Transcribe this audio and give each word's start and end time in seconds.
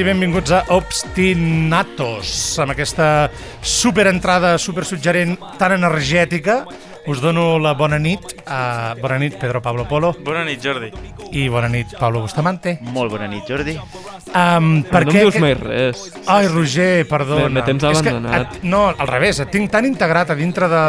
i 0.00 0.04
benvinguts 0.04 0.52
a 0.56 0.62
Obstinatos, 0.72 2.30
amb 2.62 2.72
aquesta 2.72 3.28
superentrada, 3.60 4.54
supersuggerent, 4.56 5.34
tan 5.60 5.74
energètica. 5.76 6.62
Us 7.10 7.20
dono 7.20 7.58
la 7.60 7.74
bona 7.76 7.98
nit. 8.00 8.39
A... 8.50 8.94
Bona 9.00 9.18
nit, 9.22 9.36
Pedro 9.38 9.62
Pablo 9.62 9.86
Polo. 9.88 10.12
Bona 10.26 10.44
nit, 10.44 10.60
Jordi. 10.62 10.90
I 11.32 11.48
bona 11.48 11.68
nit, 11.70 11.92
Pablo 11.98 12.20
Bustamante. 12.24 12.78
Molt 12.82 13.12
bona 13.12 13.28
nit, 13.30 13.44
Jordi. 13.48 13.76
Um, 14.34 14.82
per 14.86 15.04
no 15.06 15.12
què... 15.12 15.20
em 15.20 15.28
dius 15.28 15.38
mai 15.42 15.54
res. 15.54 16.00
Ai, 16.30 16.48
Roger, 16.50 17.06
perdona. 17.08 17.48
Me- 17.48 17.60
me 17.60 17.62
tens 17.66 17.84
abandonat. 17.86 18.56
et, 18.58 18.64
no, 18.66 18.82
al 18.90 19.08
revés, 19.08 19.38
et 19.42 19.50
tinc 19.54 19.70
tan 19.70 19.86
integrat 19.86 20.30
a 20.30 20.36
dintre 20.38 20.68
de, 20.70 20.82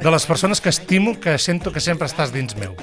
de 0.00 0.10
les 0.14 0.26
persones 0.26 0.60
que 0.62 0.70
estimo 0.70 1.16
que 1.20 1.36
sento 1.38 1.72
que 1.74 1.80
sempre 1.82 2.06
estàs 2.10 2.32
dins 2.34 2.54
meu. 2.58 2.74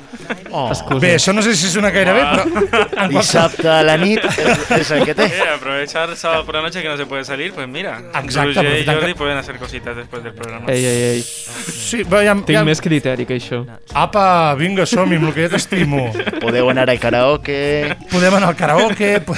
Oh, 0.51 0.67
Excusa. 0.71 0.99
Bé, 1.03 1.13
això 1.17 1.33
no 1.35 1.41
sé 1.43 1.55
si 1.55 1.71
sona 1.71 1.91
gaire 1.95 2.13
bé, 2.15 2.23
però... 2.33 3.07
Dissabte 3.11 3.67
a 3.71 3.81
la 3.87 3.95
nit 3.99 4.23
és, 4.27 4.91
el 4.91 5.03
que 5.07 5.15
té. 5.15 5.27
Eh, 5.27 5.47
aprovechar 5.55 6.15
sábado 6.15 6.45
por 6.45 6.55
la 6.55 6.61
noche 6.67 6.81
que 6.81 6.89
no 6.89 6.97
se 6.97 7.05
puede 7.05 7.23
salir, 7.25 7.53
pues 7.53 7.67
mira. 7.67 7.97
Exacto, 8.15 8.61
Roger 8.61 8.63
y 8.63 8.67
aprofitant 8.67 8.97
Jordi 8.99 9.13
que- 9.13 9.17
pueden 9.19 9.37
hacer 9.37 9.57
cositas 9.57 9.95
después 9.95 10.23
del 10.23 10.33
programa. 10.33 10.71
Ei, 10.71 10.83
ei, 10.85 11.01
ei. 11.17 11.21
Sí, 11.23 12.03
però 12.03 12.21
ja, 12.23 12.33
Tinc 12.47 12.57
ja... 12.59 12.63
més 12.67 12.81
criteri 12.83 13.25
que 13.27 13.37
això. 13.39 13.61
Apa, 13.95 14.16
vinga, 14.59 14.85
som-hi, 14.89 15.17
amb 15.19 15.29
el 15.29 15.33
que 15.35 15.45
ja 15.47 15.51
t'estimo. 15.55 16.07
Podeu 16.41 16.69
anar 16.71 16.87
al 16.89 16.99
karaoke... 17.01 17.95
podem 18.11 18.37
anar 18.39 18.51
al 18.53 18.59
karaoke, 18.59 19.09
po- 19.25 19.37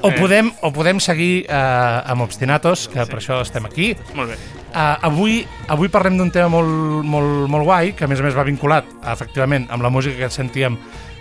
o 0.00 0.10
podem, 0.16 0.48
o 0.64 0.70
podem 0.72 1.00
seguir 1.02 1.44
uh, 1.50 2.00
amb 2.08 2.24
Obstinatos, 2.24 2.86
que 2.88 3.04
per 3.04 3.18
això 3.20 3.40
estem 3.44 3.66
aquí. 3.68 3.90
Molt 4.16 4.32
bé. 4.32 4.38
Uh, 4.70 4.96
avui, 5.10 5.34
avui 5.68 5.90
parlem 5.92 6.16
d'un 6.20 6.30
tema 6.32 6.48
molt, 6.52 7.04
molt, 7.04 7.44
molt 7.52 7.66
guai, 7.68 7.92
que 7.98 8.06
a 8.06 8.08
més 8.08 8.22
a 8.22 8.24
més 8.24 8.36
va 8.38 8.46
vinculat, 8.48 8.88
efectivament, 9.12 9.66
amb 9.68 9.84
la 9.84 9.90
música 9.92 10.16
que 10.22 10.30
sentíem 10.32 10.78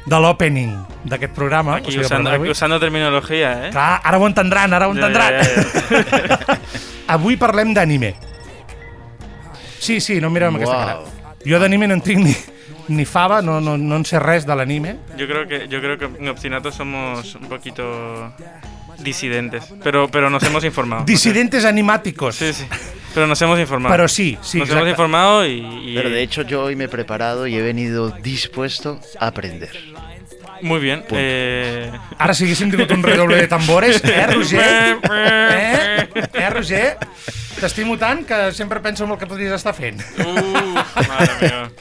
de 0.09 0.17
l'opening 0.21 0.71
d'aquest 1.11 1.33
programa. 1.35 1.75
Aquí 1.81 1.91
o 1.91 1.97
sigui, 1.97 2.07
programa 2.07 2.37
aquí 2.39 2.49
usando 2.53 2.79
terminología, 2.79 3.67
¿eh? 3.67 3.71
Clar, 3.75 3.99
ara 4.03 4.17
ho 4.17 4.25
entendran, 4.29 4.73
ara 4.73 4.87
ho 4.87 4.93
Ja, 4.95 5.01
entendran. 5.01 5.33
ja, 5.43 6.37
ja, 6.39 6.57
Avui 7.17 7.35
parlem 7.41 7.73
d'anime. 7.75 8.13
Sí, 9.79 9.99
sí, 9.99 10.19
no 10.21 10.27
em 10.29 10.33
mireu 10.35 10.49
amb 10.53 10.59
aquesta 10.59 10.77
cara. 10.77 10.97
Jo 11.47 11.59
d'anime 11.59 11.87
no 11.87 11.95
en 11.97 12.01
tinc 12.05 12.19
ni, 12.23 12.33
ni 12.87 13.05
fava, 13.05 13.41
no, 13.41 13.59
no, 13.61 13.77
no 13.77 13.95
en 13.97 14.05
sé 14.05 14.19
res 14.19 14.45
de 14.45 14.55
l'anime. 14.55 14.97
Yo 15.17 15.27
creo 15.27 15.47
que 15.47 15.67
yo 15.67 15.79
creo 15.79 15.97
que 15.97 16.05
en 16.05 16.27
Obstinato 16.27 16.71
somos 16.71 17.35
un 17.35 17.47
poquito 17.49 18.33
disidentes, 18.99 19.63
pero 19.83 20.09
pero 20.09 20.29
nos 20.29 20.43
hemos 20.43 20.63
informado. 20.63 21.05
Disidentes 21.05 21.65
animáticos. 21.65 22.35
Sí, 22.35 22.53
sí. 22.53 22.65
Pero 23.13 23.25
nos 23.27 23.41
hemos 23.41 23.59
informado. 23.59 23.91
Pero 23.93 24.07
sí, 24.07 24.37
sí, 24.41 24.59
Nos 24.59 24.69
hemos 24.69 24.87
informado 24.87 25.45
y, 25.45 25.65
y- 25.65 25.95
Pero 25.95 26.09
de 26.11 26.21
hecho 26.21 26.43
yo 26.43 26.63
hoy 26.63 26.75
me 26.75 26.83
he 26.85 26.87
preparado 26.89 27.47
y 27.47 27.55
he 27.55 27.61
venido 27.61 28.11
dispuesto 28.11 28.99
a 29.19 29.27
aprender. 29.27 29.71
muy 30.61 30.79
bien. 30.79 31.03
Eh, 31.11 31.89
Ara 32.19 32.33
si 32.35 32.43
haguéssim 32.43 32.69
tingut 32.69 32.91
un 32.91 33.01
redoble 33.01 33.37
de 33.37 33.47
tambores, 33.47 34.01
eh, 34.03 34.27
Roger? 34.27 34.99
Eh? 35.09 36.07
Eh, 36.33 36.49
Roger? 36.49 36.97
T'estimo 37.59 37.97
tant 37.97 38.27
que 38.27 38.51
sempre 38.51 38.79
penso 38.79 39.05
en 39.05 39.11
el 39.11 39.17
que 39.17 39.25
podries 39.25 39.51
estar 39.53 39.73
fent. 39.73 40.01
Uh, 40.19 40.75
madre 41.07 41.33
mía. 41.41 41.71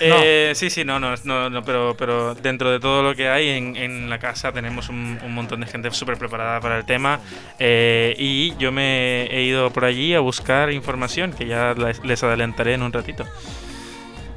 Eh, 0.00 0.52
Sí, 0.54 0.70
sí, 0.70 0.84
no, 0.84 0.98
no, 0.98 1.14
no, 1.24 1.50
no, 1.50 1.62
pero, 1.62 1.94
pero 1.96 2.34
dentro 2.34 2.70
de 2.70 2.80
todo 2.80 3.02
lo 3.02 3.14
que 3.14 3.28
hay 3.28 3.48
en, 3.50 3.76
en 3.76 4.10
la 4.10 4.18
casa 4.18 4.52
tenemos 4.52 4.88
un, 4.88 5.18
un 5.22 5.34
montón 5.34 5.60
de 5.60 5.66
gente 5.66 5.90
súper 5.90 6.16
preparada 6.18 6.60
para 6.60 6.76
el 6.76 6.84
tema 6.84 7.20
eh, 7.58 8.14
y 8.18 8.56
yo 8.56 8.72
me 8.72 9.26
he 9.26 9.42
ido 9.42 9.70
por 9.70 9.84
allí 9.84 10.14
a 10.14 10.20
buscar 10.20 10.72
información 10.72 11.32
que 11.32 11.46
ya 11.46 11.74
les, 11.74 12.04
les 12.04 12.22
adelantaré 12.22 12.74
en 12.74 12.82
un 12.82 12.92
ratito. 12.92 13.24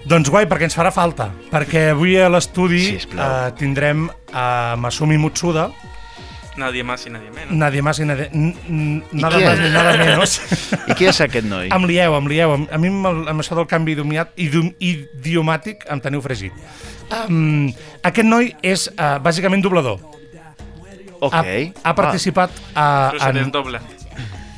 Doncs 0.07 0.29
guai, 0.31 0.45
perquè 0.47 0.69
ens 0.69 0.75
farà 0.77 0.87
falta. 0.95 1.25
Perquè 1.51 1.89
avui 1.91 2.13
a 2.15 2.29
l'estudi 2.31 2.93
eh, 2.95 3.49
tindrem 3.59 4.05
a 4.31 4.75
Masumi 4.79 5.17
Mutsuda, 5.19 5.65
Nadie 6.57 6.83
más 6.83 7.05
y 7.05 7.09
nadie 7.11 7.29
menos. 7.31 7.53
nadie 7.53 7.81
más 7.85 7.99
i 7.99 8.05
nadie, 8.05 8.29
n- 8.33 8.55
n- 8.67 9.03
nada 9.11 9.37
más 9.39 9.59
ni 9.59 9.69
nada 9.69 9.93
menos. 9.97 10.41
I 10.89 10.93
qui 10.97 11.05
és 11.05 11.19
aquest 11.21 11.45
noi? 11.45 11.69
em 11.71 11.85
lieu, 11.85 12.15
em 12.17 12.27
lieu. 12.27 12.53
A 12.71 12.77
mi 12.81 12.89
amb, 12.89 13.05
el, 13.05 13.19
amb 13.29 13.43
això 13.43 13.55
del 13.55 13.67
canvi 13.69 13.93
idiomiat, 13.93 14.33
idiom, 14.35 14.71
idiomàtic 14.81 15.85
em 15.93 16.01
teniu 16.01 16.21
fregit. 16.25 16.53
Um, 17.13 17.69
aquest 18.03 18.27
noi 18.27 18.55
és 18.65 18.87
uh, 18.97 19.19
bàsicament 19.23 19.61
doblador. 19.63 20.01
Ok. 21.19 21.33
Ha, 21.33 21.43
ha 21.89 21.93
participat 21.97 22.51
a, 22.75 23.09
Pero 23.11 23.21
se 23.23 23.29
en, 23.29 23.37
desdobla. 23.43 23.81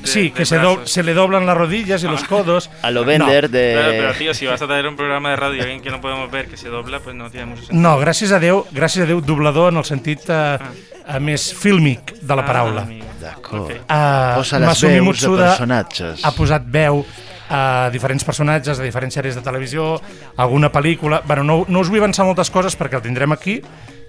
De- 0.01 0.07
Sí, 0.07 0.23
de 0.29 0.31
que 0.31 0.45
se, 0.45 0.57
do- 0.59 0.85
se 0.87 1.03
le 1.03 1.13
doblan 1.13 1.45
las 1.45 1.57
rodillas 1.57 2.01
y 2.03 2.07
los 2.07 2.23
codos. 2.23 2.69
A 2.81 2.89
lo 2.91 3.03
vender 3.05 3.49
de... 3.49 3.73
Claro, 3.73 3.91
pero 3.91 4.13
tío, 4.13 4.33
si 4.33 4.45
vas 4.45 4.61
a 4.61 4.67
traer 4.67 4.87
un 4.87 4.95
programa 4.95 5.31
de 5.31 5.35
radio 5.35 5.57
y 5.57 5.61
alguien 5.61 5.81
que 5.81 5.89
no 5.91 5.99
podemos 6.01 6.31
ver 6.31 6.47
que 6.47 6.55
se 6.57 6.69
dobla, 6.69 6.99
pues 6.99 7.15
no 7.15 7.29
tiene 7.29 7.47
mucho 7.47 7.63
sentido. 7.63 7.81
No, 7.81 7.99
gràcies 7.99 8.31
a 8.31 8.39
Déu, 8.39 8.63
gràcies 8.71 9.03
a 9.03 9.07
Déu, 9.09 9.19
doblador 9.21 9.73
en 9.73 9.79
el 9.81 9.85
sentit 9.85 10.23
eh, 10.29 10.57
eh, 11.05 11.19
més 11.19 11.49
fílmic 11.53 12.15
de 12.21 12.35
la 12.39 12.45
paraula. 12.47 12.85
Ah. 12.87 13.05
D'acord. 13.19 13.65
Ok. 13.67 13.71
Uh, 13.75 14.37
Posa 14.39 14.59
les 14.63 14.69
Masumi 14.71 14.99
veus 15.03 15.19
de 15.19 15.27
personatges. 15.43 16.21
ha 16.23 16.31
posat 16.31 16.63
veu 16.71 17.01
a 17.49 17.89
diferents 17.91 18.23
personatges 18.23 18.77
de 18.79 18.85
diferents 18.85 19.13
sèries 19.17 19.35
de 19.35 19.41
televisió, 19.43 19.97
alguna 20.37 20.69
pel·lícula... 20.71 21.19
Bueno, 21.27 21.43
no, 21.43 21.65
no 21.67 21.79
us 21.83 21.89
vull 21.89 21.99
avançar 21.99 22.23
moltes 22.23 22.47
coses 22.53 22.77
perquè 22.79 22.95
el 22.95 23.03
tindrem 23.03 23.33
aquí 23.35 23.57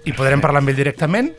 i 0.05 0.13
podrem 0.13 0.39
parlar 0.39 0.61
amb 0.63 0.69
ell 0.71 0.77
directament 0.79 1.33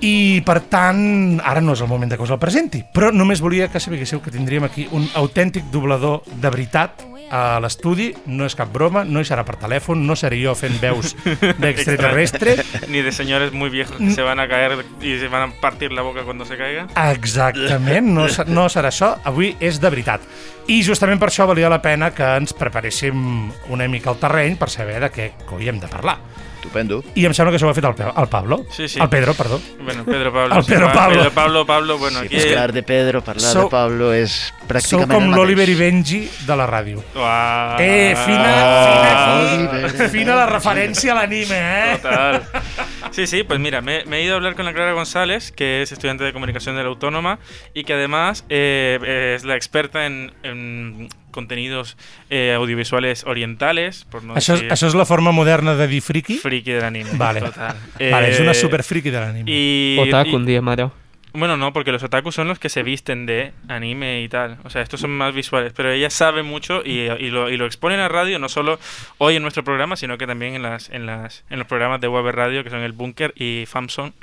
i 0.00 0.42
per 0.46 0.60
tant, 0.70 1.40
ara 1.44 1.62
no 1.64 1.74
és 1.76 1.82
el 1.84 1.90
moment 1.90 2.10
de 2.10 2.18
que 2.18 2.26
us 2.26 2.32
el 2.34 2.40
presenti, 2.42 2.82
però 2.94 3.12
només 3.14 3.42
volia 3.44 3.70
que 3.72 3.82
sapiguéssiu 3.82 4.22
que 4.22 4.32
tindríem 4.34 4.66
aquí 4.66 4.88
un 4.92 5.06
autèntic 5.14 5.70
doblador 5.72 6.22
de 6.34 6.50
veritat 6.50 7.04
a 7.34 7.58
l'estudi, 7.62 8.10
no 8.26 8.46
és 8.46 8.54
cap 8.54 8.70
broma, 8.72 9.04
no 9.04 9.22
hi 9.22 9.26
serà 9.26 9.44
per 9.46 9.56
telèfon, 9.58 10.04
no 10.06 10.16
seré 10.18 10.38
jo 10.42 10.54
fent 10.58 10.76
veus 10.82 11.14
d'extraterrestre, 11.62 12.56
Ni 12.88 13.02
de 13.02 13.12
señores 13.12 13.52
muy 13.52 13.70
viejos 13.70 13.96
que 13.96 14.10
se 14.10 14.22
van 14.22 14.40
a 14.40 14.48
caer 14.48 14.84
y 15.00 15.18
se 15.18 15.28
van 15.28 15.50
a 15.50 15.60
partir 15.60 15.92
la 15.92 16.02
boca 16.02 16.22
cuando 16.22 16.44
se 16.44 16.56
caiga. 16.56 16.86
Exactament, 17.10 18.06
no, 18.14 18.26
no 18.46 18.68
serà 18.68 18.92
això, 18.92 19.14
avui 19.24 19.54
és 19.60 19.80
de 19.80 19.90
veritat. 19.90 20.24
I 20.68 20.80
justament 20.84 21.20
per 21.20 21.28
això 21.30 21.46
valia 21.48 21.68
la 21.72 21.82
pena 21.82 22.12
que 22.14 22.24
ens 22.38 22.54
preparéssim 22.56 23.50
una 23.72 23.88
mica 23.88 24.12
el 24.12 24.20
terreny 24.20 24.58
per 24.60 24.70
saber 24.72 25.00
de 25.02 25.10
què 25.12 25.30
coi 25.48 25.68
hem 25.68 25.80
de 25.80 25.90
parlar. 25.90 26.18
Estupendo. 26.64 27.04
I 27.14 27.26
em 27.28 27.34
sembla 27.36 27.52
que 27.52 27.58
això 27.60 27.68
ho 27.68 27.70
ha 27.70 27.76
fet 27.76 27.84
el, 27.84 27.94
Pe- 27.94 28.08
el 28.08 28.28
Pablo. 28.32 28.64
Sí, 28.72 28.88
sí. 28.88 28.98
El 29.00 29.08
Pedro, 29.12 29.34
perdó. 29.36 29.60
Bueno, 29.82 30.04
Pedro 30.04 30.32
Pablo. 30.32 30.56
El 30.60 30.64
Pedro 30.64 30.90
Pablo. 30.92 31.18
Pedro 31.18 31.30
Pablo, 31.34 31.66
Pablo, 31.66 31.98
bueno, 31.98 32.20
Sí, 32.20 32.26
aquí... 32.26 32.36
parlar 32.48 32.72
de 32.72 32.82
Pedro, 32.82 33.22
parlar 33.22 33.52
Sou- 33.52 33.64
de 33.64 33.70
Pablo 33.70 34.12
és 34.16 34.30
Sou 34.32 34.66
pràcticament 34.70 35.12
com 35.12 35.26
el 35.28 35.36
l'Oliver 35.36 35.68
i. 35.68 35.74
Benji 35.76 36.22
de 36.46 36.56
la 36.56 36.66
ràdio. 36.66 37.02
Uah. 37.14 37.76
Eh, 37.80 38.14
fina, 38.24 38.54
fina 38.88 39.10
aquí. 39.12 39.54
Oliver. 39.54 40.08
Fina 40.10 40.34
la 40.40 40.46
referència 40.48 41.12
a 41.12 41.18
l'anime, 41.20 41.58
eh? 41.60 41.98
Total. 42.00 42.40
Sí, 43.10 43.26
sí, 43.26 43.42
pues 43.44 43.60
mira, 43.60 43.82
me, 43.82 44.04
me 44.06 44.18
he 44.18 44.24
ido 44.24 44.32
a 44.34 44.36
hablar 44.36 44.54
con 44.56 44.64
la 44.64 44.72
Clara 44.72 44.92
González, 44.92 45.52
que 45.52 45.82
es 45.82 45.92
estudiante 45.92 46.24
de 46.24 46.32
comunicación 46.32 46.76
de 46.76 46.82
la 46.82 46.88
Autónoma 46.88 47.38
y 47.74 47.84
que 47.84 47.92
además 47.92 48.44
eh, 48.48 49.34
es 49.36 49.44
la 49.44 49.54
experta 49.56 50.06
en, 50.06 50.32
en 50.42 51.08
contenidos 51.34 51.96
eh, 52.30 52.54
audiovisuales 52.56 53.24
orientales, 53.26 54.06
por 54.08 54.22
no 54.22 54.34
Això, 54.38 54.54
és, 54.54 54.60
decir 54.62 54.72
això 54.72 54.86
és 54.88 54.94
la 54.94 55.04
forma 55.04 55.32
moderna 55.34 55.74
de 55.74 55.86
dir 55.90 56.00
friki? 56.00 56.38
friki 56.38 56.70
del 56.78 56.84
anime. 56.84 57.10
Vale. 57.18 57.40
Total. 57.42 57.76
Vale, 58.14 58.30
és 58.30 58.38
una 58.40 58.52
Eh, 58.54 58.62
super 58.62 58.82
friki 58.86 59.10
de 59.10 59.18
l'anime. 59.20 59.50
Y, 59.50 59.98
Otaku, 59.98 60.30
y- 60.30 60.34
un 60.36 60.46
diem 60.46 60.68
ara. 60.68 60.90
Bueno, 61.36 61.56
no, 61.56 61.72
porque 61.72 61.90
los 61.90 62.00
otakus 62.04 62.36
son 62.36 62.46
los 62.46 62.60
que 62.60 62.68
se 62.68 62.84
visten 62.84 63.26
de 63.26 63.50
anime 63.66 64.22
y 64.22 64.28
tal. 64.28 64.58
O 64.62 64.70
sea, 64.70 64.82
estos 64.82 65.00
son 65.00 65.10
más 65.10 65.34
visuales. 65.34 65.72
Pero 65.74 65.90
ella 65.90 66.08
sabe 66.08 66.44
mucho 66.44 66.80
y, 66.84 67.10
y 67.10 67.28
lo, 67.30 67.50
y 67.50 67.56
lo 67.56 67.66
expone 67.66 67.96
en 67.96 68.02
la 68.02 68.08
radio, 68.08 68.38
no 68.38 68.48
solo 68.48 68.78
hoy 69.18 69.34
en 69.34 69.42
nuestro 69.42 69.64
programa, 69.64 69.96
sino 69.96 70.16
que 70.16 70.28
también 70.28 70.54
en, 70.54 70.62
las, 70.62 70.90
en, 70.90 71.06
las, 71.06 71.42
en 71.50 71.58
los 71.58 71.66
programas 71.66 72.00
de 72.00 72.06
web 72.06 72.24
radio, 72.30 72.62
que 72.62 72.70
son 72.70 72.82
El 72.82 72.92
Búnker 72.92 73.32
y 73.36 73.64
Famson. 73.66 74.14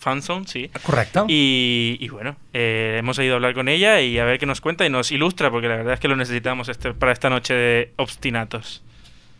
Fanzone, 0.00 0.46
sí. 0.46 0.70
Correcte. 0.82 1.20
Y, 1.28 1.98
y 2.00 2.08
bueno, 2.08 2.36
eh, 2.54 2.96
hemos 2.98 3.18
ido 3.18 3.34
a 3.34 3.36
hablar 3.36 3.52
con 3.52 3.68
ella 3.68 4.00
y 4.00 4.18
a 4.18 4.24
ver 4.24 4.38
qué 4.38 4.46
nos 4.46 4.62
cuenta 4.62 4.86
y 4.86 4.90
nos 4.90 5.12
ilustra, 5.12 5.50
porque 5.50 5.68
la 5.68 5.76
verdad 5.76 5.94
es 5.94 6.00
que 6.00 6.08
lo 6.08 6.16
necesitamos 6.16 6.68
este, 6.70 6.94
para 6.94 7.12
esta 7.12 7.28
noche 7.28 7.52
de 7.52 7.92
obstinatos. 7.96 8.82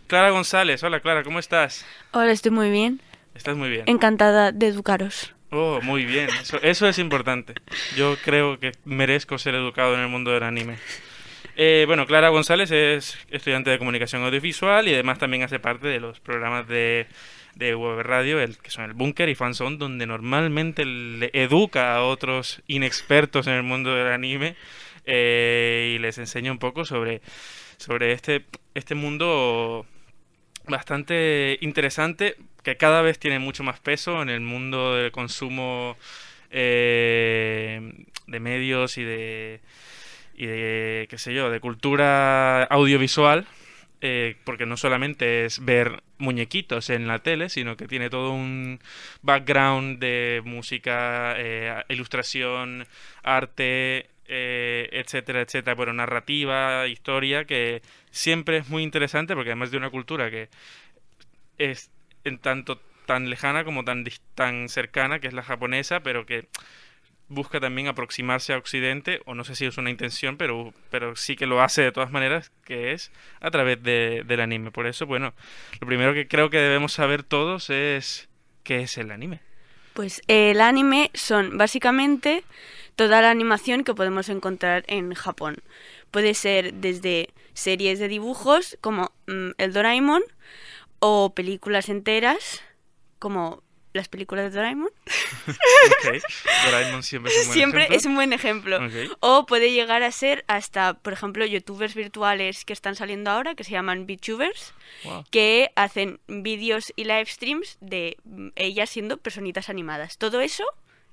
Clara 0.07 0.31
González, 0.31 0.83
hola 0.83 1.01
Clara, 1.01 1.25
¿cómo 1.25 1.39
estás? 1.39 1.87
Hola, 2.13 2.31
estoy 2.31 2.51
muy 2.51 2.71
bien. 2.71 3.01
Estás 3.35 3.57
muy 3.57 3.71
bien. 3.71 3.85
Encantada 3.87 4.53
de 4.53 4.67
educaros. 4.67 5.33
Oh, 5.51 5.81
muy 5.83 6.05
bien. 6.05 6.29
Eso, 6.41 6.61
eso 6.63 6.87
es 6.87 6.99
importante. 6.99 7.55
Yo 7.97 8.17
creo 8.23 8.61
que 8.61 8.73
merezco 8.85 9.39
ser 9.39 9.55
educado 9.55 9.95
en 9.95 10.01
el 10.01 10.09
mundo 10.09 10.31
del 10.31 10.43
anime. 10.43 10.77
Eh, 11.57 11.85
bueno, 11.87 12.07
Clara 12.07 12.29
González 12.29 12.71
es 12.71 13.19
estudiante 13.31 13.71
de 13.71 13.79
comunicación 13.79 14.23
audiovisual 14.25 14.89
y 14.89 14.95
además 14.95 15.19
también 15.19 15.43
hace 15.43 15.59
parte 15.59 15.89
de 15.89 16.01
los 16.01 16.21
programas 16.21 16.69
de, 16.69 17.07
de 17.55 17.75
web 17.75 18.01
radio, 18.03 18.41
el, 18.41 18.59
que 18.59 18.71
son 18.71 18.85
el 18.85 18.93
Búnker 18.93 19.29
y 19.29 19.35
Fanzone, 19.35 19.77
donde 19.77 20.07
normalmente 20.07 20.85
le 20.85 21.31
educa 21.33 21.95
a 21.95 22.03
otros 22.03 22.63
inexpertos 22.67 23.47
en 23.47 23.55
el 23.55 23.63
mundo 23.63 23.95
del 23.95 24.09
anime 24.09 24.57
eh, 25.05 25.95
y 25.95 25.99
les 25.99 26.19
enseña 26.19 26.53
un 26.53 26.59
poco 26.59 26.85
sobre, 26.85 27.21
sobre 27.77 28.13
este, 28.13 28.45
este 28.75 28.95
mundo 28.95 29.87
bastante 30.67 31.59
interesante 31.61 32.37
que 32.63 32.77
cada 32.77 33.03
vez 33.03 33.19
tiene 33.19 33.39
mucho 33.39 33.63
más 33.65 33.81
peso 33.81 34.23
en 34.23 34.29
el 34.29 34.41
mundo 34.41 34.95
del 34.95 35.11
consumo 35.11 35.97
eh, 36.51 38.05
de 38.27 38.41
medios 38.41 38.99
y 38.99 39.05
y 40.41 40.47
de, 40.47 41.07
qué 41.11 41.19
sé 41.19 41.35
yo, 41.35 41.51
de 41.51 41.61
cultura 41.61 42.65
audiovisual, 42.65 43.47
eh, 44.03 44.37
porque 44.45 44.67
no 44.67 44.77
solamente 44.77 45.45
es 45.45 45.65
ver 45.65 46.03
muñequitos 46.19 46.89
en 46.91 47.07
la 47.07 47.19
tele, 47.19 47.49
sino 47.51 47.77
que 47.77 47.87
tiene 47.87 48.09
todo 48.09 48.33
un 48.33 48.81
background 49.23 49.99
de 49.99 50.41
música, 50.45 51.35
eh, 51.37 51.83
ilustración, 51.89 52.87
arte, 53.23 54.09
eh, 54.27 54.89
etcétera, 54.93 55.41
etcétera, 55.43 55.75
bueno, 55.75 55.93
narrativa, 55.93 56.87
historia, 56.87 57.45
que 57.45 57.83
siempre 58.11 58.59
es 58.59 58.69
muy 58.69 58.83
interesante 58.83 59.35
porque 59.35 59.51
además 59.51 59.71
de 59.71 59.77
una 59.77 59.91
cultura 59.91 60.31
que 60.31 60.49
es 61.59 61.91
en 62.25 62.39
tanto 62.39 62.81
tan 63.07 63.29
lejana 63.29 63.65
como 63.65 63.85
tan, 63.85 64.05
tan 64.35 64.69
cercana, 64.69 65.19
que 65.19 65.27
es 65.27 65.35
la 65.35 65.43
japonesa, 65.43 66.01
pero 66.01 66.27
que 66.27 66.49
busca 67.31 67.61
también 67.61 67.89
aproximarse 67.89 68.53
a 68.53 68.59
Occidente, 68.59 69.23
o 69.25 69.35
no 69.35 69.45
sé 69.45 69.55
si 69.55 69.65
es 69.65 69.79
una 69.79 69.89
intención, 69.89 70.37
pero, 70.37 70.75
pero 70.91 71.17
sí 71.17 71.37
que 71.37 71.47
lo 71.47 71.63
hace 71.63 71.81
de 71.81 71.93
todas 71.93 72.11
maneras, 72.11 72.53
que 72.65 72.93
es 72.93 73.11
a 73.41 73.51
través 73.51 73.83
de- 73.83 74.23
del 74.27 74.41
anime. 74.41 74.71
Por 74.71 74.87
eso, 74.87 75.07
bueno, 75.07 75.33
lo 75.81 75.87
primero 75.87 76.13
que 76.13 76.29
creo 76.29 76.51
que 76.51 76.59
debemos 76.59 76.93
saber 76.93 77.23
todos 77.23 77.71
es 77.71 78.29
qué 78.65 78.81
es 78.83 78.99
el 78.99 79.11
anime. 79.11 79.41
Pues 79.95 80.23
el 80.29 80.61
anime 80.61 81.11
son 81.15 81.57
básicamente 81.57 82.45
toda 82.97 83.23
la 83.23 83.31
animación 83.31 83.85
que 83.85 83.95
podemos 83.95 84.29
encontrar 84.29 84.85
en 84.89 85.15
Japón. 85.15 85.57
Puede 86.11 86.35
ser 86.35 86.75
desde 86.75 87.31
series 87.55 87.99
de 87.99 88.09
dibujos 88.09 88.77
como 88.81 89.13
mm, 89.27 89.51
el 89.59 89.73
Doraemon 89.73 90.23
o 90.99 91.33
películas 91.35 91.89
enteras 91.89 92.63
como 93.19 93.63
las 93.93 94.09
películas 94.09 94.45
de 94.45 94.51
Doraemon. 94.57 94.91
Ok, 95.51 96.17
Doraemon 96.67 97.03
siempre 97.03 97.33
es 97.33 97.39
un 97.41 97.47
buen 97.47 97.55
Siempre 97.55 97.81
ejemplo. 97.83 97.97
es 97.97 98.07
un 98.07 98.15
buen 98.15 98.33
ejemplo. 98.33 98.79
O 99.21 99.47
puede 99.47 99.73
llegar 99.73 100.03
a 100.03 100.13
ser 100.13 100.45
hasta, 100.49 100.95
por 100.95 101.13
ejemplo, 101.13 101.45
youtubers 101.47 101.95
virtuales 101.95 102.65
que 102.65 102.73
están 102.73 102.95
saliendo 102.97 103.31
ahora, 103.31 103.55
que 103.55 103.65
se 103.65 103.73
llaman 103.73 104.07
VTubers, 104.07 104.75
Wow. 105.05 105.25
que 105.31 105.71
hacen 105.77 106.21
vídeos 106.27 106.93
y 106.97 107.05
live 107.05 107.27
streams 107.27 107.79
de 107.81 108.17
mm, 108.25 108.49
ellas 108.57 108.91
siendo 108.91 109.17
personitas 109.19 109.69
animadas. 109.71 110.19
Todo 110.19 110.41
eso 110.41 110.65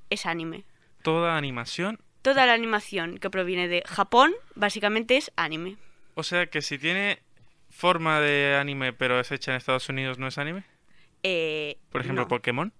es 0.09 0.25
anime. 0.25 0.63
Toda 1.03 1.37
animación, 1.37 1.99
Toda 2.23 2.45
la 2.45 2.53
animación 2.53 3.19
que 3.19 3.29
proviene 3.29 3.67
de 3.69 3.83
Japón 3.85 4.33
básicamente 4.55 5.15
es 5.17 5.31
anime. 5.37 5.77
o 6.15 6.23
sea 6.23 6.47
que 6.47 6.61
si 6.61 6.77
tiene 6.77 7.19
forma 7.69 8.19
de 8.19 8.57
anime 8.59 8.91
pero 8.91 9.19
es 9.19 9.31
hecha 9.31 9.51
en 9.51 9.57
Estados 9.57 9.87
Unidos, 9.87 10.17
¿no 10.17 10.27
es 10.27 10.37
anime? 10.37 10.63
Eh, 11.23 11.77
Por 11.91 12.01
ejemplo, 12.01 12.23
no. 12.23 12.27
Pokémon. 12.27 12.73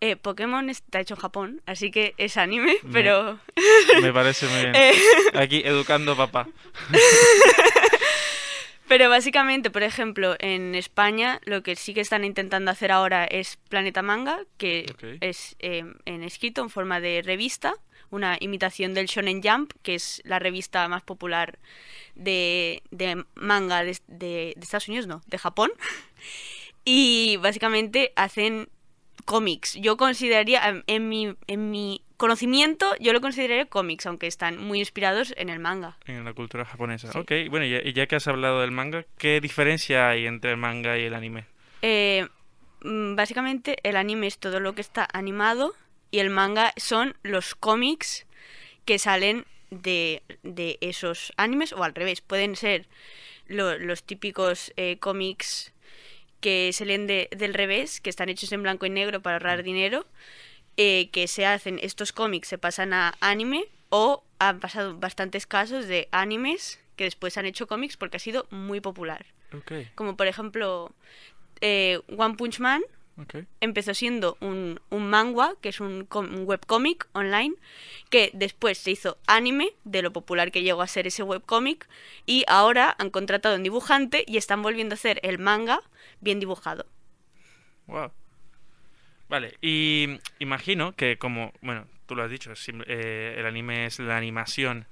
Eh, 0.00 0.16
Pokémon 0.16 0.68
está 0.68 0.98
hecho 1.00 1.14
en 1.14 1.20
Japón, 1.20 1.62
así 1.64 1.90
que 1.92 2.14
es 2.18 2.36
anime, 2.36 2.76
Me- 2.82 2.92
pero... 2.92 3.38
Me 4.00 4.12
parece 4.12 4.46
muy 4.48 4.60
bien. 4.62 4.74
Eh. 4.74 4.92
Aquí 5.34 5.62
educando 5.64 6.16
papá. 6.16 6.48
Pero 8.88 9.08
básicamente, 9.08 9.70
por 9.70 9.82
ejemplo, 9.84 10.36
en 10.38 10.74
España 10.74 11.40
lo 11.44 11.62
que 11.62 11.76
sí 11.76 11.94
que 11.94 12.00
están 12.02 12.24
intentando 12.24 12.70
hacer 12.70 12.92
ahora 12.92 13.24
es 13.24 13.56
Planeta 13.70 14.02
Manga, 14.02 14.40
que 14.58 14.84
es 15.22 15.56
eh, 15.60 15.84
en 16.04 16.22
escrito 16.22 16.60
en 16.62 16.68
forma 16.68 17.00
de 17.00 17.22
revista, 17.24 17.74
una 18.10 18.36
imitación 18.40 18.92
del 18.92 19.06
Shonen 19.06 19.40
Jump, 19.42 19.72
que 19.82 19.94
es 19.94 20.20
la 20.24 20.38
revista 20.40 20.86
más 20.88 21.02
popular 21.02 21.58
de, 22.16 22.82
de 22.90 23.24
manga 23.34 23.82
de, 23.82 23.96
de- 24.08 24.52
de 24.56 24.60
Estados 24.60 24.88
Unidos, 24.88 25.06
no, 25.06 25.22
de 25.26 25.38
Japón. 25.38 25.70
Y 26.84 27.36
básicamente 27.38 28.12
hacen 28.16 28.68
cómics. 29.24 29.74
Yo 29.80 29.96
consideraría, 29.96 30.82
en- 30.86 31.08
mi, 31.08 31.34
en 31.46 31.70
mi 31.70 32.02
conocimiento, 32.16 32.86
yo 33.00 33.12
lo 33.12 33.20
consideraría 33.20 33.66
cómics, 33.66 34.06
aunque 34.06 34.26
están 34.26 34.58
muy 34.58 34.78
inspirados 34.80 35.32
en 35.36 35.48
el 35.48 35.58
manga. 35.60 35.96
En 36.06 36.24
la 36.24 36.32
cultura 36.32 36.64
japonesa. 36.64 37.12
Sí. 37.12 37.18
Ok, 37.18 37.32
bueno, 37.50 37.66
y 37.66 37.92
ya, 37.92 38.06
que 38.06 38.16
has 38.16 38.26
hablado 38.28 38.60
del 38.60 38.70
manga, 38.72 39.04
¿qué 39.18 39.40
diferencia 39.40 40.08
hay 40.08 40.26
entre 40.26 40.50
el 40.52 40.56
manga 40.56 40.98
y 40.98 41.02
el 41.04 41.14
anime? 41.14 41.46
Eh, 41.82 42.26
mm, 42.82 43.14
básicamente 43.16 43.76
el 43.82 43.96
anime 43.96 44.26
es 44.26 44.38
todo 44.38 44.60
lo 44.60 44.74
que 44.74 44.80
está 44.80 45.08
animado 45.12 45.74
y 46.10 46.18
el 46.18 46.30
manga 46.30 46.72
son 46.76 47.16
los 47.22 47.54
cómics 47.54 48.26
que 48.84 48.98
salen 48.98 49.44
de, 49.70 50.22
de 50.42 50.78
esos 50.80 51.32
animes 51.36 51.72
o 51.72 51.82
al 51.84 51.94
revés. 51.94 52.20
Pueden 52.20 52.56
ser 52.56 52.86
lo- 53.46 53.78
los 53.78 54.02
típicos 54.04 54.72
eh, 54.76 54.98
cómics 54.98 55.72
que 56.42 56.70
se 56.74 56.84
leen 56.84 57.06
de- 57.06 57.28
del 57.34 57.54
revés, 57.54 58.00
que 58.02 58.10
están 58.10 58.28
hechos 58.28 58.52
en 58.52 58.62
blanco 58.62 58.84
y 58.84 58.90
negro 58.90 59.22
para 59.22 59.36
ahorrar 59.36 59.62
dinero, 59.62 60.04
eh, 60.76 61.08
que 61.10 61.26
se 61.28 61.46
hacen, 61.46 61.78
estos 61.80 62.12
cómics 62.12 62.48
se 62.48 62.58
pasan 62.58 62.92
a 62.92 63.14
anime 63.20 63.64
o 63.88 64.22
han 64.38 64.60
pasado 64.60 64.98
bastantes 64.98 65.46
casos 65.46 65.86
de 65.86 66.08
animes 66.12 66.80
que 66.96 67.04
después 67.04 67.38
han 67.38 67.46
hecho 67.46 67.66
cómics 67.66 67.96
porque 67.96 68.16
ha 68.18 68.20
sido 68.20 68.46
muy 68.50 68.80
popular. 68.80 69.24
Como 69.94 70.16
por 70.16 70.26
ejemplo 70.26 70.94
eh, 71.60 72.00
One 72.16 72.34
Punch 72.36 72.58
Man 72.58 72.82
empezó 73.60 73.94
siendo 73.94 74.36
un, 74.40 74.80
un 74.90 75.08
manga, 75.08 75.54
que 75.60 75.68
es 75.68 75.80
un, 75.80 76.08
un 76.10 76.44
webcómic 76.44 77.08
online, 77.12 77.54
que 78.10 78.30
después 78.32 78.78
se 78.78 78.92
hizo 78.92 79.18
anime 79.26 79.72
de 79.84 80.02
lo 80.02 80.12
popular 80.12 80.50
que 80.50 80.62
llegó 80.62 80.82
a 80.82 80.86
ser 80.86 81.06
ese 81.06 81.22
webcómic 81.22 81.88
y 82.26 82.44
ahora 82.48 82.94
han 82.98 83.10
contratado 83.10 83.54
a 83.54 83.58
un 83.58 83.64
dibujante 83.64 84.24
y 84.26 84.36
están 84.36 84.62
volviendo 84.62 84.94
a 84.94 84.96
hacer 84.96 85.20
el 85.22 85.38
manga 85.38 85.80
bien 86.20 86.40
dibujado. 86.40 86.86
Wow. 87.86 88.12
Vale, 89.28 89.56
y 89.60 90.18
imagino 90.38 90.92
que 90.92 91.16
como, 91.16 91.52
bueno, 91.62 91.86
tú 92.06 92.14
lo 92.14 92.22
has 92.22 92.30
dicho, 92.30 92.52
eh, 92.86 93.36
el 93.38 93.46
anime 93.46 93.86
es 93.86 93.98
la 93.98 94.16
animación. 94.16 94.86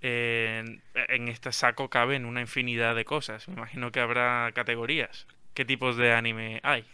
En, 0.00 0.80
en 0.94 1.26
este 1.26 1.50
saco 1.50 1.90
caben 1.90 2.24
una 2.24 2.40
infinidad 2.40 2.94
de 2.94 3.04
cosas. 3.04 3.48
Me 3.48 3.54
imagino 3.54 3.90
que 3.90 3.98
habrá 3.98 4.52
categorías. 4.54 5.26
¿Qué 5.54 5.64
tipos 5.64 5.96
de 5.96 6.12
anime 6.12 6.60
hay? 6.62 6.84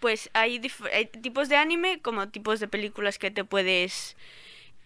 Pues 0.00 0.30
hay, 0.34 0.60
hay 0.92 1.06
tipos 1.06 1.48
de 1.48 1.56
anime 1.56 2.00
como 2.00 2.28
tipos 2.28 2.60
de 2.60 2.68
películas 2.68 3.18
que 3.18 3.30
te 3.30 3.44
puedes 3.44 4.16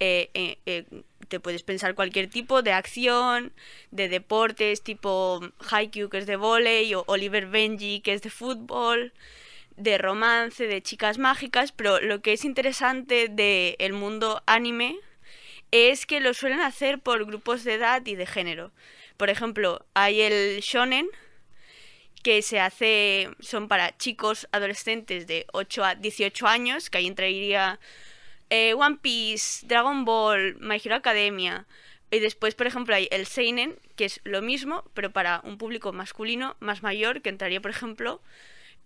eh, 0.03 0.31
eh, 0.33 0.59
eh, 0.65 0.85
te 1.29 1.41
puedes 1.41 1.63
pensar 1.63 1.95
cualquier 1.95 2.29
tipo 2.29 2.63
de 2.63 2.73
acción, 2.73 3.53
de 3.91 4.09
deportes 4.09 4.83
tipo 4.83 5.41
Haikyuu 5.71 6.09
que 6.09 6.19
es 6.19 6.27
de 6.27 6.37
volei 6.37 6.95
o 6.95 7.05
Oliver 7.07 7.47
Benji 7.47 8.01
que 8.01 8.15
es 8.15 8.23
de 8.23 8.31
fútbol, 8.31 9.13
de 9.77 9.99
romance, 9.99 10.67
de 10.67 10.83
chicas 10.83 11.19
mágicas, 11.19 11.73
pero 11.73 12.01
lo 12.01 12.23
que 12.23 12.33
es 12.33 12.45
interesante 12.45 13.29
del 13.29 13.93
mundo 13.93 14.43
anime 14.47 14.99
es 15.71 16.07
que 16.07 16.21
lo 16.21 16.35
suelen 16.35 16.61
hacer 16.61 16.99
por 16.99 17.25
grupos 17.27 17.65
de 17.65 17.75
edad 17.75 18.05
y 18.07 18.15
de 18.17 18.27
género. 18.27 18.73
Por 19.19 19.31
ejemplo, 19.31 19.85
hay 19.95 20.23
el 20.23 20.61
shonen, 20.61 21.09
que 22.23 22.43
se 22.43 22.61
hace, 22.61 23.31
son 23.41 23.69
para 23.69 23.97
chicos 23.97 24.49
adolescentes 24.53 25.27
de 25.27 25.47
8 25.53 25.85
a 25.85 25.95
18 25.95 26.47
años, 26.47 26.91
que 26.91 26.99
ahí 26.99 27.07
entraría 27.07 27.81
eh, 28.51 28.75
One 28.75 28.99
Piece, 29.01 29.67
Dragon 29.67 30.05
Ball, 30.05 30.57
My 30.61 30.81
Hero 30.83 30.97
Academia. 30.97 31.67
Y 32.11 32.19
después, 32.19 32.55
por 32.55 32.67
ejemplo, 32.67 32.95
hay 32.95 33.09
el 33.11 33.27
Seinen, 33.27 33.79
que 33.97 34.05
es 34.05 34.21
lo 34.25 34.43
mismo, 34.43 34.85
pero 34.95 35.13
para 35.13 35.41
un 35.45 35.59
público 35.59 35.93
masculino 35.93 36.57
más 36.61 36.83
mayor, 36.83 37.23
que 37.23 37.31
entraría, 37.31 37.61
por 37.61 37.71
ejemplo, 37.71 38.21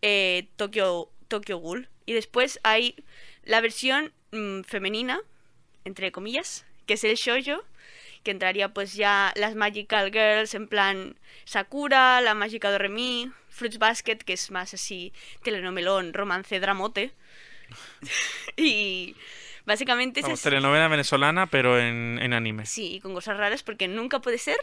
eh, 0.03 0.49
Tokyo, 0.57 1.11
Tokyo 1.29 1.59
Ghoul. 1.59 1.89
Y 2.07 2.13
después 2.13 2.61
hay 2.63 2.97
la 3.45 3.61
versión 3.61 4.13
mm, 4.33 4.61
femenina, 4.63 5.21
entre 5.85 6.13
comillas, 6.13 6.67
que 6.87 6.95
es 6.95 7.05
el 7.05 7.17
shoujo, 7.17 7.65
que 8.25 8.31
entraría 8.31 8.71
pues 8.71 8.95
ya 8.95 9.33
las 9.37 9.55
Magical 9.55 10.11
Girls 10.11 10.55
en 10.55 10.67
plan 10.67 11.17
Sakura, 11.45 12.21
la 12.21 12.35
Magica 12.35 12.71
Doremi, 12.71 13.31
Fruits 13.51 13.79
Basket, 13.79 14.17
que 14.17 14.33
es 14.33 14.51
más 14.51 14.75
así 14.75 15.13
telenomelón, 15.43 16.13
romance, 16.13 16.59
dramote. 16.59 17.13
y 18.57 19.15
básicamente 19.67 20.23
Vamos, 20.23 20.43
telenovela 20.43 20.89
venezolana, 20.89 21.47
pero 21.47 21.79
en, 21.79 22.19
en 22.21 22.33
anime. 22.33 22.67
Sí, 22.67 22.95
y 22.95 23.01
con 23.01 23.15
cosas 23.15 23.37
raras 23.37 23.63
porque 23.63 23.87
nunca 23.87 24.21
puede 24.21 24.39
ser 24.39 24.57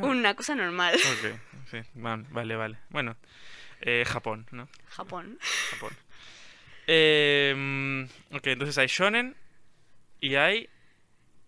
una 0.00 0.34
cosa 0.34 0.54
normal. 0.54 0.94
Ok, 0.94 1.40
sí, 1.70 1.78
vale, 1.94 2.56
vale. 2.56 2.78
Bueno, 2.90 3.16
eh, 3.80 4.04
Japón, 4.06 4.46
¿no? 4.50 4.68
Japón. 4.88 5.38
Japón. 5.70 5.96
Eh, 6.86 7.54
mm, 7.56 8.36
ok, 8.36 8.46
entonces 8.48 8.76
hay 8.76 8.88
shonen 8.88 9.36
y 10.20 10.34
hay... 10.34 10.68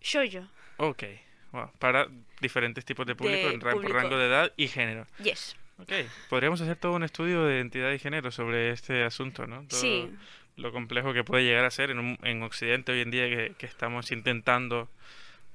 Shoujo. 0.01 0.47
Ok, 0.77 1.03
wow, 1.53 1.71
para 1.79 2.07
diferentes 2.41 2.83
tipos 2.83 3.05
de 3.05 3.15
público, 3.15 3.47
De 3.47 3.53
en 3.53 3.61
ran- 3.61 3.71
por 3.75 3.81
público. 3.83 3.93
rango 3.93 4.17
de 4.17 4.27
edad 4.27 4.51
y 4.57 4.67
género. 4.67 5.07
Yes. 5.23 5.55
Ok, 5.79 5.91
podríamos 6.29 6.59
hacer 6.61 6.75
todo 6.75 6.91
un 6.93 7.03
estudio 7.03 7.45
de 7.45 7.55
identidad 7.55 7.91
y 7.93 7.99
género 7.99 8.29
sobre 8.31 8.71
este 8.71 9.03
asunto, 9.05 9.47
¿no? 9.47 9.63
Todo 9.67 9.79
Sí. 9.79 10.11
Lo 10.55 10.71
complejo 10.71 11.13
que 11.13 11.23
puede 11.23 11.43
llegar 11.45 11.65
a 11.65 11.71
ser 11.71 11.89
en, 11.89 11.97
un- 11.99 12.19
en 12.21 12.43
Occidente 12.43 12.91
hoy 12.91 12.99
en 13.01 13.09
día 13.09 13.27
que, 13.27 13.53
que 13.57 13.65
estamos 13.65 14.11
intentando 14.11 14.87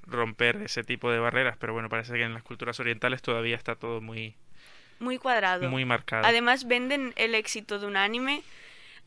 romper 0.06 0.56
ese 0.62 0.82
tipo 0.82 1.10
de 1.12 1.18
barreras, 1.18 1.56
pero 1.58 1.72
bueno, 1.72 1.88
parece 1.88 2.14
que 2.14 2.22
en 2.22 2.34
las 2.34 2.42
culturas 2.42 2.80
orientales 2.80 3.22
todavía 3.22 3.54
está 3.56 3.76
todo 3.76 4.00
muy, 4.00 4.34
Muy 4.98 5.18
cuadrado. 5.18 5.68
muy 5.68 5.84
marcado. 5.84 6.26
Además 6.26 6.66
venden 6.66 7.12
el 7.16 7.34
éxito 7.34 7.78
de 7.78 7.86
un 7.86 7.96
anime 7.96 8.42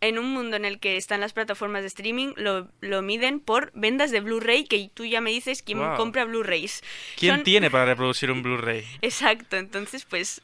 en 0.02 0.18
un 0.20 0.34
mundo 0.34 0.56
en 0.56 0.66
el 0.66 0.80
que 0.80 0.98
están 0.98 1.22
las 1.22 1.32
plataformas 1.34 1.82
de 1.82 1.88
streaming, 1.88 2.34
lo, 2.36 2.68
lo 2.82 3.02
miden 3.02 3.40
por 3.40 3.72
vendas 3.74 4.12
de 4.12 4.20
Blu-ray, 4.20 4.66
que 4.66 4.90
tú 4.94 5.06
ya 5.06 5.22
me 5.22 5.30
dices 5.30 5.62
quién 5.62 5.78
compra 5.96 6.26
Blu-rays. 6.26 6.84
¿Quién 7.18 7.36
Son- 7.36 7.44
tiene 7.44 7.70
para 7.72 7.86
reproducir 7.86 8.32
un 8.32 8.42
Blu-ray? 8.44 8.86
Exacto, 9.02 9.58
entonces 9.58 10.06
pues 10.06 10.42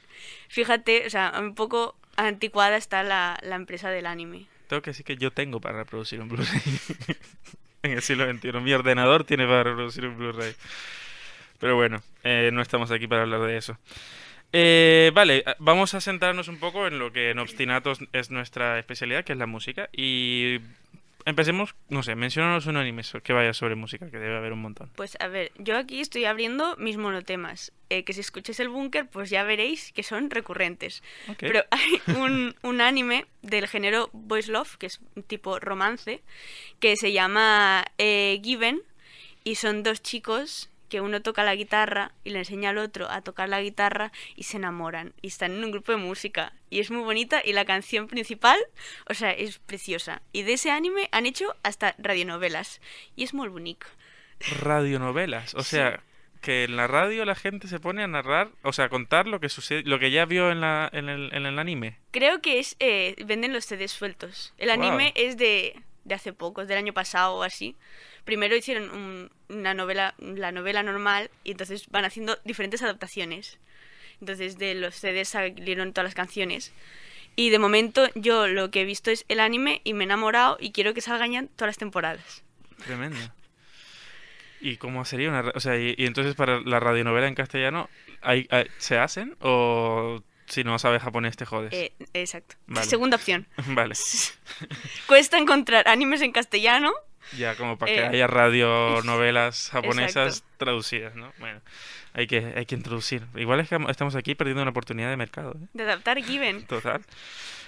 fíjate, 0.47 1.05
o 1.05 1.09
sea, 1.09 1.33
un 1.39 1.55
poco 1.55 1.95
anticuada 2.15 2.77
está 2.77 3.03
la, 3.03 3.37
la 3.41 3.55
empresa 3.55 3.89
del 3.89 4.05
anime. 4.05 4.45
Tengo 4.67 4.81
que 4.81 4.91
decir 4.91 5.05
que 5.05 5.15
yo 5.17 5.31
tengo 5.31 5.59
para 5.59 5.79
reproducir 5.79 6.21
un 6.21 6.29
Blu-ray. 6.29 6.61
en 7.83 7.91
el 7.91 8.01
siglo 8.01 8.29
XXI. 8.31 8.51
Mi 8.59 8.73
ordenador 8.73 9.23
tiene 9.23 9.45
para 9.45 9.63
reproducir 9.63 10.05
un 10.05 10.17
Blu-ray. 10.17 10.53
Pero 11.59 11.75
bueno, 11.75 12.01
eh, 12.23 12.49
no 12.53 12.61
estamos 12.61 12.91
aquí 12.91 13.07
para 13.07 13.23
hablar 13.23 13.41
de 13.41 13.57
eso. 13.57 13.77
Eh, 14.53 15.11
vale, 15.13 15.43
vamos 15.59 15.93
a 15.93 16.01
centrarnos 16.01 16.47
un 16.47 16.57
poco 16.57 16.87
en 16.87 16.99
lo 16.99 17.11
que 17.11 17.31
en 17.31 17.39
Obstinatos 17.39 17.99
es 18.13 18.31
nuestra 18.31 18.79
especialidad, 18.79 19.23
que 19.23 19.33
es 19.33 19.39
la 19.39 19.45
música. 19.45 19.89
Y 19.91 20.59
empecemos, 21.27 21.75
no 21.89 22.03
sé, 22.03 22.15
mencionanos 22.15 22.65
un 22.67 22.77
anime 22.77 23.03
que 23.21 23.33
vaya 23.33 23.53
sobre 23.53 23.75
música, 23.75 24.09
que 24.09 24.17
debe 24.17 24.37
haber 24.37 24.53
un 24.53 24.61
montón. 24.61 24.89
Pues 24.95 25.17
a 25.19 25.27
ver, 25.27 25.51
yo 25.57 25.77
aquí 25.77 25.99
estoy 25.99 26.23
abriendo 26.23 26.77
mis 26.77 26.95
monotemas, 26.95 27.73
eh, 27.89 28.03
que 28.03 28.13
si 28.13 28.21
escucháis 28.21 28.61
el 28.61 28.69
búnker, 28.69 29.07
pues 29.07 29.29
ya 29.29 29.43
veréis 29.43 29.91
que 29.91 30.03
son 30.03 30.29
recurrentes. 30.29 31.03
Pero 31.37 31.65
hay 31.69 32.15
un, 32.15 32.55
un 32.63 32.79
anime 32.79 33.25
del 33.41 33.67
género 33.67 34.09
Boys 34.13 34.47
Love, 34.47 34.77
que 34.77 34.85
es 34.85 35.01
un 35.15 35.23
tipo 35.23 35.59
romance, 35.59 36.21
que 36.79 36.95
se 36.95 37.11
llama 37.11 37.83
eh, 37.97 38.39
Given, 38.41 38.81
y 39.43 39.55
son 39.55 39.83
dos 39.83 40.01
chicos 40.01 40.69
que 40.89 41.01
uno 41.01 41.21
toca 41.21 41.43
la 41.43 41.55
guitarra 41.55 42.11
y 42.23 42.31
le 42.31 42.39
enseña 42.39 42.69
al 42.71 42.77
otro 42.77 43.09
a 43.09 43.21
tocar 43.21 43.49
la 43.49 43.61
guitarra 43.61 44.11
y 44.35 44.43
se 44.43 44.57
enamoran 44.57 45.13
y 45.21 45.27
están 45.27 45.51
en 45.53 45.63
un 45.63 45.71
grupo 45.71 45.91
de 45.91 45.97
música 45.97 46.53
y 46.69 46.79
es 46.79 46.91
muy 46.91 47.03
bonita 47.03 47.41
y 47.43 47.53
la 47.53 47.65
canción 47.65 48.07
principal, 48.07 48.59
o 49.09 49.13
sea, 49.13 49.31
es 49.31 49.59
preciosa. 49.59 50.21
Y 50.31 50.43
de 50.43 50.53
ese 50.53 50.71
anime 50.71 51.09
han 51.11 51.25
hecho 51.25 51.55
hasta 51.63 51.95
radionovelas 51.97 52.81
y 53.15 53.23
es 53.23 53.33
muy 53.33 53.47
bonito. 53.47 53.87
radionovelas. 54.61 55.55
O 55.55 55.63
sea, 55.63 56.03
que 56.41 56.65
en 56.65 56.75
la 56.75 56.87
radio 56.87 57.25
la 57.25 57.35
gente 57.35 57.67
se 57.67 57.79
pone 57.79 58.03
a 58.03 58.07
narrar, 58.07 58.51
o 58.63 58.73
sea, 58.73 58.85
a 58.85 58.89
contar 58.89 59.27
lo 59.27 59.39
que 59.39 59.49
sucede, 59.49 59.83
lo 59.83 59.99
que 59.99 60.11
ya 60.11 60.25
vio 60.25 60.51
en, 60.51 60.61
la, 60.61 60.89
en, 60.93 61.09
el, 61.09 61.33
en 61.33 61.45
el 61.45 61.59
anime. 61.59 61.97
Creo 62.11 62.41
que 62.41 62.59
es 62.59 62.75
eh, 62.79 63.15
venden 63.25 63.53
los 63.53 63.65
CDs 63.65 63.91
sueltos. 63.91 64.53
El 64.57 64.69
anime 64.69 65.13
es 65.15 65.37
de, 65.37 65.81
de 66.03 66.15
hace 66.15 66.33
poco, 66.33 66.61
es 66.61 66.67
del 66.67 66.77
año 66.77 66.93
pasado 66.93 67.35
o 67.35 67.43
así. 67.43 67.75
Primero 68.27 68.55
hicieron 68.55 68.91
un- 68.91 69.31
una 69.49 69.73
novela, 69.73 70.13
la 70.19 70.51
novela 70.51 70.83
normal, 70.83 71.31
y 71.43 71.51
entonces 71.51 71.87
van 71.89 72.05
haciendo 72.05 72.37
diferentes 72.45 72.83
adaptaciones. 72.83 73.57
Entonces 74.21 74.59
de 74.59 74.75
los 74.75 74.93
CDs 74.95 75.29
salieron 75.29 75.93
todas 75.93 76.05
las 76.09 76.13
canciones. 76.15 76.71
Y 77.35 77.49
de 77.49 77.57
momento 77.59 78.07
yo 78.15 78.47
lo 78.47 78.69
que 78.69 78.81
he 78.81 78.85
visto 78.85 79.09
es 79.11 79.25
el 79.29 79.39
anime 79.39 79.81
y 79.83 79.93
me 79.93 80.03
he 80.03 80.05
enamorado 80.05 80.57
y 80.59 80.71
quiero 80.73 80.93
que 80.93 81.01
salgan 81.01 81.31
ya 81.31 81.43
todas 81.55 81.69
las 81.69 81.77
temporadas. 81.77 82.43
Tremendo. 82.85 83.17
¿Y 84.59 84.77
cómo 84.77 85.05
sería 85.05 85.29
una... 85.29 85.51
O 85.55 85.59
sea, 85.59 85.77
y, 85.77 85.93
y 85.97 86.05
entonces 86.07 86.35
para 86.35 86.59
la 86.61 86.79
radionovela 86.79 87.27
en 87.27 87.35
castellano, 87.35 87.89
¿hay, 88.21 88.47
hay- 88.49 88.67
¿se 88.79 88.97
hacen? 88.97 89.35
¿O 89.39 90.21
si 90.47 90.63
no 90.63 90.79
sabes 90.79 91.03
japonés 91.03 91.37
te 91.37 91.45
jodes? 91.45 91.73
Eh, 91.73 91.93
exacto. 92.13 92.55
Vale. 92.65 92.87
Segunda 92.87 93.17
opción. 93.17 93.47
Vale. 93.67 93.93
Cuesta 95.07 95.37
encontrar 95.37 95.87
animes 95.87 96.21
en 96.21 96.31
castellano. 96.31 96.91
Ya, 97.35 97.55
como 97.55 97.77
para 97.77 97.91
que 97.91 97.99
Eh, 97.99 98.07
haya 98.07 98.27
radionovelas 98.27 99.69
japonesas 99.71 100.37
exacto. 100.37 100.55
traducidas, 100.57 101.15
¿no? 101.15 101.33
Bueno, 101.39 101.61
hay 102.13 102.27
que, 102.27 102.53
hay 102.55 102.65
que 102.65 102.75
introducir. 102.75 103.23
Igual 103.35 103.59
es 103.59 103.69
que 103.69 103.77
estamos 103.89 104.15
aquí 104.15 104.35
perdiendo 104.35 104.61
una 104.61 104.71
oportunidad 104.71 105.09
de 105.09 105.17
mercado, 105.17 105.55
¿eh? 105.61 105.67
De 105.73 105.83
adaptar 105.83 106.17
Given. 106.23 106.65
Total. 106.65 107.01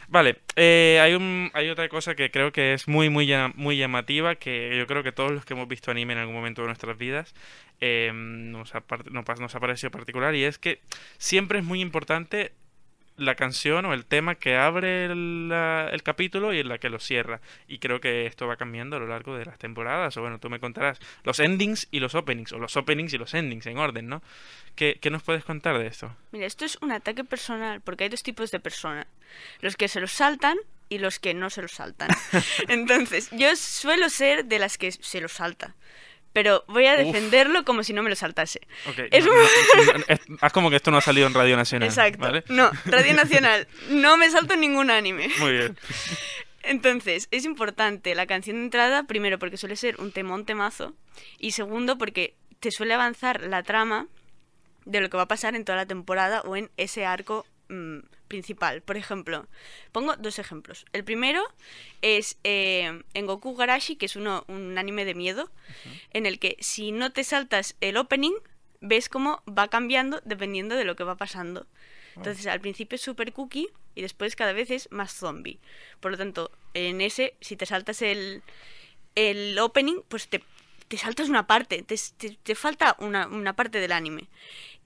Vale, 0.08 0.38
eh, 0.56 1.00
hay, 1.04 1.14
un, 1.14 1.52
hay 1.54 1.70
otra 1.70 1.88
cosa 1.88 2.16
que 2.16 2.32
creo 2.32 2.52
que 2.52 2.74
es 2.74 2.88
muy, 2.88 3.10
muy, 3.10 3.32
muy 3.54 3.78
llamativa, 3.78 4.36
que 4.36 4.76
yo 4.76 4.88
creo 4.88 5.04
que 5.04 5.12
todos 5.12 5.32
los 5.32 5.46
que 5.46 5.54
hemos 5.54 5.68
visto 5.68 5.92
anime 5.92 6.14
en 6.14 6.20
algún 6.20 6.34
momento 6.34 6.64
de 6.64 6.68
nuestras 6.68 6.98
vidas 6.98 7.36
eh, 7.80 8.10
nos, 8.14 8.74
nos 9.40 9.56
ha 9.56 9.60
parecido 9.60 9.92
particular, 9.92 10.34
y 10.34 10.46
es 10.46 10.58
que 10.58 10.82
siempre 11.20 11.60
es 11.60 11.66
muy 11.66 11.80
importante 11.80 12.54
la 13.20 13.36
canción 13.36 13.86
o 13.86 13.94
el 13.94 14.06
tema 14.06 14.36
que 14.36 14.56
abre 14.56 15.06
el, 15.06 15.50
la- 15.50 15.90
el 15.92 16.02
capítulo 16.04 16.54
y 16.54 16.60
en 16.60 16.70
la 16.70 16.78
que 16.78 16.90
lo 16.90 17.00
cierra. 17.00 17.42
Y 17.68 17.80
creo 17.80 18.00
que 18.02 18.26
esto 18.26 18.48
va 18.48 18.56
cambiando 18.58 18.96
a 18.98 19.00
lo 19.00 19.08
largo 19.08 19.36
de 19.38 19.46
las 19.46 19.58
temporadas, 19.60 20.16
o 20.18 20.22
bueno, 20.22 20.40
tú 20.40 20.50
me 20.50 20.60
contarás 20.60 21.00
los 21.24 21.40
endings 21.40 21.88
y 21.92 22.00
los 22.00 22.16
openings, 22.16 22.52
o 22.54 22.60
los 22.60 22.76
openings 22.78 23.14
y 23.14 23.18
los 23.18 23.34
endings 23.34 23.66
en 23.68 23.78
orden, 23.78 24.08
¿no? 24.08 24.22
¿Qué, 24.76 24.98
qué 25.02 25.10
nos 25.10 25.24
puedes 25.24 25.44
contar 25.44 25.78
de 25.78 25.88
esto? 25.88 26.16
Mira, 26.32 26.46
esto 26.46 26.66
es 26.66 26.78
un 26.82 26.92
ataque 26.92 27.24
personal, 27.24 27.82
porque 27.82 28.06
hay 28.06 28.10
dos 28.10 28.24
tipos 28.24 28.52
de 28.52 28.60
persona. 28.60 29.06
Los 29.62 29.76
que 29.76 29.88
se 29.88 30.00
los 30.00 30.12
saltan 30.12 30.58
y 30.88 30.98
los 31.00 31.20
que 31.20 31.34
no 31.34 31.50
se 31.50 31.62
los 31.62 31.72
saltan. 31.74 32.10
Entonces, 32.68 33.30
yo 33.32 33.56
suelo 33.56 34.10
ser 34.10 34.46
de 34.46 34.60
las 34.60 34.78
que 34.78 34.92
se 34.92 35.22
los 35.22 35.34
salta. 35.34 35.76
Pero 36.32 36.64
voy 36.68 36.86
a 36.86 36.94
Uf. 36.94 37.00
defenderlo 37.00 37.66
como 37.66 37.84
si 37.84 37.92
no 37.94 38.04
me 38.04 38.10
lo 38.10 38.16
saltase. 38.16 38.62
Ok, 38.88 39.00
Es 39.12 39.26
no- 39.26 39.32
un- 39.32 39.38
no- 39.40 39.94
no- 39.94 40.06
es- 40.08 40.20
haz 40.42 40.54
como 40.54 40.70
que 40.70 40.76
esto 40.76 40.92
no 40.92 40.98
ha 40.98 41.02
salido 41.02 41.26
en 41.28 41.34
Radio 41.34 41.58
Nacional. 41.58 41.90
Exacto. 41.90 42.20
¿vale? 42.20 42.44
No, 42.50 42.70
Radio 42.86 43.14
Nacional, 43.16 43.68
no 43.90 44.16
me 44.18 44.30
salto 44.30 44.56
ningún 44.56 44.92
anime. 44.92 45.30
Muy 45.40 45.52
bien. 45.54 45.78
Entonces, 46.64 47.28
es 47.32 47.46
importante 47.46 48.14
la 48.16 48.28
canción 48.28 48.58
de 48.58 48.64
entrada, 48.64 49.04
primero 49.04 49.40
porque 49.40 49.58
suele 49.58 49.76
ser 49.76 50.00
un 50.00 50.12
temón 50.12 50.46
temazo, 50.46 50.94
y 51.40 51.52
segundo 51.52 51.98
porque 51.98 52.36
te 52.60 52.72
suele 52.72 52.94
avanzar 52.94 53.42
la 53.44 53.64
trama 53.64 54.08
de 54.86 55.02
lo 55.02 55.10
que 55.10 55.18
va 55.18 55.24
a 55.24 55.28
pasar 55.28 55.56
en 55.56 55.64
toda 55.66 55.78
la 55.78 55.86
temporada 55.86 56.42
o 56.42 56.56
en 56.58 56.70
ese 56.78 57.06
arco 57.06 57.46
mm, 57.70 58.00
principal. 58.30 58.82
Por 58.82 58.96
ejemplo, 58.96 59.46
pongo 59.92 60.16
dos 60.16 60.40
ejemplos. 60.40 60.86
El 60.94 61.04
primero 61.04 61.44
es 62.02 62.38
eh, 62.46 63.04
en 63.14 63.26
Goku 63.26 63.56
Garashi, 63.56 63.98
que 63.98 64.06
es 64.06 64.16
uno, 64.16 64.46
un 64.48 64.78
anime 64.78 65.04
de 65.04 65.16
miedo, 65.16 65.52
en 66.14 66.26
el 66.26 66.40
que 66.40 66.56
si 66.62 66.94
no 66.94 67.12
te 67.12 67.26
saltas 67.26 67.76
el 67.82 67.98
opening, 67.98 68.36
ves 68.80 69.10
cómo 69.10 69.44
va 69.46 69.68
cambiando 69.68 70.22
dependiendo 70.24 70.76
de 70.76 70.86
lo 70.86 70.96
que 70.96 71.04
va 71.04 71.18
pasando. 71.18 71.68
Entonces, 72.16 72.48
al 72.48 72.62
principio 72.62 72.96
es 72.96 73.02
super 73.02 73.32
cookie 73.34 73.70
y 73.96 74.02
después 74.02 74.36
cada 74.36 74.54
vez 74.54 74.72
es 74.72 74.90
más 74.92 75.14
zombie. 75.14 75.60
Por 76.00 76.12
lo 76.12 76.18
tanto, 76.18 76.52
en 76.74 77.02
ese, 77.02 77.36
si 77.42 77.56
te 77.56 77.66
saltas 77.66 78.02
el, 78.02 78.42
el 79.16 79.58
opening, 79.60 80.02
pues 80.08 80.28
te, 80.28 80.44
te 80.88 80.98
saltas 80.98 81.30
una 81.30 81.48
parte, 81.48 81.82
te, 81.84 81.96
te- 82.18 82.38
te 82.42 82.56
falta 82.56 82.96
una, 83.00 83.28
una 83.28 83.54
parte 83.56 83.80
del 83.80 83.92
anime. 83.92 84.28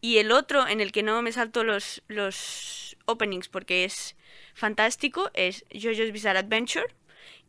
Y 0.01 0.17
el 0.17 0.31
otro, 0.31 0.67
en 0.67 0.81
el 0.81 0.91
que 0.91 1.01
no 1.01 1.21
me 1.21 1.31
salto 1.31 1.63
los, 1.63 2.03
los 2.07 2.92
openings 3.05 3.49
porque 3.49 3.85
es 3.85 4.15
fantástico, 4.53 5.29
es 5.33 5.65
JoJo's 5.71 6.11
Bizarre 6.11 6.39
Adventure, 6.39 6.87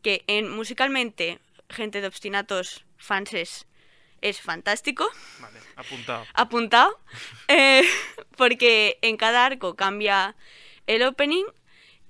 que 0.01 0.23
en 0.27 0.49
musicalmente, 0.49 1.39
gente 1.69 2.01
de 2.01 2.07
obstinatos 2.07 2.85
fanses, 2.97 3.67
es 4.21 4.41
fantástico 4.41 5.07
Vale, 5.39 5.59
apuntado. 5.75 6.25
apuntado, 6.33 6.99
eh, 7.47 7.83
porque 8.37 8.97
en 9.01 9.17
cada 9.17 9.45
arco 9.45 9.75
cambia 9.75 10.35
el 10.87 11.03
opening 11.03 11.45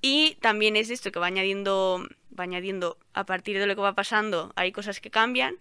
y 0.02 0.36
también 0.36 0.76
es 0.76 0.90
esto 0.90 1.12
que 1.12 1.20
va 1.20 1.28
añadiendo, 1.28 2.08
va 2.38 2.44
añadiendo 2.44 2.98
a 3.14 3.26
partir 3.26 3.58
de 3.58 3.68
lo 3.68 3.76
que 3.76 3.82
va 3.82 3.96
pasando, 3.96 4.54
hay 4.56 4.72
cosas 4.72 5.00
que 5.00 5.10
cambian 5.10 5.58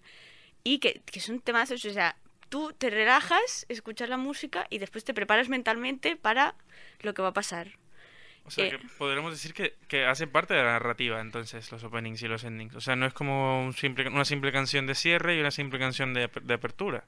y 0.62 0.78
que, 0.78 1.00
que 1.06 1.20
son 1.20 1.40
temazos, 1.40 1.84
o 1.84 1.90
sea, 1.90 2.16
tú 2.54 2.72
te 2.78 2.88
relajas, 2.88 3.66
escuchas 3.68 4.08
la 4.08 4.16
música 4.16 4.68
y 4.70 4.78
después 4.78 5.02
te 5.02 5.12
preparas 5.12 5.48
mentalmente 5.48 6.14
para 6.14 6.54
lo 7.00 7.12
que 7.12 7.20
va 7.20 7.30
a 7.30 7.32
pasar. 7.32 7.66
O 8.44 8.50
sea, 8.52 8.66
Eh. 8.66 8.70
que 8.70 8.78
podremos 8.96 9.32
decir 9.32 9.52
que, 9.52 9.74
que 9.88 10.04
hacen 10.06 10.30
parte 10.30 10.54
de 10.54 10.62
la 10.62 10.74
narrativa, 10.74 11.20
entonces, 11.20 11.72
los 11.72 11.82
openings 11.82 12.22
y 12.22 12.28
los 12.28 12.44
endings. 12.44 12.76
O 12.76 12.80
sea, 12.80 12.94
no 12.94 13.06
es 13.06 13.12
como 13.12 13.60
un 13.66 13.72
simple, 13.72 14.08
una 14.08 14.24
simple 14.24 14.52
canción 14.52 14.86
de 14.86 14.94
cierre 14.94 15.34
y 15.36 15.40
una 15.40 15.50
simple 15.50 15.80
canción 15.80 16.14
de, 16.14 16.30
de 16.42 16.54
apertura. 16.54 17.02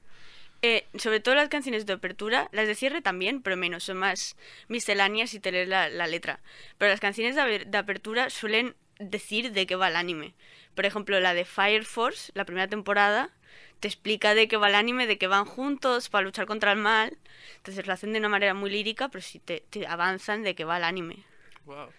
Eh, 0.63 0.85
sobre 0.97 1.21
todo 1.21 1.35
las 1.35 1.47
canciones 1.47 1.85
de 1.85 1.93
apertura, 1.93 2.49
las 2.51 2.67
de 2.67 2.75
cierre 2.75 3.01
también, 3.01 3.41
pero 3.41 3.55
menos, 3.55 3.85
son 3.85 3.99
más 3.99 4.35
misceláneas 4.67 5.29
si 5.29 5.39
te 5.39 5.53
lees 5.53 5.69
la, 5.69 5.87
la 5.87 6.07
letra. 6.07 6.41
Pero 6.77 6.91
las 6.91 6.99
canciones 6.99 7.37
de, 7.37 7.63
de 7.65 7.77
apertura 7.77 8.29
suelen 8.29 8.75
decir 8.99 9.53
de 9.53 9.65
qué 9.65 9.77
va 9.77 9.87
el 9.87 9.95
anime. 9.95 10.33
Por 10.75 10.85
ejemplo, 10.85 11.21
la 11.21 11.33
de 11.33 11.45
Fire 11.45 11.85
Force, 11.85 12.33
la 12.35 12.43
primera 12.43 12.67
temporada, 12.67 13.29
te 13.79 13.87
explica 13.87 14.33
de 14.33 14.47
qué 14.47 14.57
va 14.57 14.69
el 14.69 14.75
anime, 14.75 15.07
de 15.07 15.17
que 15.17 15.27
van 15.27 15.45
juntos 15.45 16.09
para 16.09 16.23
luchar 16.23 16.45
contra 16.45 16.71
el 16.71 16.79
mal. 16.79 17.17
Entonces 17.57 17.85
lo 17.85 17.93
hacen 17.93 18.13
de 18.13 18.19
una 18.19 18.29
manera 18.29 18.53
muy 18.53 18.69
lírica, 18.69 19.09
pero 19.09 19.21
sí 19.21 19.39
te, 19.39 19.63
avanzan 19.87 20.43
de 20.43 20.55
qué 20.55 20.65
va 20.65 20.77
el 20.77 20.83
anime. 20.83 21.17
Wow. 21.65 21.89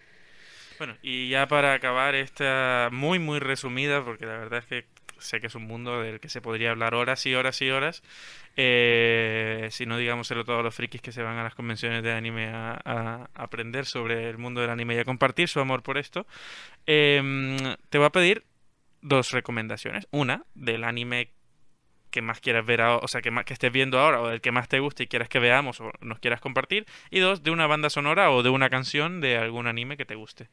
Bueno, 0.77 0.95
y 1.01 1.29
ya 1.29 1.47
para 1.47 1.73
acabar 1.73 2.15
esta 2.15 2.89
muy, 2.91 3.19
muy 3.19 3.39
resumida, 3.39 4.03
porque 4.03 4.25
la 4.25 4.37
verdad 4.37 4.59
es 4.59 4.65
que 4.65 4.85
sé 5.19 5.41
que 5.41 5.47
es 5.47 5.55
un 5.55 5.63
mundo 5.63 6.01
del 6.01 6.21
que 6.21 6.29
se 6.29 6.41
podría 6.41 6.71
hablar 6.71 6.95
horas 6.95 7.25
y 7.25 7.35
horas 7.35 7.61
y 7.61 7.69
horas, 7.69 8.01
eh, 8.55 9.67
si 9.71 9.85
no 9.85 9.97
digámoselo 9.97 10.45
todos 10.45 10.63
los 10.63 10.73
frikis 10.73 11.01
que 11.01 11.11
se 11.11 11.21
van 11.21 11.37
a 11.37 11.43
las 11.43 11.55
convenciones 11.55 12.03
de 12.03 12.13
anime 12.13 12.47
a, 12.47 12.79
a 12.85 13.29
aprender 13.35 13.85
sobre 13.85 14.29
el 14.29 14.37
mundo 14.37 14.61
del 14.61 14.69
anime 14.69 14.95
y 14.95 14.99
a 14.99 15.05
compartir 15.05 15.49
su 15.49 15.59
amor 15.59 15.83
por 15.83 15.97
esto, 15.97 16.25
em, 16.85 17.57
te 17.89 17.97
voy 17.97 18.07
a 18.07 18.11
pedir 18.11 18.45
dos 19.01 19.31
recomendaciones. 19.31 20.07
Una, 20.11 20.43
del 20.55 20.83
anime 20.83 21.31
que 22.09 22.21
más 22.21 22.39
quieras 22.41 22.65
ver, 22.65 22.81
o 22.81 23.07
sea, 23.07 23.21
que, 23.21 23.31
más, 23.31 23.45
que 23.45 23.53
estés 23.53 23.71
viendo 23.71 23.99
ahora, 23.99 24.21
o 24.21 24.27
del 24.29 24.41
que 24.41 24.51
más 24.51 24.67
te 24.67 24.79
guste 24.79 25.03
y 25.03 25.07
quieras 25.07 25.29
que 25.29 25.39
veamos 25.39 25.79
o 25.81 25.91
nos 26.01 26.19
quieras 26.19 26.41
compartir. 26.41 26.85
Y 27.11 27.19
dos, 27.19 27.43
de 27.43 27.51
una 27.51 27.67
banda 27.67 27.89
sonora 27.89 28.31
o 28.31 28.43
de 28.43 28.49
una 28.49 28.69
canción 28.69 29.21
de 29.21 29.37
algún 29.37 29.67
anime 29.67 29.97
que 29.97 30.05
te 30.05 30.15
guste. 30.15 30.49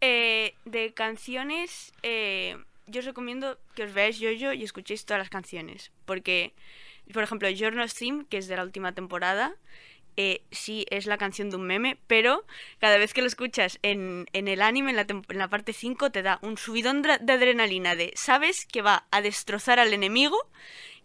eh, 0.00 0.54
de 0.64 0.92
canciones, 0.94 1.92
eh, 2.02 2.56
yo 2.86 3.00
os 3.00 3.06
recomiendo 3.06 3.58
que 3.74 3.84
os 3.84 3.94
veáis 3.94 4.18
yo 4.18 4.30
y 4.52 4.64
escuchéis 4.64 5.04
todas 5.04 5.20
las 5.20 5.30
canciones. 5.30 5.92
Porque, 6.04 6.52
por 7.12 7.22
ejemplo, 7.22 7.48
Journal's 7.50 7.94
Theme, 7.94 8.26
que 8.28 8.38
es 8.38 8.48
de 8.48 8.56
la 8.56 8.64
última 8.64 8.92
temporada, 8.92 9.54
eh, 10.16 10.42
sí 10.50 10.86
es 10.90 11.06
la 11.06 11.18
canción 11.18 11.50
de 11.50 11.56
un 11.56 11.66
meme, 11.66 11.98
pero 12.06 12.44
cada 12.78 12.98
vez 12.98 13.14
que 13.14 13.22
lo 13.22 13.26
escuchas 13.26 13.78
en, 13.82 14.26
en 14.32 14.48
el 14.48 14.62
anime, 14.62 14.90
en 14.90 15.38
la, 15.38 15.48
parte 15.48 15.72
5, 15.72 16.10
te 16.10 16.22
da 16.22 16.38
un 16.42 16.58
subidón 16.58 17.02
de 17.02 17.32
adrenalina 17.32 17.96
de 17.96 18.12
sabes 18.14 18.66
que 18.66 18.82
va 18.82 19.06
a 19.10 19.22
destrozar 19.22 19.78
al 19.78 19.92
enemigo, 19.92 20.38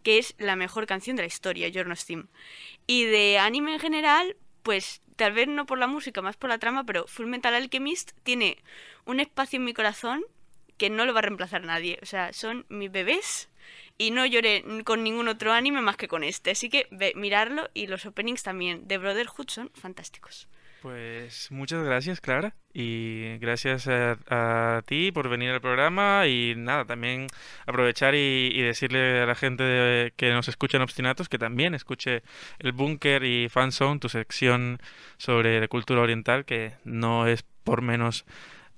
que 0.03 0.17
es 0.17 0.35
la 0.37 0.55
mejor 0.55 0.87
canción 0.87 1.15
de 1.15 1.23
la 1.23 1.27
historia, 1.27 1.69
Journal's 1.69 2.05
Theme. 2.05 2.25
Y 2.85 3.05
de 3.05 3.39
anime 3.39 3.73
en 3.73 3.79
general, 3.79 4.35
pues 4.63 5.01
tal 5.15 5.33
vez 5.33 5.47
no 5.47 5.65
por 5.65 5.79
la 5.79 5.87
música, 5.87 6.21
más 6.21 6.37
por 6.37 6.49
la 6.49 6.59
trama, 6.59 6.83
pero 6.83 7.07
Full 7.07 7.27
Metal 7.27 7.53
Alchemist 7.53 8.11
tiene 8.23 8.57
un 9.05 9.19
espacio 9.19 9.57
en 9.57 9.65
mi 9.65 9.73
corazón 9.73 10.23
que 10.77 10.89
no 10.89 11.05
lo 11.05 11.13
va 11.13 11.19
a 11.19 11.23
reemplazar 11.23 11.63
nadie. 11.63 11.99
O 12.01 12.05
sea, 12.05 12.33
son 12.33 12.65
mis 12.69 12.91
bebés 12.91 13.49
y 13.97 14.11
no 14.11 14.25
lloré 14.25 14.63
con 14.83 15.03
ningún 15.03 15.27
otro 15.27 15.53
anime 15.53 15.81
más 15.81 15.97
que 15.97 16.07
con 16.07 16.23
este. 16.23 16.51
Así 16.51 16.69
que 16.69 16.87
ve, 16.91 17.13
mirarlo 17.15 17.69
y 17.73 17.87
los 17.87 18.05
openings 18.05 18.43
también 18.43 18.87
de 18.87 18.97
Brotherhood 18.97 19.49
son 19.49 19.71
fantásticos. 19.73 20.47
Pues 20.81 21.51
muchas 21.51 21.83
gracias, 21.83 22.21
Clara. 22.21 22.55
Y 22.71 23.37
gracias 23.39 23.87
a, 23.87 24.19
a 24.29 24.81
ti 24.83 25.11
por 25.11 25.27
venir 25.27 25.49
al 25.49 25.59
programa. 25.59 26.27
Y 26.27 26.53
nada, 26.55 26.85
también 26.85 27.27
aprovechar 27.65 28.13
y, 28.13 28.61
decirle 28.61 29.21
a 29.21 29.25
la 29.25 29.33
gente 29.33 29.63
de- 29.63 30.13
que 30.15 30.31
nos 30.31 30.47
escucha 30.47 30.77
en 30.77 30.83
Obstinatos 30.83 31.29
que 31.29 31.39
también 31.39 31.73
escuche 31.73 32.21
el 32.59 32.73
Búnker 32.73 33.23
y 33.23 33.49
Fanzone, 33.49 33.99
tu 33.99 34.07
sección 34.07 34.77
sobre 35.17 35.59
la 35.59 35.67
cultura 35.67 36.01
oriental, 36.01 36.45
que 36.45 36.73
no 36.83 37.25
es 37.25 37.43
por 37.63 37.81
menos 37.81 38.25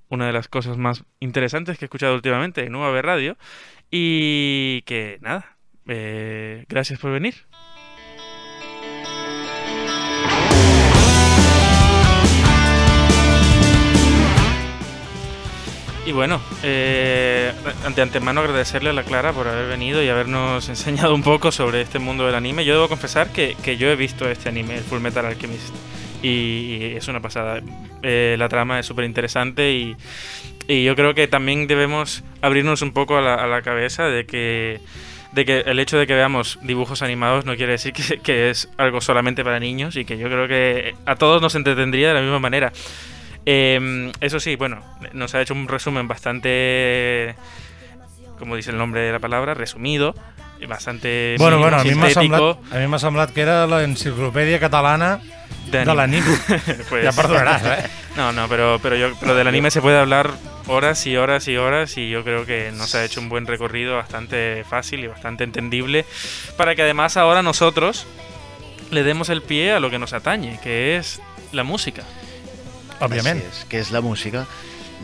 una 0.10 0.28
de 0.28 0.34
las 0.34 0.48
cosas 0.48 0.78
más 0.78 1.04
interesantes 1.20 1.78
que 1.78 1.86
he 1.86 1.88
escuchado 1.88 2.16
últimamente 2.16 2.66
en 2.66 2.76
UAB 2.76 3.02
Radio. 3.02 3.38
Y 3.92 4.82
que 4.84 5.18
nada, 5.22 5.58
eh, 5.88 6.66
gracias 6.68 7.00
por 7.00 7.12
venir. 7.12 7.36
Y 16.06 16.12
bueno, 16.12 16.42
eh, 16.64 17.54
ante 17.86 18.02
antemano 18.02 18.42
agradecerle 18.42 18.90
a 18.90 18.94
la 18.94 19.04
Clara 19.04 19.32
por 19.32 19.48
haber 19.48 19.68
venido 19.68 20.02
y 20.02 20.10
habernos 20.10 20.68
enseñado 20.68 21.14
un 21.14 21.22
poco 21.22 21.52
sobre 21.52 21.82
este 21.82 22.00
mundo 22.00 22.26
del 22.26 22.34
anime. 22.34 22.66
Yo 22.66 22.74
debo 22.74 22.90
confesar 22.90 23.32
que, 23.32 23.56
que 23.62 23.78
yo 23.78 23.90
he 23.90 23.96
visto 23.96 24.28
este 24.28 24.50
anime, 24.50 24.78
el 24.78 24.84
Full 24.84 25.02
Metal 25.02 25.24
Alchemist, 25.24 25.76
y 26.22 26.94
es 26.96 27.08
una 27.08 27.22
pasada. 27.22 27.62
Eh, 28.04 28.36
la 28.38 28.50
trama 28.50 28.80
es 28.80 28.86
súper 28.86 29.06
interesante 29.06 29.72
y, 29.72 29.96
y 30.68 30.84
yo 30.84 30.96
creo 30.96 31.14
que 31.14 31.28
también 31.28 31.68
debemos 31.68 32.24
abrirnos 32.42 32.82
un 32.82 32.92
poco 32.92 33.18
a 33.18 33.22
la, 33.22 33.36
a 33.36 33.48
la 33.48 33.62
cabeza 33.62 34.06
de 34.06 34.26
que, 34.26 34.80
de 35.32 35.46
que 35.46 35.60
el 35.62 35.80
hecho 35.80 35.98
de 35.98 36.08
que 36.08 36.14
veamos 36.14 36.60
dibujos 36.62 37.02
animados 37.02 37.46
no 37.46 37.56
quiere 37.56 37.74
decir 37.74 37.94
que, 37.94 38.20
que 38.24 38.50
es 38.50 38.70
algo 38.78 39.02
solamente 39.02 39.44
para 39.44 39.60
niños 39.60 39.96
y 39.96 40.06
que 40.06 40.18
yo 40.18 40.28
creo 40.28 40.48
que 40.48 40.96
a 41.06 41.16
todos 41.16 41.42
nos 41.42 41.56
entretendría 41.56 42.10
de 42.10 42.14
la 42.14 42.22
misma 42.22 42.40
manera. 42.40 42.72
Eh, 43.46 44.12
eso 44.22 44.40
sí, 44.40 44.56
bueno, 44.56 44.84
nos 45.14 45.34
ha 45.34 45.42
hecho 45.42 45.54
un 45.54 45.68
resumen 45.68 46.08
bastante, 46.08 47.36
como 48.38 48.56
dice 48.56 48.72
el 48.72 48.78
nombre 48.78 49.02
de 49.02 49.12
la 49.12 49.20
palabra, 49.20 49.54
resumido, 49.54 50.14
bastante 50.68 51.36
Bueno, 51.40 51.58
bueno, 51.58 51.78
a 51.78 51.84
mi 51.84 51.96
m'ha 51.96 52.10
semblat, 52.10 52.58
a 52.72 52.80
mi 52.80 52.88
m'ha 52.88 53.00
semblat 53.00 53.32
que 53.34 53.42
era 53.42 53.64
l'enciclopèdia 53.66 54.60
catalana 54.60 55.22
de 55.72 55.80
de 55.86 55.96
l'anime. 55.96 56.26
Pues- 56.90 57.06
Ja 57.06 57.12
perdonaràs, 57.14 57.64
eh? 57.66 57.90
No, 58.16 58.32
no, 58.34 58.48
pero, 58.50 58.80
pero, 58.82 58.96
yo, 58.96 59.14
pero 59.20 59.36
del 59.36 59.48
anime 59.48 59.72
se 59.72 59.82
puede 59.82 59.98
hablar 60.00 60.32
horas 60.68 61.06
y 61.08 61.16
horas 61.18 61.48
y 61.48 61.58
horas 61.58 61.98
y 61.98 62.10
yo 62.10 62.24
creo 62.24 62.46
que 62.46 62.72
nos 62.72 62.94
ha 62.96 63.04
hecho 63.04 63.20
un 63.22 63.30
buen 63.30 63.46
recorrido 63.48 63.96
bastante 63.96 64.64
fácil 64.70 65.00
y 65.04 65.08
bastante 65.08 65.44
entendible 65.44 66.06
para 66.58 66.76
que 66.76 66.82
además 66.84 67.18
ahora 67.18 67.42
nosotros 67.42 68.06
le 68.92 69.04
demos 69.04 69.30
el 69.30 69.42
pie 69.42 69.74
a 69.74 69.80
lo 69.80 69.90
que 69.90 70.00
nos 70.00 70.14
atañe, 70.14 70.60
que 70.62 70.98
es 70.98 71.22
la 71.52 71.64
música. 71.64 72.04
Òbviament. 73.00 73.40
Así 73.42 73.60
es, 73.62 73.66
que 73.66 73.80
es 73.80 73.92
la 73.92 74.02
música. 74.02 74.46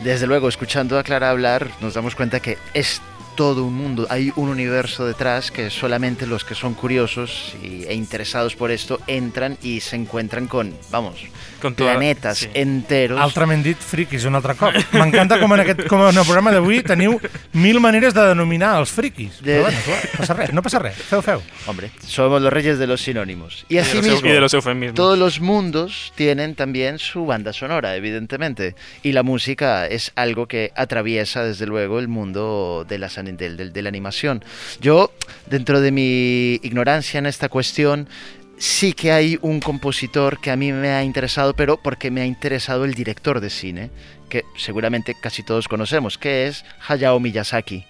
Desde 0.02 0.26
luego, 0.26 0.48
escuchando 0.48 0.98
a 0.98 1.02
Clara 1.02 1.30
hablar, 1.30 1.68
nos 1.80 1.94
damos 1.94 2.14
cuenta 2.14 2.40
que 2.40 2.58
es 2.74 3.00
todo 3.36 3.64
un 3.64 3.74
mundo, 3.74 4.06
hay 4.10 4.32
un 4.36 4.48
universo 4.48 5.06
detrás 5.06 5.50
que 5.50 5.70
solamente 5.70 6.26
los 6.26 6.42
que 6.44 6.54
son 6.54 6.74
curiosos 6.74 7.54
y, 7.62 7.84
e 7.84 7.94
interesados 7.94 8.56
por 8.56 8.70
esto 8.70 8.98
entran 9.06 9.58
y 9.62 9.80
se 9.80 9.94
encuentran 9.96 10.46
con, 10.48 10.74
vamos, 10.90 11.20
Con 11.60 11.74
toda- 11.74 11.92
planetas 11.92 12.38
sí. 12.38 12.48
enteros. 12.54 13.20
Altrament 13.20 13.62
dit, 13.64 13.76
friquis 13.78 14.24
un 14.24 14.34
altre 14.34 14.54
cop. 14.56 14.72
M'encanta 14.92 15.38
com 15.38 15.52
en, 15.54 15.60
aquest, 15.60 15.84
com 15.86 16.00
en 16.08 16.16
el 16.16 16.24
programa 16.24 16.50
d'avui 16.52 16.80
teniu 16.82 17.20
mil 17.52 17.78
maneres 17.80 18.14
de 18.16 18.24
denominar 18.32 18.78
els 18.80 18.90
friquis. 18.90 19.38
De- 19.42 19.60
Però 19.60 19.68
bueno, 19.68 19.78
clar, 19.84 20.00
passa 20.16 20.34
res, 20.34 20.52
no 20.56 20.62
passa 20.64 20.78
res. 20.80 20.96
Feu, 20.96 21.20
feu. 21.22 21.42
Hombre, 21.66 21.90
somos 22.00 22.40
los 22.42 22.52
reyes 22.52 22.78
de 22.78 22.86
los 22.86 23.02
sinónimos. 23.02 23.64
Y 23.68 23.78
así 23.78 24.00
mismo, 24.00 24.26
y 24.26 24.32
de 24.32 24.40
los 24.40 24.54
eufemismos. 24.54 24.94
todos 24.96 25.18
los 25.18 25.40
mundos 25.40 26.12
tienen 26.16 26.54
también 26.54 26.98
su 26.98 27.26
banda 27.26 27.52
sonora, 27.52 27.96
evidentemente. 27.96 28.74
Y 29.02 29.12
la 29.12 29.22
música 29.22 29.86
es 29.86 30.12
algo 30.16 30.46
que 30.48 30.72
atraviesa, 30.74 31.44
desde 31.44 31.66
luego, 31.66 31.98
el 31.98 32.08
mundo 32.08 32.86
de 32.88 32.98
la, 32.98 33.10
san- 33.10 33.25
del- 33.32 33.56
del- 33.56 33.72
de 33.72 33.82
la 33.82 33.88
animación. 33.88 34.44
Yo, 34.80 35.12
dentro 35.46 35.80
de 35.80 35.90
mi 35.90 36.54
ignorancia 36.62 37.18
en 37.18 37.26
esta 37.26 37.48
cuestión, 37.48 38.08
sí 38.58 38.92
que 38.92 39.12
hay 39.12 39.38
un 39.42 39.60
compositor 39.60 40.40
que 40.40 40.50
a 40.50 40.56
mí 40.56 40.72
me 40.72 40.90
ha 40.90 41.02
interesado, 41.02 41.54
pero 41.54 41.76
porque 41.76 42.10
me 42.10 42.20
ha 42.22 42.26
interesado 42.26 42.84
el 42.84 42.94
director 42.94 43.40
de 43.40 43.50
cine, 43.50 43.90
que 44.28 44.44
seguramente 44.56 45.14
casi 45.20 45.42
todos 45.42 45.68
conocemos, 45.68 46.16
que 46.18 46.46
es 46.46 46.64
Hayao 46.88 47.20
Miyazaki. 47.20 47.84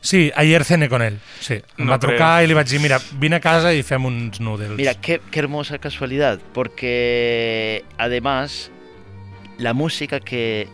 Sí, 0.00 0.30
ayer 0.36 0.64
cené 0.64 0.88
con 0.88 1.02
ell. 1.02 1.18
Sí, 1.40 1.54
em 1.78 1.86
No 1.86 1.90
va 1.90 1.98
trucar 1.98 2.44
i 2.44 2.46
li 2.46 2.54
vaig 2.54 2.68
dir, 2.68 2.78
mira, 2.78 3.00
vine 3.18 3.36
a 3.36 3.40
casa 3.42 3.72
i 3.74 3.82
fem 3.82 4.04
uns 4.06 4.38
noodles. 4.40 4.76
Mira, 4.78 4.94
qué, 4.94 5.20
qué 5.32 5.40
hermosa 5.40 5.78
casualidad, 5.78 6.38
porque 6.54 7.82
además 7.98 8.70
la 9.58 9.72
música 9.74 10.20
que, 10.20 10.68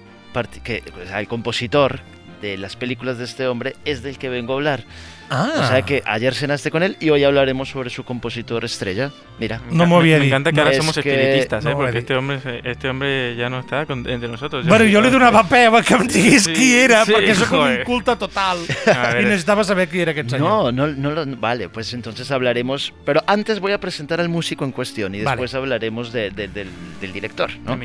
que 0.64 0.82
o 1.02 1.06
sea, 1.06 1.20
el 1.20 1.28
compositor 1.28 2.00
de 2.42 2.58
las 2.58 2.76
películas 2.76 3.16
de 3.16 3.24
este 3.24 3.46
hombre 3.46 3.76
es 3.86 4.02
del 4.02 4.18
que 4.18 4.28
vengo 4.28 4.52
a 4.52 4.56
hablar. 4.56 4.84
Ah, 5.32 5.52
O 5.60 5.66
sea 5.68 5.82
que 5.82 6.02
ayer 6.04 6.34
cenaste 6.34 6.70
con 6.70 6.82
él 6.82 6.96
y 7.00 7.10
hoy 7.10 7.24
hablaremos 7.24 7.68
sobre 7.70 7.90
su 7.90 8.04
compositor 8.04 8.64
estrella. 8.64 9.10
Mira, 9.40 9.60
Me 9.70 9.76
No 9.76 9.86
me, 9.86 9.98
me 10.02 10.18
dit. 10.18 10.26
encanta 10.28 10.50
que 10.50 10.56
No, 10.56 10.62
ahora 10.62 10.72
es 10.72 10.76
somos 10.78 10.94
que- 10.98 11.00
espiritistas, 11.10 11.64
no 11.64 11.70
¿eh? 11.70 11.72
he 11.72 11.76
porque 11.76 11.98
este 11.98 12.14
hombre, 12.14 12.38
este 12.64 12.88
hombre 12.88 13.34
ya 13.36 13.48
no 13.48 13.60
está 13.60 13.86
con- 13.86 14.08
entre 14.08 14.28
nosotros. 14.28 14.66
Bueno, 14.66 14.84
no 14.84 14.90
li 14.90 14.96
está. 15.08 15.10
donava 15.10 15.48
peva 15.48 15.82
que 15.82 15.94
em 15.94 16.06
digués 16.06 16.44
Sí, 16.44 16.52
qui 16.52 16.74
era, 16.74 17.04
sí, 17.04 17.12
perquè 17.12 17.34
sóc 17.34 17.52
un 17.52 17.58
joder. 17.58 17.80
inculte 17.80 18.16
total. 18.16 18.58
A 18.86 19.12
ver, 19.14 19.22
I 19.22 19.24
necessitava 19.24 19.64
saber 19.64 19.88
qui 19.88 20.00
era 20.00 20.12
aquest 20.12 20.32
no, 20.38 20.70
no, 20.70 20.86
no, 20.86 21.10
lo- 21.10 21.26
vale, 21.38 21.68
pues 21.70 21.92
entonces 21.94 22.30
hablaremos, 22.30 22.92
pero 23.04 23.22
antes 23.26 23.58
voy 23.60 23.72
a 23.72 23.80
presentar 23.80 24.20
al 24.20 24.28
músico 24.28 24.64
en 24.64 24.72
cuestión 24.72 25.14
y 25.14 25.22
Vale. 25.22 25.30
después 25.36 25.54
hablaremos 25.54 26.12
de- 26.12 26.30
de- 26.30 26.48
del, 26.48 26.68
del 27.00 27.12
director, 27.12 27.50
¿no? 27.64 27.78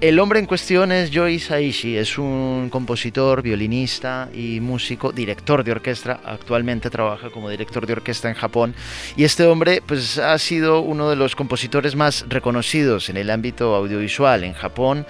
El 0.00 0.18
hombre 0.18 0.40
en 0.40 0.46
cuestión 0.46 0.92
es 0.92 1.10
Joe 1.12 1.32
Hisaishi, 1.32 1.96
es 1.96 2.18
un 2.18 2.68
compositor, 2.70 3.40
violinista 3.40 4.28
y 4.34 4.60
músico, 4.60 5.10
director 5.10 5.64
de 5.64 5.72
orquesta, 5.72 6.20
actualmente 6.24 6.65
trabaja 6.90 7.30
como 7.30 7.48
director 7.48 7.86
de 7.86 7.94
orquesta 7.94 8.28
en 8.28 8.34
Japón. 8.34 8.74
Y 9.16 9.24
este 9.24 9.44
hombre 9.44 9.82
pues 9.86 10.18
ha 10.18 10.36
sido 10.38 10.80
uno 10.80 11.08
de 11.08 11.16
los 11.16 11.36
compositores 11.36 11.96
más 11.96 12.24
reconocidos 12.28 13.08
en 13.08 13.16
el 13.16 13.30
ámbito 13.30 13.74
audiovisual 13.74 14.44
en 14.44 14.52
Japón 14.52 15.06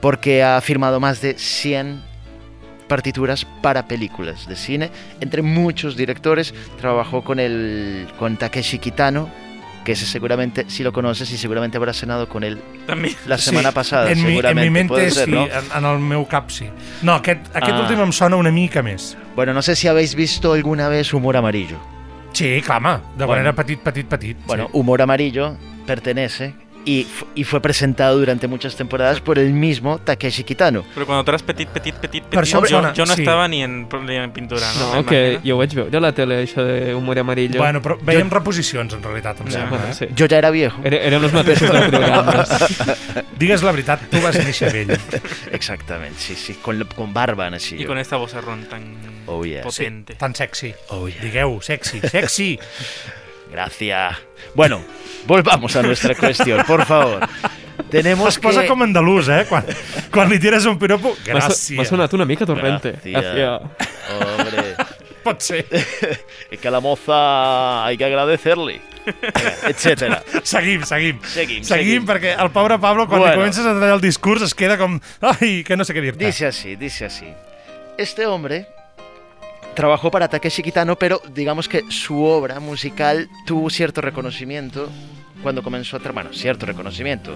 porque 0.00 0.42
ha 0.42 0.60
firmado 0.60 1.00
más 1.00 1.20
de 1.20 1.38
100 1.38 2.02
partituras 2.88 3.46
para 3.62 3.88
películas 3.88 4.46
de 4.46 4.56
cine, 4.56 4.90
entre 5.20 5.40
muchos 5.40 5.96
directores, 5.96 6.52
trabajó 6.78 7.24
con 7.24 7.40
el 7.40 8.06
con 8.18 8.36
Takeshi 8.36 8.78
Kitano, 8.78 9.30
que 9.84 9.92
ese 9.92 10.06
seguramente 10.06 10.64
si 10.68 10.82
lo 10.84 10.92
conoces 10.92 11.30
y 11.32 11.36
seguramente 11.38 11.76
habrás 11.76 11.96
cenado 11.98 12.28
con 12.28 12.44
él 12.44 12.60
También. 12.86 13.16
la 13.26 13.36
semana 13.38 13.72
pasada, 13.72 14.10
en 14.12 14.24
mi, 14.24 14.38
en 14.38 14.56
mi 14.60 14.70
mente 14.70 15.10
ser, 15.10 15.24
sí, 15.26 15.30
¿no? 15.32 15.44
en, 15.46 15.50
en 15.76 15.84
el 15.84 15.98
meu 15.98 16.26
cap 16.26 16.50
sí. 16.50 16.66
No, 17.02 17.14
aquest, 17.14 17.40
aquest 17.54 17.72
Ah. 17.76 17.80
últim 17.82 18.00
em 18.00 18.12
sona 18.12 18.36
una 18.36 18.50
mica 18.52 18.82
més. 18.82 19.16
Bueno, 19.34 19.52
no 19.54 19.62
sé 19.62 19.74
si 19.76 19.88
habéis 19.88 20.14
visto 20.14 20.52
alguna 20.52 20.88
vez 20.88 21.12
Humor 21.12 21.36
Amarillo. 21.36 21.78
Sí, 22.32 22.62
clar, 22.64 22.78
home, 22.78 22.98
de 23.18 23.24
Bueno. 23.24 23.42
era 23.42 23.52
petit, 23.54 23.78
petit, 23.80 24.06
petit. 24.06 24.36
Bueno, 24.46 24.64
sí. 24.66 24.70
Humor 24.78 25.02
Amarillo 25.02 25.56
pertenece 25.86 26.54
y, 26.84 27.06
y 27.34 27.44
fue 27.44 27.60
presentado 27.60 28.18
durante 28.18 28.48
muchas 28.48 28.76
temporadas 28.76 29.20
por 29.20 29.38
el 29.38 29.52
mismo 29.52 29.98
Takeshi 29.98 30.44
Kitano. 30.44 30.84
Pero 30.94 31.06
cuando 31.06 31.24
traes 31.24 31.42
petit, 31.42 31.68
petit, 31.68 31.94
petit, 31.94 32.24
petit, 32.24 32.38
em 32.38 32.64
yo, 32.64 32.92
yo 32.92 33.04
no 33.06 33.14
sí. 33.14 33.22
estaba 33.22 33.46
ni 33.48 33.62
en, 33.62 33.88
ni 34.06 34.16
en 34.16 34.30
pintura, 34.32 34.66
¿no? 34.78 34.94
No, 34.96 35.06
que 35.06 35.38
jo 35.44 35.54
ho 35.54 35.58
vaig 35.58 35.74
veure 35.74 35.96
a 35.96 36.00
la 36.00 36.12
tele, 36.12 36.42
això 36.42 36.64
d'humor 36.64 37.18
amarillo. 37.22 37.58
Bueno, 37.60 37.80
però 37.82 37.98
veiem 38.02 38.30
reposicions, 38.30 38.92
en 38.94 39.02
realitat, 39.02 39.40
em 39.40 39.46
Ja, 39.46 39.52
sembla. 39.60 39.78
bueno, 39.78 39.86
eh? 39.90 39.94
sí. 39.94 40.06
Yo 40.16 40.26
ya 40.26 40.38
era 40.38 40.50
viejo. 40.50 40.80
Era, 40.84 40.96
eren 40.98 41.22
els 41.24 41.32
mateixos 41.32 41.70
de 41.72 41.82
programes. 41.88 42.48
Digues 43.42 43.62
la 43.62 43.72
veritat, 43.72 44.02
tu 44.10 44.20
vas 44.22 44.36
néixer 44.38 44.72
vell. 44.72 44.92
Exactamente, 45.52 46.18
sí, 46.20 46.34
sí, 46.36 46.54
con, 46.62 46.82
con 46.96 47.12
barba 47.12 47.48
así. 47.48 47.76
Y 47.76 47.84
con 47.84 47.98
este 47.98 48.16
vozarrón 48.16 48.64
tan 48.66 48.82
Oh, 49.26 49.44
yeah. 49.44 49.62
potente. 49.62 50.14
Tan 50.14 50.34
sexy. 50.34 50.74
Oh, 50.88 51.08
yeah. 51.08 51.22
Digueu, 51.22 51.60
sexy, 51.62 52.00
sexy. 52.00 52.58
Gracias. 53.52 54.16
Bueno, 54.54 54.82
volvamos 55.26 55.76
a 55.76 55.82
nuestra 55.82 56.14
cuestión, 56.14 56.64
por 56.66 56.84
favor. 56.86 57.20
tenemos 57.90 58.28
Es 58.28 58.38
posa 58.40 58.62
que... 58.62 58.68
com 58.68 58.82
andalús, 58.82 59.28
eh? 59.28 59.44
Quan, 59.48 59.64
quan 60.10 60.30
li 60.30 60.38
tires 60.40 60.64
un 60.66 60.78
piropo, 60.80 61.12
gràcies. 61.26 61.76
M'ha 61.76 61.84
sonat 61.84 62.12
una 62.16 62.24
mica 62.24 62.46
torrente. 62.48 62.94
Hacia... 63.12 63.58
Hombre, 64.16 64.74
Pot 65.22 65.38
ser. 65.44 65.66
es 66.50 66.58
que 66.58 66.66
a 66.68 66.70
la 66.72 66.80
moza 66.80 67.84
hay 67.84 67.96
que 67.96 68.04
agradecerle. 68.04 68.80
Etcétera. 69.68 70.22
Seguim, 70.42 70.82
seguim. 70.82 71.20
Seguim, 71.22 71.62
Seguim, 71.62 71.64
seguim. 71.64 72.06
perquè 72.06 72.32
el 72.40 72.50
pobre 72.50 72.78
Pablo, 72.82 73.06
quan 73.06 73.20
Bueno. 73.20 73.34
li 73.34 73.38
comences 73.38 73.66
a 73.66 73.74
tallar 73.76 73.94
el 73.98 74.00
discurs, 74.02 74.42
es 74.42 74.54
queda 74.54 74.78
com... 74.78 74.98
Ai, 75.20 75.62
que 75.62 75.76
no 75.76 75.84
sé 75.84 75.94
què 75.94 76.02
dir-te. 76.02 76.24
Dice 76.24 76.46
así, 76.48 76.74
dice 76.76 77.04
así. 77.06 77.28
Este 77.98 78.26
hombre 78.26 78.66
trabajó 79.74 80.10
para 80.10 80.28
Takeshi 80.28 80.62
Kitano, 80.62 80.96
pero 80.96 81.20
digamos 81.34 81.68
que 81.68 81.82
su 81.88 82.22
obra 82.24 82.60
musical 82.60 83.28
tuvo 83.46 83.70
cierto 83.70 84.00
reconocimiento 84.00 84.88
cuando 85.42 85.62
comenzó 85.62 85.96
a 85.96 86.00
trabajar, 86.00 86.24
bueno, 86.24 86.38
cierto 86.38 86.66
reconocimiento, 86.66 87.34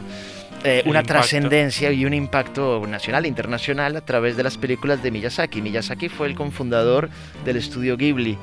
eh, 0.64 0.83
una 0.87 1.03
trascendencia 1.03 1.90
y 1.92 2.05
un 2.05 2.14
impacto 2.14 2.87
nacional 2.87 3.25
e 3.25 3.29
internacional 3.29 3.96
a 3.96 4.01
través 4.01 4.37
de 4.37 4.42
las 4.42 4.57
películas 4.59 5.03
de 5.03 5.11
Miyazaki. 5.11 5.61
Miyazaki 5.61 6.09
fue 6.09 6.29
el 6.29 6.35
cofundador 6.35 7.11
del 7.44 7.57
estudio 7.57 7.96
Ghibli. 7.96 8.38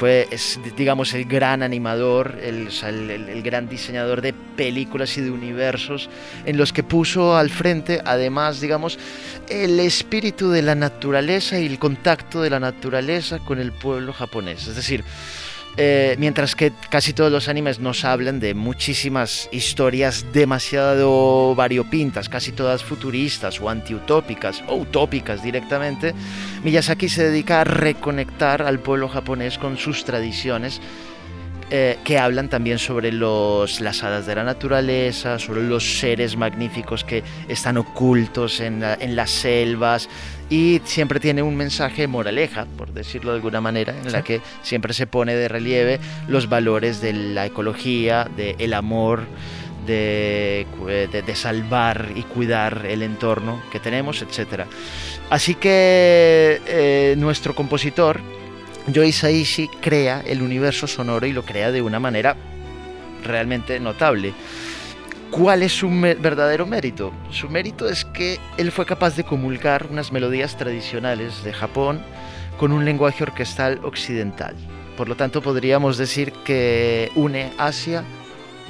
Fue, 0.00 0.26
es, 0.30 0.58
digamos, 0.78 1.12
el 1.12 1.26
gran 1.26 1.62
animador, 1.62 2.38
el, 2.42 2.70
el 2.82 3.42
gran 3.42 3.68
diseñador 3.68 4.22
de 4.22 4.32
películas 4.32 5.18
y 5.18 5.20
de 5.20 5.30
universos 5.30 6.08
en 6.46 6.56
los 6.56 6.72
que 6.72 6.82
puso 6.82 7.36
al 7.36 7.50
frente, 7.50 8.00
además, 8.02 8.62
digamos, 8.62 8.98
el 9.50 9.78
espíritu 9.78 10.48
de 10.48 10.62
la 10.62 10.74
naturaleza 10.74 11.60
y 11.60 11.66
el 11.66 11.78
contacto 11.78 12.40
de 12.40 12.48
la 12.48 12.58
naturaleza 12.58 13.40
con 13.40 13.58
el 13.58 13.72
pueblo 13.72 14.14
japonés. 14.14 14.68
Es 14.68 14.76
decir, 14.76 15.04
eh, 15.76 16.16
mientras 16.18 16.54
que 16.54 16.72
casi 16.90 17.12
todos 17.12 17.30
los 17.30 17.48
animes 17.48 17.78
nos 17.78 18.04
hablan 18.04 18.40
de 18.40 18.54
muchísimas 18.54 19.48
historias 19.52 20.26
demasiado 20.32 21.54
variopintas, 21.54 22.28
casi 22.28 22.52
todas 22.52 22.82
futuristas 22.82 23.60
o 23.60 23.68
antiutópicas 23.68 24.62
o 24.66 24.76
utópicas 24.76 25.42
directamente, 25.42 26.14
Miyazaki 26.64 27.08
se 27.08 27.30
dedica 27.30 27.60
a 27.60 27.64
reconectar 27.64 28.62
al 28.62 28.80
pueblo 28.80 29.08
japonés 29.08 29.58
con 29.58 29.76
sus 29.76 30.04
tradiciones 30.04 30.80
eh, 31.70 31.98
que 32.04 32.18
hablan 32.18 32.48
también 32.48 32.78
sobre 32.78 33.12
los, 33.12 33.80
las 33.80 34.02
hadas 34.02 34.26
de 34.26 34.34
la 34.34 34.44
naturaleza, 34.44 35.38
sobre 35.38 35.62
los 35.62 35.98
seres 36.00 36.36
magníficos 36.36 37.04
que 37.04 37.22
están 37.48 37.76
ocultos 37.76 38.60
en, 38.60 38.80
la- 38.80 38.94
en 38.94 39.14
las 39.16 39.30
selvas 39.30 40.08
y 40.48 40.80
siempre 40.84 41.20
tiene 41.20 41.42
un 41.42 41.54
mensaje 41.56 42.08
moraleja, 42.08 42.66
por 42.76 42.92
decirlo 42.92 43.30
de 43.30 43.36
alguna 43.36 43.60
manera, 43.60 43.94
en 43.96 44.10
la 44.10 44.22
que 44.22 44.40
siempre 44.62 44.92
se 44.94 45.06
pone 45.06 45.34
de 45.36 45.46
relieve 45.48 46.00
los 46.26 46.48
valores 46.48 47.00
de 47.00 47.12
la 47.12 47.46
ecología, 47.46 48.28
del 48.36 48.74
amor, 48.74 49.22
de, 49.86 50.66
cu- 50.76 50.86
de- 50.86 51.22
de 51.22 51.36
salvar 51.36 52.08
y 52.16 52.22
cuidar 52.22 52.84
el 52.86 53.02
entorno 53.02 53.62
que 53.72 53.78
tenemos, 53.80 54.22
etc. 54.22 54.64
Así 55.30 55.54
que 55.54 56.60
eh, 56.66 57.14
nuestro 57.16 57.54
compositor, 57.54 58.20
Joe 58.92 59.08
Hisaishi 59.08 59.68
crea 59.80 60.22
el 60.26 60.42
universo 60.42 60.86
sonoro 60.86 61.26
y 61.26 61.32
lo 61.32 61.44
crea 61.44 61.70
de 61.70 61.82
una 61.82 62.00
manera 62.00 62.36
realmente 63.24 63.78
notable. 63.78 64.32
¿Cuál 65.30 65.62
es 65.62 65.72
su 65.72 65.88
verdadero 65.88 66.66
mérito? 66.66 67.12
Su 67.30 67.48
mérito 67.48 67.88
es 67.88 68.04
que 68.04 68.38
él 68.56 68.72
fue 68.72 68.84
capaz 68.86 69.14
de 69.16 69.22
comulgar 69.24 69.86
unas 69.90 70.10
melodías 70.10 70.56
tradicionales 70.56 71.44
de 71.44 71.52
Japón 71.52 72.02
con 72.58 72.72
un 72.72 72.84
lenguaje 72.84 73.22
orquestal 73.22 73.80
occidental. 73.84 74.56
Por 74.96 75.08
lo 75.08 75.14
tanto, 75.14 75.40
podríamos 75.40 75.98
decir 75.98 76.32
que 76.44 77.12
une 77.14 77.52
Asia 77.58 78.02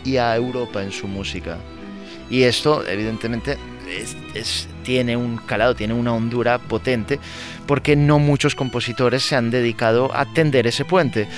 y 0.04 0.18
a 0.18 0.36
Europa 0.36 0.82
en 0.82 0.92
su 0.92 1.08
música. 1.08 1.56
Y 2.28 2.42
esto, 2.42 2.86
evidentemente, 2.86 3.56
es- 4.34 4.68
tiene 4.82 5.16
un 5.16 5.36
calado, 5.38 5.74
tiene 5.74 5.94
una 5.94 6.12
hondura 6.12 6.58
potente, 6.58 7.18
porque 7.66 7.96
no 7.96 8.18
muchos 8.18 8.54
compositores 8.54 9.22
se 9.22 9.36
han 9.36 9.50
dedicado 9.50 10.14
a 10.14 10.26
tender 10.26 10.66
ese 10.66 10.84
puente. 10.84 11.28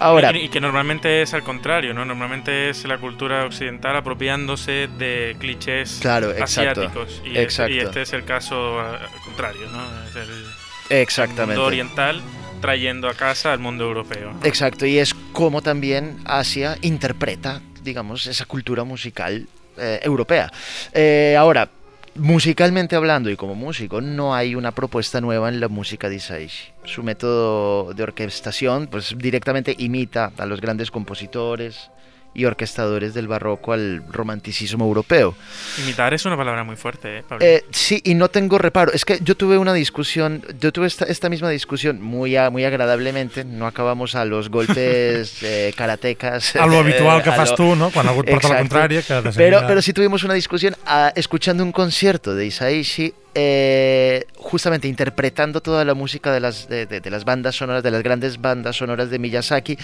Ahora, 0.00 0.36
Y, 0.36 0.48
que 0.48 0.60
normalmente 0.60 1.22
es 1.22 1.32
al 1.32 1.44
contrario, 1.44 1.94
¿no? 1.94 2.04
Normalmente 2.04 2.70
es 2.70 2.84
la 2.84 2.98
cultura 2.98 3.44
occidental 3.44 3.96
apropiándose 3.96 4.88
de 4.98 5.36
clichés 5.38 5.98
Claro, 6.00 6.32
exacto, 6.32 6.80
asiáticos. 6.82 7.22
Y, 7.24 7.38
exacto. 7.38 7.72
y 7.72 7.78
este 7.78 8.02
es 8.02 8.12
el 8.12 8.24
caso 8.24 8.80
al 8.80 9.08
contrario, 9.24 9.68
¿no? 9.70 9.80
Es 10.08 10.16
el 10.16 10.28
mundo 10.28 10.50
exactamente. 10.90 11.60
oriental 11.60 12.20
trayendo 12.60 13.08
a 13.08 13.14
casa 13.14 13.52
al 13.52 13.58
mundo 13.60 13.84
europeo. 13.84 14.34
Exacto, 14.42 14.86
y 14.86 14.98
es 14.98 15.14
como 15.32 15.62
también 15.62 16.18
Asia 16.24 16.78
interpreta, 16.80 17.60
digamos, 17.82 18.26
esa 18.26 18.44
cultura 18.44 18.84
musical 18.84 19.46
eh, 19.76 20.00
europea. 20.02 20.50
Eh, 20.92 21.36
ahora, 21.38 21.68
musicalmente 22.14 22.96
hablando 22.96 23.30
y 23.30 23.36
como 23.36 23.54
músico, 23.54 24.00
no 24.00 24.34
hay 24.34 24.54
una 24.54 24.72
propuesta 24.72 25.20
nueva 25.20 25.48
en 25.48 25.60
la 25.60 25.68
música 25.68 26.08
de 26.08 26.16
Isaichi. 26.16 26.72
Su 26.84 27.02
método 27.02 27.94
de 27.94 28.02
orquestación, 28.02 28.86
pues 28.86 29.14
directamente 29.16 29.74
imita 29.78 30.32
a 30.36 30.46
los 30.46 30.60
grandes 30.60 30.90
compositores 30.90 31.90
y 32.34 32.44
orquestadores 32.46 33.14
del 33.14 33.28
barroco 33.28 33.72
al 33.72 34.02
romanticismo 34.10 34.84
europeo. 34.84 35.34
Imitar 35.82 36.14
es 36.14 36.24
una 36.24 36.36
palabra 36.36 36.64
muy 36.64 36.76
fuerte, 36.76 37.18
¿eh, 37.18 37.24
Pablo? 37.28 37.44
Eh, 37.44 37.64
sí, 37.70 38.00
y 38.04 38.14
no 38.14 38.28
tengo 38.28 38.58
reparo. 38.58 38.92
Es 38.92 39.04
que 39.04 39.18
yo 39.22 39.36
tuve 39.36 39.58
una 39.58 39.74
discusión, 39.74 40.42
yo 40.60 40.72
tuve 40.72 40.86
esta, 40.86 41.04
esta 41.04 41.28
misma 41.28 41.50
discusión 41.50 42.00
muy, 42.00 42.36
a- 42.36 42.50
muy 42.50 42.64
agradablemente. 42.64 43.44
No 43.44 43.66
acabamos 43.66 44.14
a 44.14 44.24
los 44.24 44.48
golpes 44.48 45.38
eh, 45.42 45.72
karatecas. 45.76 46.56
A 46.56 46.66
lo 46.66 46.78
habitual 46.78 47.22
que 47.22 47.30
lo- 47.50 47.54
tu, 47.54 47.76
no? 47.76 47.88
Et 47.88 47.92
porta 48.30 48.48
la 48.48 49.32
Pero, 49.36 49.62
pero 49.66 49.82
sí 49.82 49.92
tuvimos 49.92 50.24
una 50.24 50.34
discusión 50.34 50.74
ah, 50.86 51.12
escuchando 51.14 51.62
un 51.64 51.72
concierto 51.72 52.34
de 52.34 52.46
Isaichi, 52.46 53.12
eh, 53.34 54.24
justamente 54.36 54.88
interpretando 54.88 55.60
toda 55.60 55.84
la 55.84 55.94
música 55.94 56.32
de 56.32 56.40
las, 56.40 56.68
de, 56.68 56.86
de- 56.86 57.00
de 57.00 57.10
las 57.10 57.24
bandas 57.24 57.56
sonoras, 57.56 57.82
de 57.82 57.90
las 57.90 58.02
grandes 58.02 58.40
bandas 58.40 58.76
sonoras 58.76 59.10
de 59.10 59.18
Miyazaki, 59.18 59.78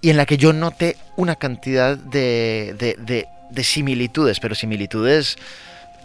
y 0.00 0.10
en 0.10 0.16
la 0.16 0.26
que 0.26 0.36
yo 0.36 0.52
noté 0.52 0.96
una 1.16 1.36
cantidad 1.36 1.96
de, 1.96 2.74
de- 2.78 2.96
de- 2.98 3.26
de 3.50 3.64
similitudes, 3.64 4.38
pero 4.40 4.54
similitudes 4.54 5.36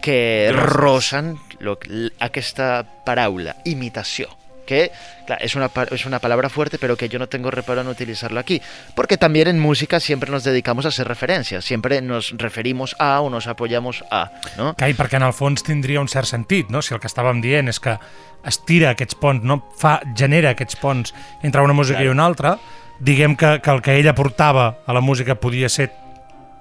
que 0.01 0.51
rozan 0.53 1.37
lo, 1.59 1.79
aquesta 2.19 2.85
paraula, 3.05 3.55
imitació 3.65 4.29
que 4.65 4.91
claro, 5.25 5.43
es, 5.43 5.55
una, 5.55 5.69
es 5.91 6.05
una 6.05 6.19
palabra 6.19 6.49
fuerte, 6.49 6.77
pero 6.77 6.97
que 6.97 7.09
yo 7.09 7.19
no 7.19 7.27
tengo 7.27 7.51
reparo 7.51 7.81
en 7.81 7.87
utilizarlo 7.87 8.39
aquí. 8.39 8.61
Porque 8.95 9.17
también 9.17 9.47
en 9.47 9.59
música 9.59 9.99
siempre 9.99 10.31
nos 10.31 10.43
dedicamos 10.43 10.85
a 10.85 10.89
hacer 10.89 11.07
referencias, 11.07 11.63
siempre 11.63 12.01
nos 12.01 12.33
referimos 12.37 12.95
a 12.99 13.21
o 13.21 13.29
nos 13.29 13.47
apoyamos 13.47 14.03
a, 14.11 14.31
¿no? 14.57 14.73
Cai, 14.75 14.93
perquè 14.93 15.19
en 15.19 15.27
el 15.27 15.33
fons 15.35 15.63
tindria 15.63 16.01
un 16.01 16.09
cert 16.11 16.27
sentit, 16.27 16.69
no? 16.73 16.81
Si 16.81 16.93
el 16.93 16.99
que 16.99 17.07
estàvem 17.07 17.41
dient 17.43 17.69
és 17.71 17.79
que 17.79 17.97
estira 18.45 18.91
aquests 18.93 19.17
ponts, 19.21 19.45
no? 19.45 19.61
Fa, 19.79 19.99
genera 20.17 20.51
aquests 20.55 20.79
ponts 20.81 21.13
entre 21.43 21.61
una 21.61 21.73
música 21.73 21.99
Claro. 21.99 22.09
i 22.09 22.11
una 22.11 22.25
altra, 22.25 22.57
diguem 22.99 23.35
que, 23.35 23.59
que 23.61 23.71
el 23.71 23.81
que 23.81 23.95
ella 23.99 24.15
portava 24.15 24.79
a 24.85 24.93
la 24.93 25.01
música 25.01 25.35
podia 25.35 25.69
ser 25.69 25.91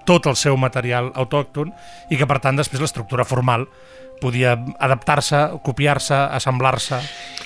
tot 0.04 0.26
el 0.26 0.36
seu 0.36 0.56
material 0.60 1.10
autòcton 1.14 1.72
i 2.10 2.18
que, 2.20 2.26
per 2.28 2.40
tant, 2.44 2.58
després 2.60 2.82
l'estructura 2.82 3.24
formal 3.24 3.66
podia 4.24 4.52
adaptar-se, 4.78 5.36
copiar-se, 5.62 6.14
assemblar-se... 6.14 6.96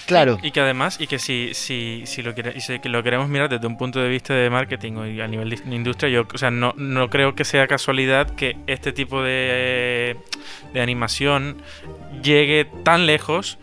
Claro, 0.07 0.39
Y 0.43 0.53
que 0.53 0.61
además, 0.61 0.97
y 1.01 1.07
que 1.09 1.19
si, 1.19 1.51
si, 1.53 2.03
si, 2.07 2.23
lo, 2.23 2.33
quiere- 2.35 2.59
si 2.61 2.79
que 2.79 2.89
lo 2.89 3.03
queremos 3.03 3.29
mirar 3.29 3.49
desde 3.49 3.67
un 3.67 3.77
punto 3.77 3.99
de 4.01 4.09
vista 4.09 4.33
de 4.33 4.49
marketing 4.49 4.93
o 4.97 5.07
y 5.07 5.21
a 5.21 5.27
nivel 5.27 5.51
de 5.51 5.75
industria, 5.75 6.09
yo 6.09 6.23
o 6.33 6.39
sea, 6.39 6.51
no, 6.53 6.73
no 6.77 7.11
creo 7.11 7.35
que 7.35 7.45
sea 7.45 7.67
casualidad 7.67 8.31
que 8.37 8.57
este 8.69 8.93
tipo 8.93 9.23
de, 9.23 10.17
de 10.73 10.81
animación 10.81 11.61
llegue 12.23 12.65
tan 12.85 13.07
lejos, 13.07 13.59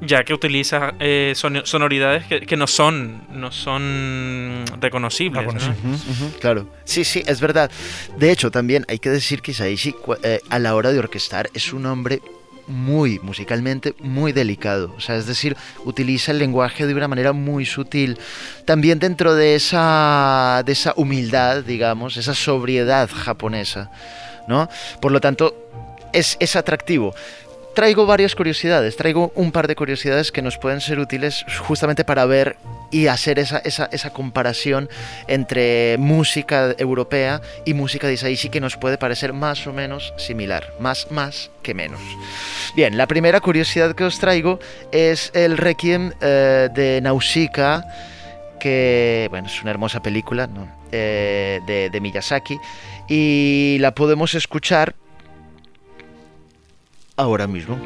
ya 0.00 0.24
que 0.24 0.34
utiliza 0.34 0.94
eh, 1.00 1.32
son- 1.36 1.62
sonoridades 1.64 2.24
que, 2.26 2.40
que 2.42 2.56
no 2.56 2.66
son 2.66 3.22
no 3.32 3.50
son 3.52 4.64
reconocibles. 4.80 5.46
claro. 6.40 6.68
Sí, 6.84 7.04
sí, 7.04 7.22
es 7.26 7.40
verdad. 7.40 7.70
De 8.18 8.30
hecho, 8.30 8.50
también 8.50 8.84
hay 8.88 8.98
que 8.98 9.10
decir 9.10 9.40
que 9.42 9.52
Isaichi 9.52 9.94
eh, 10.22 10.40
a 10.50 10.58
la 10.58 10.74
hora 10.74 10.92
de 10.92 10.98
orquestar 10.98 11.48
es 11.54 11.72
un 11.72 11.86
hombre 11.86 12.20
muy 12.66 13.18
musicalmente 13.18 13.94
muy 14.00 14.32
delicado, 14.32 14.94
o 14.96 15.00
sea, 15.00 15.16
es 15.16 15.26
decir, 15.26 15.54
utiliza 15.84 16.32
el 16.32 16.38
lenguaje 16.38 16.86
de 16.86 16.94
una 16.94 17.08
manera 17.08 17.32
muy 17.34 17.66
sutil, 17.66 18.18
también 18.64 18.98
dentro 18.98 19.34
de 19.34 19.54
esa 19.54 20.62
de 20.64 20.72
esa 20.72 20.94
humildad, 20.96 21.62
digamos, 21.62 22.16
esa 22.16 22.34
sobriedad 22.34 23.10
japonesa, 23.12 23.90
¿no? 24.48 24.68
Por 25.02 25.12
lo 25.12 25.20
tanto, 25.20 25.54
es, 26.14 26.38
es 26.40 26.56
atractivo. 26.56 27.14
Traigo 27.74 28.06
varias 28.06 28.36
curiosidades, 28.36 28.96
traigo 28.96 29.32
un 29.34 29.50
par 29.50 29.66
de 29.66 29.74
curiosidades 29.74 30.30
que 30.30 30.42
nos 30.42 30.58
pueden 30.58 30.80
ser 30.80 31.00
útiles 31.00 31.44
justamente 31.58 32.04
para 32.04 32.24
ver 32.24 32.56
y 32.92 33.08
hacer 33.08 33.40
esa, 33.40 33.58
esa, 33.58 33.88
esa 33.90 34.10
comparación 34.10 34.88
entre 35.26 35.96
música 35.98 36.72
europea 36.78 37.40
y 37.64 37.74
música 37.74 38.06
de 38.06 38.12
Isaichi 38.12 38.48
que 38.48 38.60
nos 38.60 38.76
puede 38.76 38.96
parecer 38.96 39.32
más 39.32 39.66
o 39.66 39.72
menos 39.72 40.14
similar, 40.16 40.72
más, 40.78 41.10
más 41.10 41.50
que 41.64 41.74
menos. 41.74 41.98
Bien, 42.76 42.96
la 42.96 43.08
primera 43.08 43.40
curiosidad 43.40 43.96
que 43.96 44.04
os 44.04 44.20
traigo 44.20 44.60
es 44.92 45.32
el 45.34 45.58
Requiem 45.58 46.12
eh, 46.20 46.68
de 46.72 47.00
Nausicaa, 47.00 47.84
que 48.60 49.26
bueno, 49.30 49.48
es 49.48 49.60
una 49.62 49.72
hermosa 49.72 50.00
película 50.00 50.46
¿no? 50.46 50.68
Eh, 50.92 51.58
de 51.66 52.00
Miyazaki, 52.00 52.56
y 53.08 53.78
la 53.80 53.96
podemos 53.96 54.34
escuchar 54.34 54.94
ahora 57.16 57.46
mismo. 57.46 57.78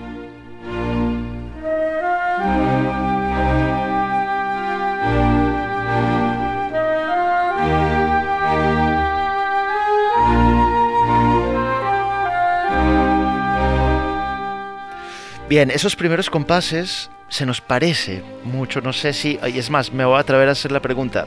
Bien, 15.48 15.70
esos 15.70 15.96
primeros 15.96 16.28
compases 16.28 17.10
se 17.30 17.46
nos 17.46 17.62
parece 17.62 18.22
mucho, 18.44 18.82
no 18.82 18.92
sé 18.92 19.14
si, 19.14 19.38
y 19.46 19.58
es 19.58 19.70
más, 19.70 19.92
me 19.94 20.04
voy 20.04 20.16
a 20.16 20.20
atrever 20.20 20.48
a 20.48 20.52
hacer 20.52 20.72
la 20.72 20.80
pregunta, 20.80 21.26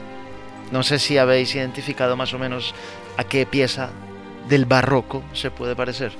no 0.70 0.84
sé 0.84 1.00
si 1.00 1.18
habéis 1.18 1.52
identificado 1.56 2.16
más 2.16 2.32
o 2.32 2.38
menos 2.38 2.72
a 3.16 3.24
qué 3.24 3.46
pieza 3.46 3.90
del 4.48 4.64
barroco 4.64 5.24
se 5.32 5.50
puede 5.50 5.74
parecer. 5.74 6.12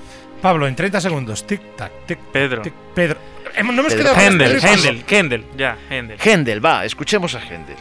Pablo, 0.43 0.67
en 0.67 0.75
30 0.77 1.01
segundos. 1.01 1.47
Tic-tac, 1.47 1.91
tic 2.07 2.19
Pedro. 2.33 2.63
tic 2.63 2.75
Pedro. 2.95 3.19
Hem- 3.57 3.67
no 3.73 3.81
hemos 3.81 3.95
Pedro. 3.95 3.99
quedado 4.13 4.15
con 4.17 4.25
Händel. 4.25 4.61
Händel, 4.61 5.05
Händel, 5.09 5.45
ya, 5.57 5.79
Händel. 5.89 6.19
Händel, 6.21 6.65
va, 6.65 6.85
escuchemos 6.85 7.35
a 7.35 7.41
Händel. 7.41 7.77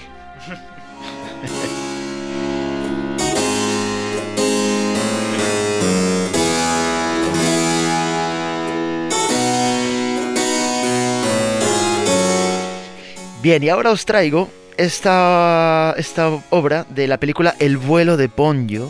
Bien, 13.42 13.64
y 13.64 13.70
ahora 13.70 13.92
os 13.92 14.06
traigo 14.06 14.50
esta, 14.78 15.96
esta 15.98 16.30
obra 16.52 16.86
de 16.90 17.08
la 17.08 17.18
película 17.20 17.56
El 17.60 17.78
vuelo 17.78 18.16
de 18.16 18.30
Ponyo, 18.30 18.90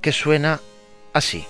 que 0.00 0.12
suena 0.12 0.60
así. 1.12 1.44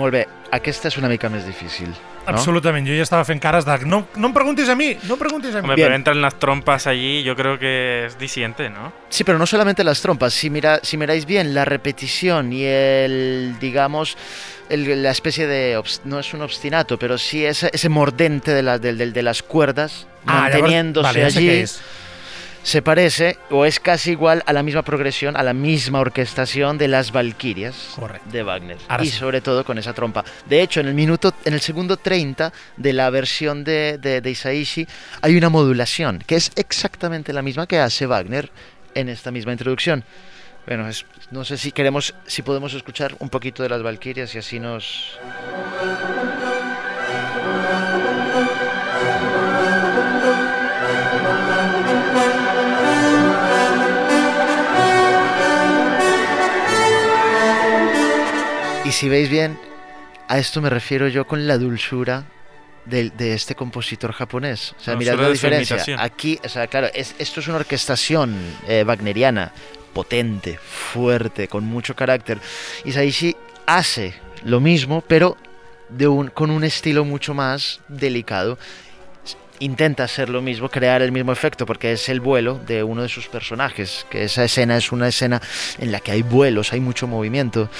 Molt 0.00 0.14
bé, 0.16 0.22
aquesta 0.56 0.88
és 0.88 0.96
una 0.96 1.10
mica 1.12 1.28
més 1.28 1.44
difícil. 1.44 1.90
No? 2.20 2.36
Absolutament, 2.36 2.84
jo 2.86 2.94
ja 2.94 3.02
estava 3.04 3.24
fent 3.26 3.40
cares 3.42 3.64
de 3.66 3.74
no, 3.88 4.02
no 4.16 4.28
em 4.28 4.34
preguntis 4.34 4.68
a 4.70 4.74
mi, 4.78 4.92
no 5.08 5.16
em 5.16 5.20
preguntis 5.20 5.54
a 5.54 5.58
mi. 5.60 5.64
Hombre, 5.64 5.76
Bien. 5.76 5.86
pero 5.88 5.96
entran 5.96 6.20
las 6.22 6.38
trompas 6.38 6.86
allí, 6.86 7.22
yo 7.24 7.34
creo 7.34 7.58
que 7.58 8.06
es 8.06 8.18
disiente, 8.18 8.68
¿no? 8.70 8.92
Sí, 9.08 9.24
pero 9.24 9.38
no 9.38 9.46
solamente 9.46 9.82
las 9.84 10.00
trompas. 10.00 10.32
Si, 10.32 10.48
mira, 10.50 10.78
si 10.82 10.96
miráis 10.96 11.24
bien, 11.26 11.54
la 11.54 11.64
repetición 11.64 12.52
y 12.52 12.64
el, 12.64 13.56
digamos, 13.60 14.16
el- 14.68 15.02
la 15.02 15.10
especie 15.10 15.46
de, 15.46 15.80
no 16.04 16.20
es 16.20 16.32
un 16.34 16.42
obstinato, 16.42 16.98
pero 16.98 17.18
sí 17.18 17.44
ese, 17.44 17.70
ese 17.72 17.88
mordente 17.88 18.52
de, 18.54 18.62
la- 18.62 18.78
del- 18.78 18.98
del- 18.98 19.12
de 19.12 19.22
las 19.22 19.42
cuerdas, 19.42 20.06
Ah, 20.26 20.48
llavors- 20.48 20.52
manteniéndose 20.52 21.06
vale, 21.08 21.22
ja 21.22 21.30
sé 21.30 21.38
allí, 21.38 21.48
és. 21.48 21.80
Se 22.62 22.82
parece 22.82 23.38
o 23.50 23.64
es 23.64 23.80
casi 23.80 24.10
igual 24.12 24.42
a 24.46 24.52
la 24.52 24.62
misma 24.62 24.82
progresión, 24.82 25.36
a 25.36 25.42
la 25.42 25.54
misma 25.54 26.00
orquestación 26.00 26.76
de 26.78 26.88
las 26.88 27.10
Valquirias 27.12 27.94
de 28.30 28.42
Wagner. 28.42 28.76
Ahora 28.88 29.02
y 29.04 29.06
sí. 29.08 29.16
sobre 29.18 29.40
todo 29.40 29.64
con 29.64 29.78
esa 29.78 29.92
trompa. 29.94 30.24
De 30.46 30.60
hecho, 30.62 30.80
en 30.80 30.88
el 30.88 30.94
minuto, 30.94 31.32
en 31.44 31.54
el 31.54 31.60
segundo 31.60 31.96
30 31.96 32.52
de 32.76 32.92
la 32.92 33.08
versión 33.10 33.64
de, 33.64 33.98
de, 33.98 34.20
de 34.20 34.30
Isaichi 34.30 34.86
hay 35.22 35.36
una 35.36 35.48
modulación 35.48 36.22
que 36.26 36.36
es 36.36 36.52
exactamente 36.56 37.32
la 37.32 37.42
misma 37.42 37.66
que 37.66 37.78
hace 37.78 38.06
Wagner 38.06 38.50
en 38.94 39.08
esta 39.08 39.30
misma 39.30 39.52
introducción. 39.52 40.04
Bueno, 40.66 40.86
es- 40.88 41.06
no 41.30 41.44
sé 41.44 41.56
si 41.56 41.72
queremos, 41.72 42.14
si 42.26 42.42
podemos 42.42 42.74
escuchar 42.74 43.14
un 43.20 43.30
poquito 43.30 43.62
de 43.62 43.70
las 43.70 43.82
Valquirias 43.82 44.34
y 44.34 44.38
así 44.38 44.60
nos. 44.60 45.18
Si 59.00 59.08
veis 59.08 59.30
bien, 59.30 59.58
a 60.28 60.38
esto 60.38 60.60
me 60.60 60.68
refiero 60.68 61.08
yo 61.08 61.26
con 61.26 61.46
la 61.48 61.56
dulzura 61.56 62.24
del- 62.84 63.16
de, 63.16 63.32
este 63.32 63.54
compositor 63.54 64.12
japonés. 64.12 64.74
O 64.78 64.82
sea, 64.82 64.94
mirad 64.94 65.16
la 65.16 65.24
de 65.28 65.32
diferencia. 65.32 65.96
Aquí, 65.98 66.38
o 66.44 66.48
sea, 66.50 66.66
claro, 66.66 66.88
es- 66.92 67.14
esto 67.18 67.40
es 67.40 67.48
una 67.48 67.56
orquestación 67.56 68.36
eh, 68.68 68.84
wagneriana, 68.86 69.52
potente, 69.94 70.58
fuerte, 70.58 71.48
con 71.48 71.64
mucho 71.64 71.96
carácter. 71.96 72.40
Isaichi 72.84 73.34
hace 73.64 74.12
lo 74.44 74.60
mismo, 74.60 75.00
pero 75.00 75.38
de 75.88 76.06
un, 76.06 76.28
con 76.28 76.50
un 76.50 76.62
estilo 76.62 77.06
mucho 77.06 77.32
más 77.32 77.80
delicado. 77.88 78.58
Intenta 79.60 80.04
hacer 80.04 80.28
lo 80.28 80.42
mismo, 80.42 80.68
crear 80.68 81.00
el 81.00 81.10
mismo 81.10 81.32
efecto, 81.32 81.64
porque 81.64 81.92
es 81.92 82.10
el 82.10 82.20
vuelo 82.20 82.58
de 82.66 82.82
uno 82.82 83.00
de 83.00 83.08
sus 83.08 83.28
personajes, 83.28 84.04
que 84.10 84.24
esa 84.24 84.44
escena 84.44 84.76
es 84.76 84.92
una 84.92 85.08
escena 85.08 85.40
en 85.78 85.90
la 85.90 86.00
que 86.00 86.12
hay 86.12 86.20
vuelos, 86.22 86.74
hay 86.74 86.80
mucho 86.80 87.06
movimiento 87.06 87.70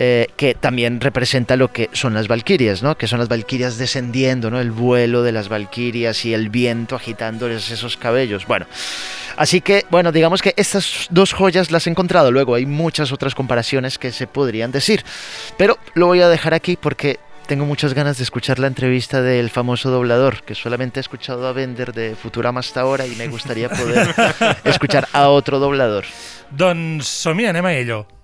eh, 0.00 0.28
que 0.36 0.54
también 0.54 1.00
representa 1.00 1.56
lo 1.56 1.72
que 1.72 1.90
son 1.92 2.14
las 2.14 2.28
valquirias, 2.28 2.84
¿no? 2.84 2.96
Que 2.96 3.08
son 3.08 3.18
las 3.18 3.28
valquirias 3.28 3.78
descendiendo, 3.78 4.48
¿no? 4.48 4.60
El 4.60 4.70
vuelo 4.70 5.24
de 5.24 5.32
las 5.32 5.48
valquirias 5.48 6.24
y 6.24 6.32
el 6.34 6.50
viento 6.50 6.94
agitándoles 6.94 7.72
esos 7.72 7.96
cabellos. 7.96 8.46
Bueno, 8.46 8.66
así 9.36 9.60
que, 9.60 9.86
bueno, 9.90 10.12
digamos 10.12 10.40
que 10.40 10.54
estas 10.56 11.08
dos 11.10 11.32
joyas 11.32 11.72
las 11.72 11.88
he 11.88 11.90
encontrado. 11.90 12.30
Luego 12.30 12.54
hay 12.54 12.64
muchas 12.64 13.10
otras 13.10 13.34
comparaciones 13.34 13.98
que 13.98 14.12
se 14.12 14.28
podrían 14.28 14.70
decir, 14.70 15.04
pero 15.56 15.78
lo 15.94 16.06
voy 16.06 16.20
a 16.20 16.28
dejar 16.28 16.54
aquí 16.54 16.76
porque 16.76 17.18
tengo 17.48 17.64
muchas 17.64 17.92
ganas 17.92 18.18
de 18.18 18.22
escuchar 18.22 18.60
la 18.60 18.68
entrevista 18.68 19.20
del 19.20 19.50
famoso 19.50 19.90
doblador, 19.90 20.44
que 20.44 20.54
solamente 20.54 21.00
he 21.00 21.02
escuchado 21.02 21.48
a 21.48 21.52
Bender 21.52 21.92
de 21.92 22.14
Futurama 22.14 22.60
hasta 22.60 22.82
ahora 22.82 23.04
y 23.04 23.16
me 23.16 23.26
gustaría 23.26 23.68
poder 23.68 24.14
escuchar 24.64 25.08
a 25.12 25.28
otro 25.28 25.58
doblador. 25.58 26.04
Doncs 26.50 27.08
som-hi, 27.08 27.46
anem 27.46 27.66
a 27.66 27.74
ello. 27.74 28.17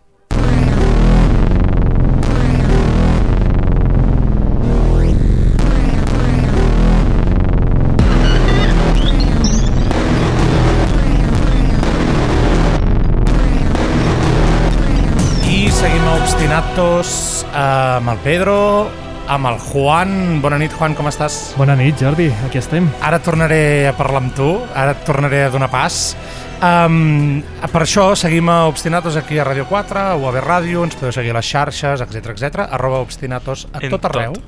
Obstinatos 16.74 17.46
amb 17.54 18.08
el 18.10 18.16
Pedro, 18.24 18.90
amb 19.30 19.46
el 19.46 19.58
Juan. 19.62 20.40
Bona 20.42 20.56
nit, 20.58 20.72
Juan, 20.74 20.96
com 20.98 21.06
estàs? 21.06 21.52
Bona 21.54 21.76
nit, 21.78 22.00
Jordi, 22.02 22.24
aquí 22.48 22.58
estem. 22.58 22.88
Ara 22.98 23.20
tornaré 23.22 23.86
a 23.86 23.92
parlar 23.94 24.24
amb 24.24 24.32
tu, 24.34 24.48
ara 24.74 24.90
et 24.90 25.04
tornaré 25.06 25.44
a 25.44 25.52
donar 25.54 25.68
pas. 25.70 26.16
Um, 26.58 27.44
per 27.70 27.84
això 27.84 28.08
seguim 28.18 28.50
a 28.50 28.64
Obstinatos 28.66 29.14
aquí 29.14 29.38
a 29.38 29.44
Ràdio 29.46 29.68
4, 29.70 30.00
a 30.00 30.16
UAB 30.18 30.38
Ràdio, 30.42 30.82
ens 30.82 30.96
podeu 30.98 31.14
seguir 31.14 31.30
a 31.30 31.36
les 31.38 31.46
xarxes, 31.46 32.02
etc 32.02 32.32
etc. 32.32 32.64
arroba 32.66 32.98
Obstinatos 33.06 33.68
a 33.70 33.78
En 33.78 33.94
tot 33.94 34.08
arreu. 34.10 34.34
tot. 34.34 34.42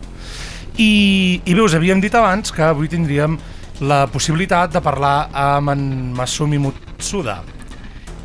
I, 0.83 1.43
I 1.47 1.55
bé, 1.55 1.61
us 1.63 1.77
havíem 1.79 2.03
dit 2.03 2.15
abans 2.19 2.51
que 2.51 2.65
avui 2.67 2.91
tindríem 2.91 3.39
la 3.87 4.09
possibilitat 4.11 4.75
de 4.75 4.83
parlar 4.83 5.29
amb 5.31 5.71
en 5.77 5.87
Masumi 6.19 6.59
Mutsuda. 6.59 7.45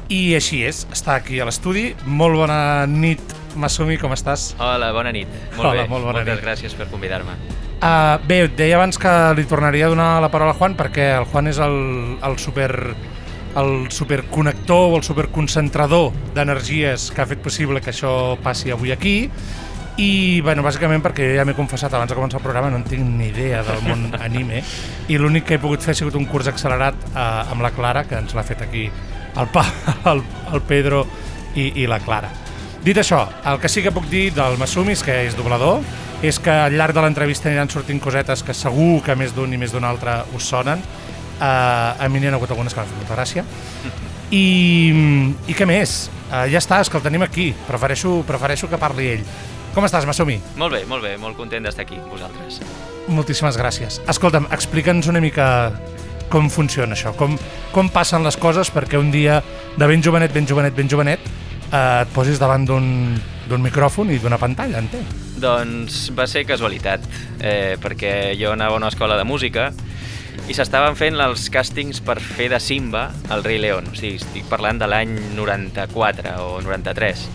I 0.10 0.34
així 0.40 0.64
és, 0.66 0.88
està 0.90 1.20
aquí 1.22 1.38
a 1.40 1.46
l'estudi. 1.46 1.92
Molt 2.10 2.42
bona 2.42 2.88
nit, 2.90 3.22
Masumi, 3.56 3.98
com 4.02 4.14
estàs? 4.16 4.52
Hola, 4.60 4.92
bona 4.96 5.12
nit. 5.16 5.28
Molt 5.58 5.68
Hola, 5.70 5.82
bé, 5.82 5.88
molt 5.90 6.06
bona 6.06 6.20
moltes 6.20 6.38
nit. 6.38 6.46
gràcies 6.46 6.76
per 6.78 6.88
convidar-me. 6.92 7.36
Uh, 7.82 8.20
bé, 8.28 8.44
et 8.46 8.58
deia 8.58 8.78
abans 8.78 8.98
que 9.02 9.12
li 9.36 9.46
tornaria 9.50 9.88
a 9.88 9.90
donar 9.90 10.22
la 10.22 10.30
paraula 10.30 10.54
al 10.54 10.60
Juan 10.60 10.76
perquè 10.78 11.16
el 11.18 11.26
Juan 11.32 11.50
és 11.50 11.58
el, 11.58 12.18
el 12.22 12.38
super 12.38 12.72
el 13.58 13.92
superconnector 13.92 14.94
o 14.94 14.96
el 14.96 15.04
superconcentrador 15.04 16.12
d'energies 16.36 17.10
que 17.12 17.22
ha 17.24 17.28
fet 17.28 17.42
possible 17.44 17.82
que 17.82 17.92
això 17.92 18.38
passi 18.40 18.72
avui 18.72 18.94
aquí 18.94 19.16
i, 20.00 20.40
bueno, 20.46 20.64
bàsicament 20.64 21.04
perquè 21.04 21.26
jo 21.34 21.40
ja 21.40 21.44
m'he 21.44 21.58
confessat 21.58 21.92
abans 21.94 22.10
de 22.10 22.16
començar 22.16 22.40
el 22.40 22.46
programa 22.46 22.70
no 22.72 22.80
en 22.80 22.86
tinc 22.88 23.04
ni 23.04 23.28
idea 23.28 23.60
del 23.68 23.82
món 23.84 24.06
anime 24.28 24.62
i 25.10 25.18
l'únic 25.20 25.50
que 25.50 25.58
he 25.58 25.64
pogut 25.64 25.84
fer 25.84 25.92
ha 25.92 26.00
sigut 26.00 26.16
un 26.16 26.30
curs 26.32 26.48
accelerat 26.48 26.96
eh, 27.12 27.26
amb 27.52 27.66
la 27.66 27.74
Clara, 27.76 28.06
que 28.08 28.16
ens 28.16 28.38
l'ha 28.38 28.46
fet 28.48 28.64
aquí 28.64 28.86
el, 28.88 29.52
pa, 29.52 29.66
el, 30.14 30.24
el 30.54 30.64
Pedro 30.70 31.04
i, 31.56 31.84
i 31.84 31.90
la 31.90 32.00
Clara. 32.00 32.32
Dit 32.82 32.98
això, 32.98 33.28
el 33.46 33.60
que 33.62 33.70
sí 33.70 33.84
que 33.86 33.92
puc 33.94 34.08
dir 34.10 34.32
del 34.34 34.56
Masumi 34.58 34.96
és 34.96 35.04
que 35.06 35.14
és 35.28 35.36
doblador, 35.38 35.84
és 36.26 36.40
que 36.42 36.50
al 36.50 36.74
llarg 36.74 36.96
de 36.98 37.04
l'entrevista 37.04 37.46
aniran 37.50 37.70
sortint 37.70 38.00
cosetes 38.02 38.42
que 38.42 38.56
segur 38.58 39.04
que 39.06 39.14
més 39.18 39.36
d'un 39.36 39.54
i 39.54 39.60
més 39.62 39.74
d'un 39.74 39.86
altre 39.86 40.16
us 40.34 40.48
sonen. 40.50 40.82
Uh, 41.42 41.94
a 42.02 42.08
mi 42.10 42.18
n'hi 42.22 42.30
ha 42.30 42.34
hagut 42.38 42.50
algunes 42.54 42.74
que 42.74 42.82
m'han 42.82 42.90
fet 42.90 42.98
molta 43.04 43.18
gràcia. 43.20 43.46
I, 44.34 44.46
I 45.46 45.58
què 45.58 45.68
més? 45.70 46.10
Uh, 46.32 46.48
ja 46.50 46.58
està, 46.58 46.80
és 46.82 46.90
que 46.90 46.98
el 46.98 47.06
tenim 47.06 47.22
aquí. 47.26 47.52
Prefereixo, 47.68 48.16
prefereixo 48.26 48.70
que 48.70 48.82
parli 48.82 49.12
ell. 49.14 49.24
Com 49.76 49.86
estàs, 49.86 50.08
Masumi? 50.10 50.40
Molt 50.58 50.74
bé, 50.74 50.82
molt 50.90 51.06
bé, 51.06 51.14
molt 51.22 51.38
content 51.38 51.70
d'estar 51.70 51.86
aquí 51.86 52.02
vosaltres. 52.10 52.64
Moltíssimes 53.14 53.62
gràcies. 53.62 54.02
Escolta'm, 54.10 54.50
explica'ns 54.58 55.10
una 55.14 55.22
mica 55.22 55.48
com 56.32 56.50
funciona 56.50 56.96
això, 56.98 57.14
com, 57.20 57.38
com 57.76 57.94
passen 57.94 58.26
les 58.26 58.38
coses 58.42 58.72
perquè 58.74 58.98
un 58.98 59.12
dia 59.14 59.42
de 59.78 59.88
ben 59.88 60.02
jovenet, 60.02 60.34
ben 60.34 60.48
jovenet, 60.50 60.74
ben 60.78 60.90
jovenet, 60.90 61.30
eh, 61.72 62.02
et 62.04 62.12
posis 62.16 62.40
davant 62.42 62.66
d'un 62.68 63.64
micròfon 63.64 64.12
i 64.12 64.20
d'una 64.22 64.40
pantalla, 64.42 64.80
entenc. 64.84 65.16
Doncs 65.42 66.12
va 66.16 66.28
ser 66.30 66.46
casualitat, 66.48 67.08
eh, 67.40 67.78
perquè 67.82 68.36
jo 68.40 68.54
anava 68.54 68.78
a 68.78 68.84
una 68.84 68.92
escola 68.92 69.18
de 69.18 69.26
música 69.26 69.72
i 70.50 70.56
s'estaven 70.56 70.98
fent 71.00 71.20
els 71.22 71.50
càstings 71.54 72.02
per 72.06 72.18
fer 72.22 72.50
de 72.52 72.60
Simba 72.60 73.10
al 73.30 73.44
Rei 73.44 73.60
León. 73.62 73.92
O 73.92 73.96
sigui, 73.96 74.20
estic 74.22 74.48
parlant 74.50 74.80
de 74.82 74.90
l'any 74.90 75.16
94 75.38 76.36
o 76.44 76.62
93. 76.64 77.28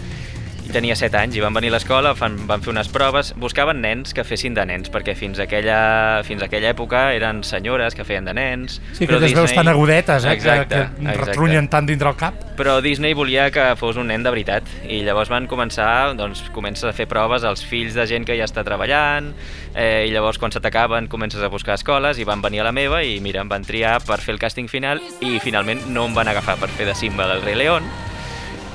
I 0.66 0.72
tenia 0.74 0.96
7 0.98 1.14
anys 1.20 1.36
i 1.38 1.40
van 1.40 1.54
venir 1.54 1.68
a 1.70 1.76
l'escola, 1.76 2.10
fan- 2.18 2.40
van 2.48 2.60
fer 2.60 2.72
unes 2.72 2.88
proves, 2.90 3.28
buscaven 3.38 3.78
nens 3.80 4.10
que 4.12 4.24
fessin 4.26 4.52
de 4.56 4.64
nens, 4.66 4.90
perquè 4.90 5.14
fins 5.14 5.38
aquella, 5.38 6.24
fins 6.26 6.42
aquella 6.42 6.72
època 6.74 7.12
eren 7.14 7.44
senyores 7.46 7.94
que 7.94 8.02
feien 8.04 8.24
de 8.26 8.34
nens. 8.34 8.80
Sí, 8.92 9.06
que 9.06 9.12
les 9.14 9.32
veus 9.32 9.46
Disney- 9.46 9.54
tan 9.60 9.68
agudetes, 9.68 10.24
eh? 10.24 10.32
Exacte, 10.32 10.74
que, 10.74 10.96
que 10.96 11.08
exacte. 11.12 11.24
retrunyen 11.30 11.68
tant 11.70 11.86
dintre 11.86 12.08
el 12.10 12.16
cap. 12.16 12.34
Però 12.58 12.80
Disney 12.82 13.14
volia 13.14 13.50
que 13.54 13.76
fos 13.76 13.96
un 13.96 14.08
nen 14.08 14.24
de 14.26 14.30
veritat 14.34 14.64
i 14.88 15.02
llavors 15.06 15.30
van 15.30 15.46
començar, 15.46 16.16
doncs 16.18 16.42
comences 16.50 16.84
a 16.84 16.92
fer 16.92 17.06
proves 17.06 17.44
als 17.44 17.62
fills 17.64 17.94
de 17.94 18.06
gent 18.10 18.26
que 18.26 18.34
ja 18.36 18.44
està 18.48 18.64
treballant 18.66 19.30
eh, 19.76 20.06
i 20.08 20.10
llavors 20.10 20.38
quan 20.42 20.50
se 20.50 20.58
t'acaben 20.60 21.06
comences 21.06 21.42
a 21.46 21.48
buscar 21.52 21.74
escoles 21.78 22.18
i 22.18 22.24
van 22.24 22.42
venir 22.42 22.60
a 22.60 22.64
la 22.64 22.72
meva 22.72 23.04
i 23.04 23.20
mira, 23.20 23.40
em 23.44 23.48
van 23.48 23.62
triar 23.62 24.00
per 24.02 24.18
fer 24.18 24.34
el 24.34 24.40
càsting 24.42 24.66
final 24.72 24.98
i 25.20 25.38
finalment 25.38 25.86
no 25.94 26.06
em 26.10 26.14
van 26.16 26.26
agafar 26.32 26.56
per 26.58 26.68
fer 26.74 26.86
de 26.90 26.94
Simba 26.98 27.28
del 27.28 27.42
Rei 27.42 27.54
León 27.54 27.84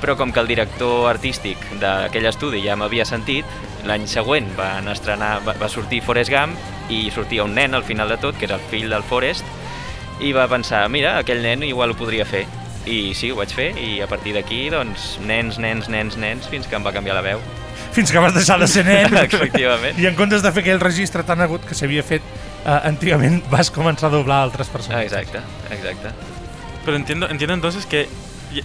però 0.02 0.16
com 0.18 0.32
que 0.34 0.42
el 0.42 0.50
director 0.50 1.06
artístic 1.08 1.62
d'aquell 1.80 2.26
estudi 2.26 2.60
ja 2.64 2.74
m'havia 2.76 3.06
sentit, 3.06 3.46
l'any 3.86 4.08
següent 4.10 4.50
van 4.58 4.90
estrenar, 4.90 5.36
va, 5.46 5.54
va 5.60 5.70
sortir 5.70 6.02
Forrest 6.02 6.32
Gump 6.32 6.58
i 6.90 7.06
sortia 7.14 7.46
un 7.46 7.54
nen 7.54 7.78
al 7.78 7.86
final 7.86 8.10
de 8.10 8.18
tot, 8.20 8.36
que 8.36 8.48
era 8.50 8.58
el 8.58 8.66
fill 8.72 8.90
del 8.90 9.06
Forrest, 9.06 9.46
i 10.20 10.34
va 10.34 10.48
pensar, 10.50 10.84
mira, 10.90 11.16
aquell 11.22 11.42
nen 11.42 11.62
igual 11.66 11.94
ho 11.94 11.98
podria 11.98 12.26
fer. 12.26 12.44
I 12.82 13.14
sí, 13.14 13.30
ho 13.30 13.38
vaig 13.38 13.54
fer, 13.54 13.70
i 13.78 14.00
a 14.02 14.08
partir 14.10 14.34
d'aquí, 14.34 14.64
doncs, 14.74 15.16
nens, 15.26 15.60
nens, 15.62 15.86
nens, 15.90 16.18
nens, 16.18 16.50
fins 16.50 16.66
que 16.66 16.74
em 16.78 16.82
va 16.82 16.92
canviar 16.94 17.14
la 17.14 17.22
veu. 17.22 17.42
Fins 17.94 18.10
que 18.10 18.18
vas 18.18 18.34
deixar 18.34 18.58
de 18.58 18.66
ser 18.66 18.82
nen. 18.88 19.14
Efectivament. 19.22 19.98
I 20.02 20.10
en 20.10 20.18
comptes 20.18 20.42
de 20.42 20.50
fer 20.50 20.64
aquell 20.64 20.82
registre 20.82 21.22
tan 21.28 21.44
agut 21.44 21.62
que 21.68 21.78
s'havia 21.78 22.02
fet 22.02 22.26
eh, 22.26 22.78
antigament, 22.90 23.38
vas 23.54 23.70
començar 23.70 24.10
a 24.10 24.16
doblar 24.16 24.42
altres 24.42 24.72
persones. 24.72 25.06
Exacte, 25.06 25.44
exacte. 25.70 26.10
Pero 26.84 26.96
entiendo, 26.98 27.30
entiendo 27.30 27.54
entonces 27.54 27.86
que 27.86 28.08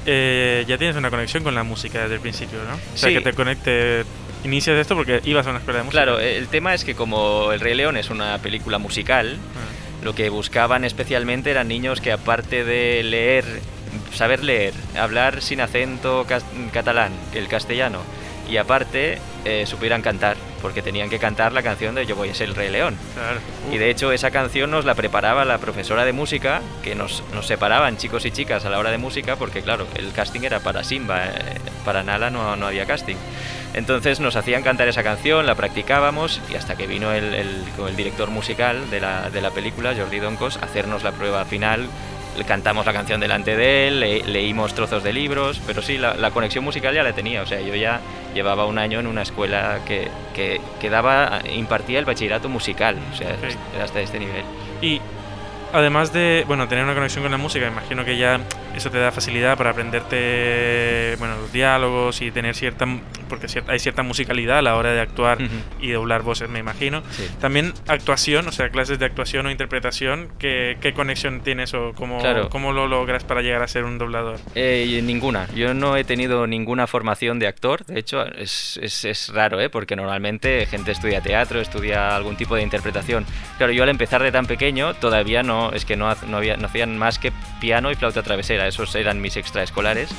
eh, 0.05 0.65
ya 0.67 0.77
tienes 0.77 0.95
una 0.95 1.09
conexión 1.09 1.43
con 1.43 1.55
la 1.55 1.63
música 1.63 2.01
desde 2.03 2.15
el 2.15 2.21
principio, 2.21 2.59
¿no? 2.67 2.75
O 2.75 2.97
sea, 2.97 3.09
Sí. 3.09 3.15
que 3.15 3.21
te 3.21 3.33
conecte, 3.33 4.03
inicias 4.43 4.77
esto 4.77 4.95
porque 4.95 5.21
ibas 5.25 5.45
a 5.47 5.51
una 5.51 5.59
escuela 5.59 5.79
de 5.79 5.85
música. 5.85 6.03
Claro, 6.03 6.19
el 6.19 6.47
tema 6.47 6.73
es 6.73 6.83
que 6.83 6.95
como 6.95 7.51
El 7.51 7.59
Rey 7.59 7.75
León 7.75 7.97
es 7.97 8.09
una 8.09 8.37
película 8.39 8.77
musical, 8.77 9.37
Ah. 9.55 10.03
Lo 10.03 10.13
que 10.13 10.29
buscaban 10.29 10.85
especialmente 10.85 11.49
eran 11.49 11.67
niños 11.67 12.01
que 12.01 12.11
aparte 12.11 12.63
de 12.63 13.01
leer, 13.01 13.43
saber 14.13 14.43
leer, 14.43 14.73
hablar 14.97 15.41
sin 15.41 15.59
acento 15.59 16.25
catalán, 16.71 17.11
el 17.33 17.47
castellano, 17.47 18.01
y 18.49 18.57
aparte 18.57 19.19
eh, 19.45 19.65
supieran 19.65 20.01
cantar, 20.01 20.37
porque 20.61 20.81
tenían 20.81 21.09
que 21.09 21.19
cantar 21.19 21.51
la 21.53 21.61
canción 21.63 21.95
de 21.95 22.05
Yo 22.05 22.15
voy 22.15 22.29
a 22.29 22.35
ser 22.35 22.49
el 22.49 22.55
Rey 22.55 22.69
León. 22.69 22.97
Claro. 23.13 23.39
Y 23.71 23.77
de 23.77 23.89
hecho 23.89 24.11
esa 24.11 24.31
canción 24.31 24.71
nos 24.71 24.85
la 24.85 24.95
preparaba 24.95 25.45
la 25.45 25.57
profesora 25.57 26.05
de 26.05 26.13
música, 26.13 26.61
que 26.83 26.95
nos, 26.95 27.23
nos 27.33 27.47
separaban 27.47 27.97
chicos 27.97 28.25
y 28.25 28.31
chicas 28.31 28.65
a 28.65 28.69
la 28.69 28.79
hora 28.79 28.91
de 28.91 28.97
música, 28.97 29.35
porque 29.35 29.61
claro, 29.61 29.87
el 29.95 30.11
casting 30.11 30.41
era 30.41 30.59
para 30.59 30.83
Simba, 30.83 31.25
eh, 31.25 31.31
para 31.85 32.03
Nala 32.03 32.29
no, 32.29 32.55
no 32.55 32.67
había 32.67 32.85
casting. 32.85 33.15
Entonces 33.73 34.19
nos 34.19 34.35
hacían 34.35 34.63
cantar 34.63 34.87
esa 34.87 35.03
canción, 35.03 35.45
la 35.45 35.55
practicábamos 35.55 36.41
y 36.49 36.55
hasta 36.55 36.75
que 36.75 36.87
vino 36.87 37.11
el, 37.13 37.33
el- 37.33 37.63
el 37.87 37.95
director 37.95 38.29
musical 38.31 38.89
de 38.89 38.99
la, 39.01 39.29
de 39.29 39.41
la 39.41 39.51
película, 39.51 39.93
Jordi 39.95 40.19
Doncos, 40.19 40.57
a 40.57 40.65
hacernos 40.65 41.03
la 41.03 41.11
prueba 41.11 41.45
final. 41.45 41.87
Cantamos 42.45 42.85
la 42.85 42.93
canción 42.93 43.19
delante 43.19 43.55
de 43.55 43.87
él, 43.87 43.99
le- 43.99 44.23
leímos 44.25 44.73
trozos 44.73 45.03
de 45.03 45.13
libros, 45.13 45.61
pero 45.65 45.81
sí, 45.81 45.97
la, 45.97 46.13
la 46.15 46.31
conexión 46.31 46.63
musical 46.63 46.93
ya 46.93 47.03
la 47.03 47.13
tenía. 47.13 47.41
O 47.41 47.45
sea, 47.45 47.59
yo 47.61 47.73
ya 47.75 47.99
llevaba 48.33 48.65
un 48.65 48.77
año 48.77 48.99
en 48.99 49.07
una 49.07 49.23
escuela 49.23 49.79
que, 49.85 50.07
que, 50.35 50.61
que 50.79 50.89
daba, 50.89 51.39
impartía 51.55 51.99
el 51.99 52.05
bachillerato 52.05 52.49
musical. 52.49 52.97
O 53.13 53.15
sea, 53.15 53.29
Ok. 53.29 53.55
era 53.75 53.83
hasta 53.85 53.99
este 54.01 54.19
nivel. 54.19 54.43
Y 54.81 55.01
además 55.73 56.13
de, 56.13 56.43
bueno, 56.47 56.67
tener 56.67 56.83
una 56.83 56.93
conexión 56.93 57.23
con 57.23 57.31
la 57.31 57.37
música, 57.37 57.67
imagino 57.67 58.05
que 58.05 58.17
ya 58.17 58.39
eso 58.77 58.89
te 58.91 58.99
da 58.99 59.11
facilidad 59.11 59.57
para 59.57 59.71
aprenderte, 59.71 61.15
bueno, 61.19 61.35
los 61.37 61.51
diálogos 61.51 62.21
y 62.21 62.31
tener 62.31 62.55
cierta, 62.55 62.85
porque 63.29 63.47
hay 63.67 63.79
cierta 63.79 64.03
musicalidad 64.03 64.59
a 64.59 64.61
la 64.61 64.75
hora 64.75 64.91
de 64.91 65.01
actuar 65.01 65.41
Ujú. 65.41 65.51
y 65.81 65.91
doblar 65.91 66.21
voces, 66.21 66.49
me 66.49 66.59
imagino. 66.59 67.03
Sí. 67.11 67.27
También 67.39 67.73
actuación, 67.87 68.47
o 68.47 68.51
sea, 68.51 68.69
clases 68.69 68.99
de 68.99 69.05
actuación 69.05 69.45
o 69.45 69.51
interpretación, 69.51 70.29
¿qué, 70.39 70.77
qué 70.81 70.93
conexión 70.93 71.41
tienes 71.41 71.73
o 71.73 71.93
cómo, 71.95 72.19
Claro. 72.19 72.49
cómo 72.49 72.71
lo 72.71 72.87
logras 72.87 73.23
para 73.23 73.41
llegar 73.41 73.63
a 73.63 73.67
ser 73.67 73.83
un 73.83 73.97
doblador? 73.97 74.39
Eh, 74.55 74.99
ninguna. 75.03 75.47
Yo 75.55 75.73
no 75.73 75.95
he 75.97 76.03
tenido 76.03 76.47
ninguna 76.47 76.87
formación 76.87 77.39
de 77.39 77.47
actor. 77.47 77.85
De 77.85 77.99
hecho, 77.99 78.25
es, 78.25 78.79
es- 78.81 79.05
es 79.05 79.29
raro, 79.33 79.59
¿eh? 79.61 79.69
porque 79.69 79.95
normalmente 79.95 80.65
gente 80.65 80.91
estudia 80.91 81.21
teatro, 81.21 81.59
estudia 81.61 82.15
algún 82.15 82.35
tipo 82.35 82.55
de 82.55 82.61
interpretación. 82.63 83.25
Claro, 83.57 83.73
yo 83.73 83.83
al 83.83 83.89
empezar 83.89 84.21
de 84.23 84.31
tan 84.31 84.45
pequeño 84.45 84.93
todavía 84.95 85.43
no, 85.43 85.71
es 85.71 85.85
que 85.85 85.95
no, 85.95 86.13
no, 86.27 86.37
había, 86.37 86.57
no 86.57 86.67
hacían 86.67 86.97
más 86.97 87.19
que 87.19 87.31
piano 87.59 87.91
y 87.91 87.95
flauta 87.95 88.23
travesera. 88.23 88.66
Esos 88.67 88.93
eran 88.95 89.21
mis 89.21 89.35
extraescolares. 89.37 90.09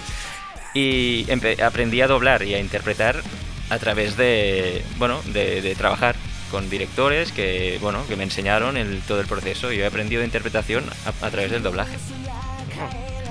Y 0.75 1.27
aprendí 1.63 2.01
a 2.03 2.07
doblar 2.07 2.43
y 2.43 2.55
a 2.55 2.59
interpretar 2.61 3.23
a 3.71 3.79
través 3.79 4.17
de, 4.17 4.85
bueno, 4.99 5.21
de, 5.27 5.61
de 5.63 5.75
trabajar 5.75 6.15
con 6.51 6.71
directores 6.71 7.33
que, 7.33 7.79
bueno, 7.81 8.07
que 8.09 8.17
me 8.17 8.25
enseñaron 8.25 8.77
el, 8.77 9.01
todo 9.03 9.21
el 9.21 9.27
proceso. 9.27 9.73
Yo 9.73 9.83
he 9.85 9.87
aprendido 9.87 10.23
interpretación 10.25 10.85
a- 11.05 11.27
a 11.27 11.31
través 11.31 11.51
del 11.51 11.63
doblaje. 11.63 11.97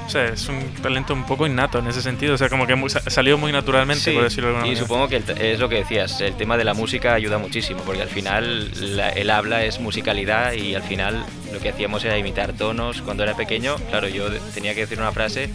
O 0.08 0.10
sea, 0.10 0.24
es 0.30 0.48
un 0.48 0.62
talento 0.82 1.14
un 1.14 1.26
poco 1.26 1.46
innato 1.46 1.80
en 1.80 1.88
ese 1.88 2.02
sentido, 2.02 2.34
o 2.36 2.38
sea, 2.38 2.48
como 2.48 2.66
que 2.66 2.76
muy- 2.76 2.90
sa- 2.90 3.02
salió 3.10 3.38
muy 3.38 3.52
naturalmente, 3.52 4.02
Sí, 4.06 4.12
por 4.14 4.24
decirlo 4.24 4.48
de 4.52 4.56
alguna 4.56 4.68
y 4.68 4.70
manera. 4.70 4.88
supongo 4.88 5.08
que 5.10 5.18
el 5.18 5.24
es 5.38 5.60
lo 5.60 5.68
que 5.68 5.76
decías, 5.76 6.22
el 6.22 6.36
tema 6.38 6.56
de 6.56 6.64
la 6.64 6.74
música 6.74 7.14
ayuda 7.14 7.38
muchísimo, 7.38 7.82
porque 7.86 8.02
al 8.04 8.08
final 8.10 8.72
la- 8.96 9.10
el 9.10 9.30
habla 9.30 9.66
es 9.66 9.82
musicalidad 9.82 10.54
y 10.54 10.76
al 10.76 10.84
final 10.84 11.26
lo 11.52 11.60
que 11.60 11.70
hacíamos 11.70 12.06
era 12.06 12.18
imitar 12.18 12.54
tonos. 12.54 13.02
Cuando 13.02 13.24
era 13.24 13.36
pequeño, 13.36 13.76
claro, 13.90 14.08
yo 14.08 14.30
tenía 14.54 14.74
que 14.74 14.82
decir 14.82 14.98
una 14.98 15.12
frase, 15.12 15.50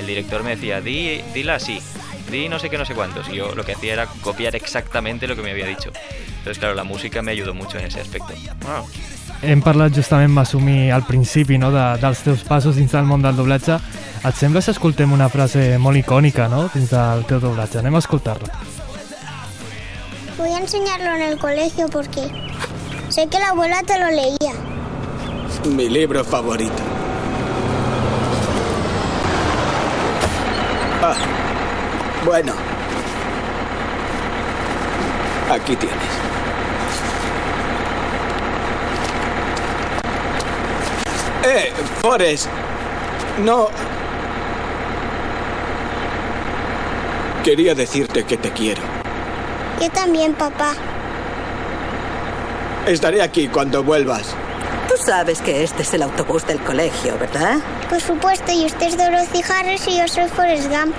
el 0.00 0.06
director 0.06 0.42
me 0.42 0.50
decía, 0.56 0.80
di, 0.80 1.20
dila 1.34 1.56
así, 1.56 1.78
di 2.30 2.48
no 2.48 2.58
sé 2.58 2.70
qué, 2.70 2.78
no 2.78 2.86
sé 2.86 2.94
cuántos, 2.94 3.28
y 3.28 3.34
yo 3.36 3.54
lo 3.54 3.62
que 3.66 3.72
hacía 3.72 3.92
era 3.92 4.06
copiar 4.22 4.56
exactamente 4.56 5.26
lo 5.28 5.36
que 5.36 5.42
me 5.42 5.50
había 5.50 5.66
dicho. 5.66 5.92
Entonces, 6.38 6.58
claro, 6.58 6.74
la 6.74 6.84
música 6.84 7.20
me 7.20 7.32
ayudó 7.32 7.52
mucho 7.52 7.78
en 7.78 7.84
ese 7.84 8.00
aspecto. 8.00 8.32
Wow. 8.64 8.88
Hem 9.40 9.60
parlat 9.62 9.94
justament, 9.94 10.32
Masumi, 10.34 10.90
al 10.90 11.04
principi 11.06 11.58
no, 11.62 11.70
de, 11.70 11.84
dels 12.02 12.24
teus 12.26 12.42
passos 12.42 12.74
dins 12.74 12.90
del 12.90 13.06
món 13.06 13.22
del 13.22 13.36
doblatge. 13.38 13.76
Et 14.26 14.34
sembla 14.34 14.60
si 14.64 14.72
escoltem 14.72 15.12
una 15.14 15.28
frase 15.30 15.76
molt 15.78 16.00
icònica 16.00 16.48
no, 16.50 16.64
dins 16.74 16.90
del 16.90 17.22
teu 17.28 17.38
doblatge? 17.38 17.78
Anem 17.78 17.94
a 17.94 18.02
escoltar-la. 18.02 18.58
Voy 20.38 20.50
a 20.50 20.58
enseñarlo 20.58 21.14
en 21.14 21.22
el 21.22 21.38
colegio 21.38 21.88
porque 21.88 22.26
sé 23.08 23.28
que 23.28 23.38
la 23.38 23.50
abuela 23.50 23.82
te 23.86 23.98
lo 23.98 24.10
leía. 24.10 24.54
Mi 25.76 25.88
libro 25.88 26.24
favorito. 26.24 26.82
Ah, 31.02 31.14
bueno. 32.24 32.54
Aquí 35.50 35.76
tienes. 35.76 36.37
Eh, 41.48 41.72
Forrest. 42.02 42.46
No. 43.42 43.68
Quería 47.42 47.74
decirte 47.74 48.24
que 48.24 48.36
te 48.36 48.50
quiero. 48.50 48.82
Yo 49.80 49.90
también, 49.90 50.34
papá. 50.34 50.74
Estaré 52.86 53.22
aquí 53.22 53.48
cuando 53.48 53.82
vuelvas. 53.82 54.34
Tú 54.88 54.94
sabes 55.02 55.40
que 55.40 55.62
este 55.62 55.82
es 55.82 55.94
el 55.94 56.02
autobús 56.02 56.46
del 56.46 56.58
colegio, 56.58 57.18
¿verdad? 57.18 57.56
Por 57.88 58.00
supuesto, 58.00 58.52
y 58.52 58.66
usted 58.66 58.88
es 58.88 58.98
Dorothy 58.98 59.40
Harris 59.48 59.88
y 59.88 59.98
yo 59.98 60.08
soy 60.08 60.28
Forrest 60.28 60.68
Gump. 60.68 60.94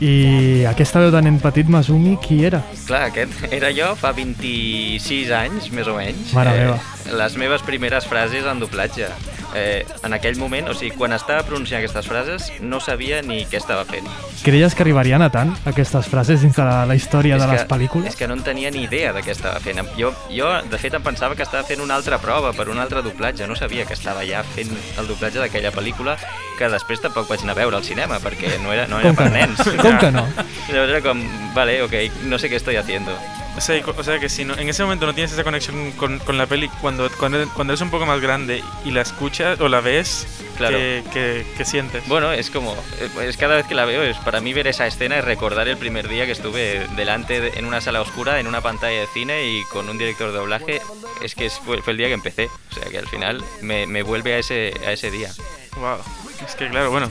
I 0.00 0.64
aquesta 0.66 0.98
veu 0.98 1.12
de 1.14 1.20
nen 1.22 1.36
petit, 1.38 1.68
Masumi, 1.70 2.16
qui 2.18 2.40
era? 2.48 2.58
Clar, 2.88 3.04
aquest 3.12 3.52
era 3.54 3.68
jo 3.76 3.92
fa 4.00 4.10
26 4.16 5.30
anys, 5.36 5.68
més 5.70 5.86
o 5.86 5.94
menys. 5.94 6.32
Mare 6.34 6.56
meva. 6.56 6.80
Les 7.20 7.36
meves 7.38 7.62
primeres 7.62 8.08
frases 8.10 8.48
en 8.50 8.58
doblatge. 8.58 9.12
Eh, 9.54 9.84
en 10.04 10.14
aquell 10.16 10.38
moment, 10.40 10.68
o 10.70 10.74
sigui, 10.74 10.94
quan 10.96 11.12
estava 11.12 11.42
pronunciant 11.44 11.82
aquestes 11.82 12.06
frases, 12.08 12.48
no 12.60 12.80
sabia 12.80 13.20
ni 13.22 13.42
què 13.46 13.58
estava 13.60 13.84
fent. 13.84 14.06
Creies 14.42 14.74
que 14.74 14.82
arribarien 14.82 15.22
a 15.22 15.28
tant, 15.30 15.52
aquestes 15.68 16.08
frases, 16.08 16.40
dins 16.42 16.56
de 16.56 16.64
la, 16.64 16.86
la 16.88 16.96
història 16.96 17.36
de 17.38 17.46
les 17.50 17.62
és 17.62 17.68
pel·lícules? 17.68 18.16
que 18.16 18.28
no 18.28 18.34
en 18.38 18.42
tenia 18.42 18.70
ni 18.72 18.84
idea 18.86 19.12
de 19.12 19.22
què 19.22 19.34
estava 19.34 19.60
fent. 19.60 19.82
Jo, 19.98 20.12
jo, 20.32 20.48
de 20.70 20.78
fet, 20.80 20.94
em 20.94 21.02
pensava 21.04 21.36
que 21.36 21.44
estava 21.44 21.64
fent 21.68 21.80
una 21.84 21.94
altra 22.00 22.18
prova 22.22 22.52
per 22.56 22.68
un 22.72 22.80
altre 22.80 23.02
doblatge. 23.02 23.46
No 23.46 23.56
sabia 23.56 23.84
que 23.84 23.94
estava 23.94 24.24
ja 24.24 24.42
fent 24.54 24.72
el 24.98 25.06
doblatge 25.10 25.38
d'aquella 25.42 25.72
pel·lícula 25.74 26.16
que 26.58 26.68
després 26.72 27.00
tampoc 27.02 27.28
vaig 27.28 27.42
anar 27.42 27.56
a 27.56 27.60
veure 27.62 27.76
al 27.76 27.84
cinema 27.84 28.18
perquè 28.22 28.56
no 28.62 28.72
era, 28.72 28.86
no 28.86 29.00
era 29.00 29.10
Com 29.12 29.16
que 29.16 29.22
per 29.22 29.30
no? 29.30 29.36
nens. 29.36 29.82
Com 29.82 29.98
que 29.98 30.10
no? 30.14 30.26
Llavors 30.72 30.96
era 30.96 31.00
com, 31.04 31.22
vale, 31.56 31.80
ok, 31.82 31.94
no 32.30 32.38
sé 32.38 32.48
què 32.52 32.60
estoy 32.60 32.76
haciendo. 32.76 33.12
O 33.56 33.60
sea, 33.60 33.82
o 33.86 34.02
sea 34.02 34.18
que 34.18 34.28
si 34.30 34.44
no, 34.46 34.56
en 34.56 34.68
ese 34.68 34.82
momento 34.82 35.04
no 35.04 35.14
tienes 35.14 35.30
esa 35.32 35.44
conexión 35.44 35.92
con, 35.92 36.18
con 36.20 36.38
la 36.38 36.46
peli, 36.46 36.68
cuando, 36.80 37.10
cuando, 37.18 37.46
cuando 37.50 37.74
eres 37.74 37.82
un 37.82 37.90
poco 37.90 38.06
más 38.06 38.20
grande 38.20 38.64
y 38.84 38.90
la 38.92 39.02
escuchas 39.02 39.60
o 39.60 39.68
la 39.68 39.80
ves, 39.80 40.26
Claro. 40.56 40.76
¿qué, 40.78 41.02
qué- 41.12 41.46
qué 41.56 41.64
sientes? 41.64 42.06
Bueno, 42.08 42.32
es 42.32 42.48
como, 42.50 42.72
eh, 43.00 43.08
es 43.28 43.36
cada 43.36 43.56
vez 43.56 43.66
que 43.66 43.74
la 43.74 43.84
veo, 43.84 44.02
es 44.02 44.16
para 44.18 44.40
mí 44.40 44.52
ver 44.54 44.68
esa 44.68 44.86
escena 44.86 45.18
es 45.18 45.24
recordar 45.24 45.68
el 45.68 45.76
primer 45.76 46.08
día 46.08 46.24
que 46.26 46.32
estuve 46.32 46.86
delante 46.96 47.40
de- 47.40 47.58
en 47.58 47.66
una 47.66 47.80
sala 47.80 48.00
oscura, 48.00 48.40
en 48.40 48.46
una 48.46 48.60
pantalla 48.62 49.00
de 49.00 49.06
cine 49.08 49.44
y 49.46 49.64
con 49.64 49.88
un 49.88 49.98
director 49.98 50.30
de 50.32 50.38
doblaje, 50.38 50.80
es 51.22 51.34
que 51.34 51.46
es- 51.46 51.58
fue, 51.58 51.82
fue 51.82 51.92
el 51.92 51.98
día 51.98 52.06
que 52.08 52.14
empecé, 52.14 52.46
o 52.70 52.74
sea 52.74 52.84
que 52.90 52.98
al 52.98 53.08
final 53.08 53.44
me, 53.60 53.86
me 53.86 54.02
vuelve 54.02 54.34
a 54.34 54.38
ese, 54.38 54.72
a 54.86 54.92
ese 54.92 55.10
día. 55.10 55.30
Wow. 55.76 55.98
Es 56.46 56.54
que 56.54 56.68
claro, 56.68 56.90
bueno, 56.90 57.10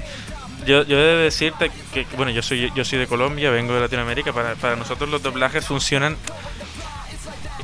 yo, 0.65 0.83
yo 0.85 0.97
he 0.97 1.01
de 1.01 1.15
decirte 1.23 1.71
que, 1.93 2.05
bueno, 2.17 2.31
yo 2.31 2.41
soy, 2.41 2.71
yo 2.75 2.83
soy 2.85 2.99
de 2.99 3.07
Colombia, 3.07 3.49
vengo 3.51 3.73
de 3.73 3.81
Latinoamérica, 3.81 4.33
para, 4.33 4.55
para 4.55 4.75
nosotros 4.75 5.09
los 5.09 5.21
doblajes 5.21 5.65
funcionan 5.65 6.15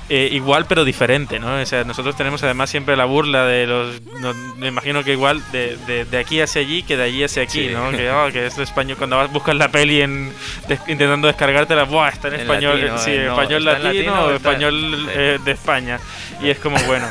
eh, 0.09 0.29
igual 0.31 0.65
pero 0.69 0.85
diferente, 0.85 1.37
¿no? 1.37 1.59
O 1.61 1.65
sea, 1.65 1.83
nosotros 1.83 2.15
tenemos 2.15 2.41
además 2.41 2.69
siempre 2.69 2.95
la 2.95 3.03
burla 3.03 3.45
de 3.45 3.67
los, 3.67 4.01
no- 4.21 4.33
me 4.55 4.67
imagino 4.67 5.03
que 5.03 5.11
igual 5.11 5.43
de, 5.51 5.75
de, 5.85 6.05
de 6.05 6.17
aquí 6.17 6.39
hacia 6.39 6.61
allí 6.61 6.81
que 6.83 6.95
de 6.95 7.03
allí 7.03 7.25
hacia 7.25 7.43
aquí, 7.43 7.67
Sí. 7.67 7.73
¿no? 7.73 7.91
Que, 7.91 8.09
oh, 8.09 8.31
que 8.31 8.45
es 8.45 8.57
español, 8.57 8.95
cuando 8.97 9.17
vas 9.17 9.29
buscas 9.33 9.55
la 9.57 9.67
peli 9.67 10.01
en, 10.01 10.31
des- 10.69 10.79
intentando 10.87 11.27
descargártela, 11.27 11.83
¡buah! 11.83 12.07
Está 12.07 12.29
en, 12.29 12.35
En 12.35 12.39
español, 12.41 12.79
latino, 12.79 12.97
sí, 12.99 13.11
eh, 13.11 13.25
no, 13.25 13.33
español 13.33 13.65
latino, 13.65 13.83
latino, 13.91 14.21
o 14.23 14.31
español 14.31 15.07
eh, 15.11 15.39
de 15.43 15.51
España. 15.51 15.99
Y 16.41 16.49
es 16.51 16.59
como, 16.59 16.77
bueno, 16.85 17.05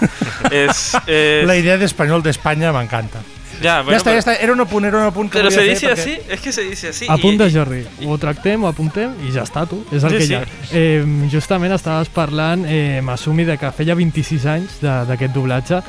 es... 0.50 0.96
es- 1.06 1.44
La 1.46 1.56
idea 1.56 1.76
de 1.76 1.84
español 1.84 2.22
de 2.22 2.30
España 2.30 2.72
m'encanta. 2.72 3.20
Ya, 3.62 3.82
bueno, 3.82 3.92
ja 3.92 3.96
està, 3.98 4.10
però- 4.10 4.14
ja 4.14 4.18
està. 4.20 4.36
Era 4.42 4.52
un 4.52 4.60
apunt, 4.60 4.84
era 4.84 4.98
un 4.98 5.04
apunt 5.04 5.30
que 5.30 5.38
Pero 5.38 5.50
volia 5.50 5.58
se 5.64 5.68
dice 5.68 5.86
perquè- 5.88 6.00
así, 6.00 6.18
es 6.28 6.40
que 6.40 6.52
se 6.52 6.62
dice 6.62 6.88
así. 6.88 7.06
Apunta, 7.08 7.46
y- 7.48 7.52
Jordi. 7.54 7.84
Ho 8.06 8.18
tractem, 8.18 8.62
ho 8.64 8.68
apuntem 8.68 9.12
i 9.26 9.32
ja 9.32 9.42
està, 9.44 9.66
tu. 9.66 9.84
És 9.90 10.02
el 10.04 10.10
Sí, 10.10 10.16
que 10.16 10.26
sí. 10.26 10.32
hi 10.32 10.36
ha. 10.36 10.44
Eh, 10.72 11.28
justament 11.32 11.72
estaves 11.74 12.08
parlant, 12.08 12.64
eh, 12.68 13.00
Masumi, 13.02 13.44
de 13.44 13.56
que 13.58 13.70
feia 13.72 13.94
26 13.94 14.44
anys 14.46 14.80
d'aquest 14.80 15.32
doblatge. 15.34 15.80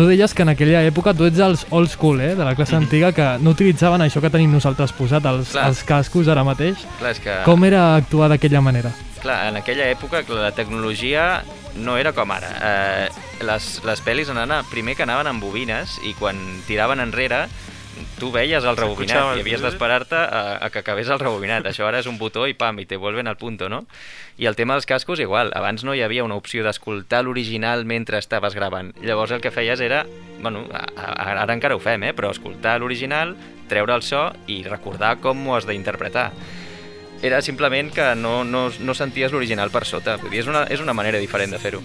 Tu 0.00 0.06
deies 0.08 0.32
que 0.32 0.40
en 0.46 0.48
aquella 0.48 0.80
època 0.88 1.12
tu 1.12 1.26
ets 1.28 1.36
els 1.44 1.66
old 1.76 1.90
school, 1.92 2.22
eh, 2.24 2.30
de 2.34 2.42
la 2.42 2.54
classe 2.56 2.72
Mhm. 2.74 2.82
antiga, 2.84 3.12
que 3.12 3.36
no 3.44 3.50
utilitzaven 3.50 4.00
això 4.00 4.22
que 4.22 4.30
tenim 4.30 4.50
nosaltres 4.50 4.92
posat, 4.96 5.22
els, 5.26 5.50
Clar. 5.50 5.66
els 5.68 5.82
cascos 5.84 6.26
ara 6.26 6.42
mateix. 6.42 6.78
Clar, 6.98 7.10
és 7.10 7.20
que... 7.20 7.34
Com 7.44 7.62
era 7.66 7.96
actuar 7.96 8.30
d'aquella 8.30 8.62
manera? 8.62 8.92
Clar, 9.20 9.48
en 9.48 9.56
aquella 9.58 9.90
època 9.92 10.22
la 10.32 10.52
tecnologia 10.52 11.42
no 11.76 11.98
era 11.98 12.14
com 12.14 12.30
ara. 12.32 12.48
Eh, 12.62 13.08
les, 13.44 13.82
les 13.84 14.00
pel·lis 14.02 14.30
anaven, 14.30 14.64
primer 14.70 14.96
que 14.96 15.02
anaven 15.02 15.26
amb 15.26 15.42
bobines 15.42 15.98
i 16.02 16.14
quan 16.14 16.62
tiraven 16.66 17.00
enrere 17.00 17.46
tu 18.18 18.30
veies 18.34 18.64
el 18.64 18.76
rebobinat 18.78 19.36
i 19.36 19.42
havies 19.44 19.62
d'esperar-te 19.64 20.18
a, 20.18 20.42
a 20.64 20.70
que 20.70 20.82
acabés 20.82 21.10
el 21.12 21.20
rebobinat. 21.22 21.66
Això 21.70 21.86
ara 21.88 22.00
és 22.02 22.08
un 22.10 22.18
botó 22.20 22.46
i 22.48 22.54
pam, 22.54 22.80
i 22.80 22.86
te 22.86 22.98
vuelven 23.00 23.30
al 23.30 23.38
punto, 23.40 23.68
no? 23.68 23.84
I 24.40 24.48
el 24.50 24.56
tema 24.56 24.76
dels 24.78 24.88
cascos, 24.88 25.20
igual. 25.20 25.52
Abans 25.56 25.84
no 25.84 25.94
hi 25.94 26.02
havia 26.04 26.24
una 26.24 26.38
opció 26.40 26.64
d'escoltar 26.64 27.24
l'original 27.24 27.84
mentre 27.84 28.18
estaves 28.18 28.56
gravant. 28.56 28.94
Llavors 29.04 29.36
el 29.36 29.44
que 29.44 29.52
feies 29.54 29.80
era, 29.80 30.04
bueno, 30.40 30.66
a, 30.72 30.86
a, 30.96 31.12
ara 31.44 31.54
encara 31.54 31.76
ho 31.76 31.82
fem, 31.82 32.08
eh? 32.08 32.14
però 32.16 32.32
escoltar 32.34 32.78
l'original, 32.80 33.36
treure 33.70 33.94
el 33.94 34.02
so 34.02 34.28
i 34.50 34.62
recordar 34.66 35.18
com 35.22 35.46
ho 35.46 35.54
has 35.58 35.68
d'interpretar 35.68 36.30
era 37.22 37.42
simplement 37.42 37.92
que 37.92 38.14
no, 38.16 38.44
no, 38.44 38.70
no 38.80 38.94
senties 38.94 39.32
l'original 39.32 39.70
per 39.70 39.84
sota. 39.84 40.16
Vull 40.20 40.32
dir, 40.32 40.40
és 40.40 40.48
una, 40.48 40.64
és 40.72 40.80
una 40.80 40.96
manera 40.96 41.20
diferent 41.20 41.52
de 41.52 41.60
fer-ho. 41.60 41.82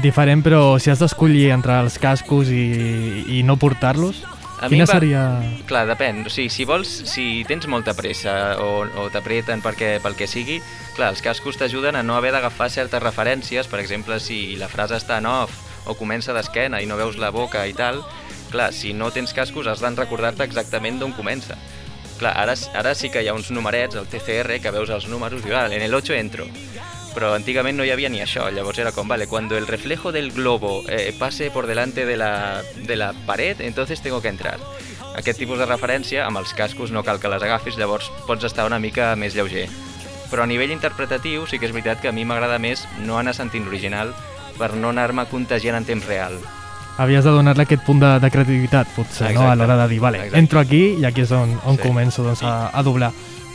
Diferent, 0.00 0.44
però 0.46 0.78
si 0.78 0.92
has 0.92 1.02
d'escollir 1.02 1.50
entre 1.50 1.80
els 1.82 1.98
cascos 1.98 2.52
i, 2.54 3.24
i 3.26 3.42
no 3.42 3.58
portar-los, 3.60 4.22
A 4.60 4.68
quina 4.68 4.84
va- 4.84 4.92
seria... 4.92 5.22
Clar, 5.66 5.86
depèn. 5.88 6.24
O 6.26 6.30
sigui, 6.32 6.50
si 6.52 6.66
vols, 6.68 6.88
si 7.08 7.44
tens 7.48 7.66
molta 7.66 7.94
pressa 7.96 8.56
o, 8.60 8.84
o 9.00 9.08
t'apreten 9.10 9.62
perquè, 9.64 9.94
pel 10.04 10.14
que 10.18 10.26
sigui, 10.28 10.60
clar, 10.96 11.10
els 11.14 11.22
cascos 11.24 11.56
t'ajuden 11.56 11.96
a 11.96 12.02
no 12.04 12.16
haver 12.18 12.32
d'agafar 12.36 12.68
certes 12.70 13.02
referències, 13.02 13.66
per 13.66 13.80
exemple, 13.80 14.20
si 14.20 14.56
la 14.60 14.68
frase 14.68 14.98
està 15.00 15.18
en 15.18 15.26
off 15.26 15.56
o 15.88 15.94
comença 15.96 16.34
d'esquena 16.36 16.82
i 16.82 16.86
no 16.86 16.98
veus 17.00 17.16
la 17.16 17.30
boca 17.32 17.64
i 17.66 17.72
tal, 17.72 18.02
clar, 18.52 18.70
si 18.76 18.92
no 18.92 19.08
tens 19.10 19.32
cascos 19.32 19.66
has 19.66 19.80
de 19.80 19.90
recordar-te 19.96 20.44
exactament 20.44 21.00
d'on 21.00 21.12
comença. 21.16 21.56
Clar, 22.20 22.34
ara, 22.36 22.52
ara 22.76 22.92
sí 22.94 23.08
que 23.08 23.22
hi 23.24 23.28
ha 23.32 23.34
uns 23.34 23.48
numerets, 23.50 23.96
el 23.96 24.04
TCR, 24.12 24.60
que 24.60 24.70
veus 24.74 24.90
els 24.92 25.06
números 25.08 25.40
i 25.40 25.46
dius, 25.48 25.56
"Ah, 25.56 25.66
en 25.72 25.80
el 25.80 25.94
8 25.94 26.12
entro. 26.12 26.44
Però 27.14 27.32
antigament 27.34 27.76
no 27.76 27.84
hi 27.84 27.90
havia 27.90 28.08
ni 28.08 28.20
això, 28.22 28.46
llavors 28.54 28.78
era 28.78 28.92
com, 28.92 29.08
vale, 29.08 29.26
cuando 29.26 29.56
el 29.58 29.66
reflejo 29.66 30.12
del 30.12 30.30
globo 30.30 30.84
eh, 30.88 31.12
pase 31.18 31.50
por 31.50 31.66
delante 31.66 32.06
de 32.06 32.16
la, 32.16 32.62
de 32.86 32.96
la 32.96 33.12
pared, 33.26 33.60
entonces 33.60 34.00
tengo 34.00 34.22
que 34.22 34.28
entrar. 34.28 34.58
Aquest 35.16 35.40
tipus 35.40 35.58
de 35.58 35.66
referència, 35.66 36.24
amb 36.26 36.38
els 36.38 36.54
cascos 36.54 36.92
no 36.94 37.02
cal 37.02 37.18
que 37.18 37.28
les 37.28 37.42
agafis, 37.42 37.76
llavors 37.76 38.12
pots 38.28 38.44
estar 38.46 38.64
una 38.64 38.78
mica 38.78 39.16
més 39.16 39.34
lleuger. 39.34 39.66
Però 40.30 40.44
a 40.44 40.46
nivell 40.46 40.70
interpretatiu 40.70 41.48
sí 41.50 41.58
que 41.58 41.66
és 41.66 41.72
veritat 41.74 41.98
que 42.00 42.08
a 42.08 42.14
mi 42.14 42.22
m'agrada 42.24 42.60
més 42.62 42.84
no 43.02 43.18
anar 43.18 43.34
sentint 43.34 43.64
l'original 43.66 44.14
per 44.56 44.74
no 44.78 44.92
anar-me 44.94 45.26
contagiant 45.26 45.80
en 45.80 45.84
temps 45.88 46.06
real. 46.06 46.38
Havies 47.00 47.24
de 47.24 47.30
donar-li 47.34 47.64
aquest 47.64 47.82
punt 47.82 47.98
de, 47.98 48.12
de 48.22 48.30
creativitat, 48.30 48.86
potser, 48.94 49.32
no? 49.34 49.40
A 49.40 49.50
Exacte. 49.50 49.58
l'hora 49.58 49.76
de 49.82 49.88
dir, 49.88 49.98
vale, 50.00 50.18
Exacte. 50.22 50.38
entro 50.38 50.60
aquí 50.60 50.82
i 51.00 51.04
aquí 51.08 51.22
és 51.26 51.30
on, 51.32 51.58
on 51.64 51.76
Sí. 51.78 51.82
començo 51.82 52.22
doncs, 52.22 52.42
a, 52.46 52.70
a 52.70 52.82
doblar. 52.86 53.10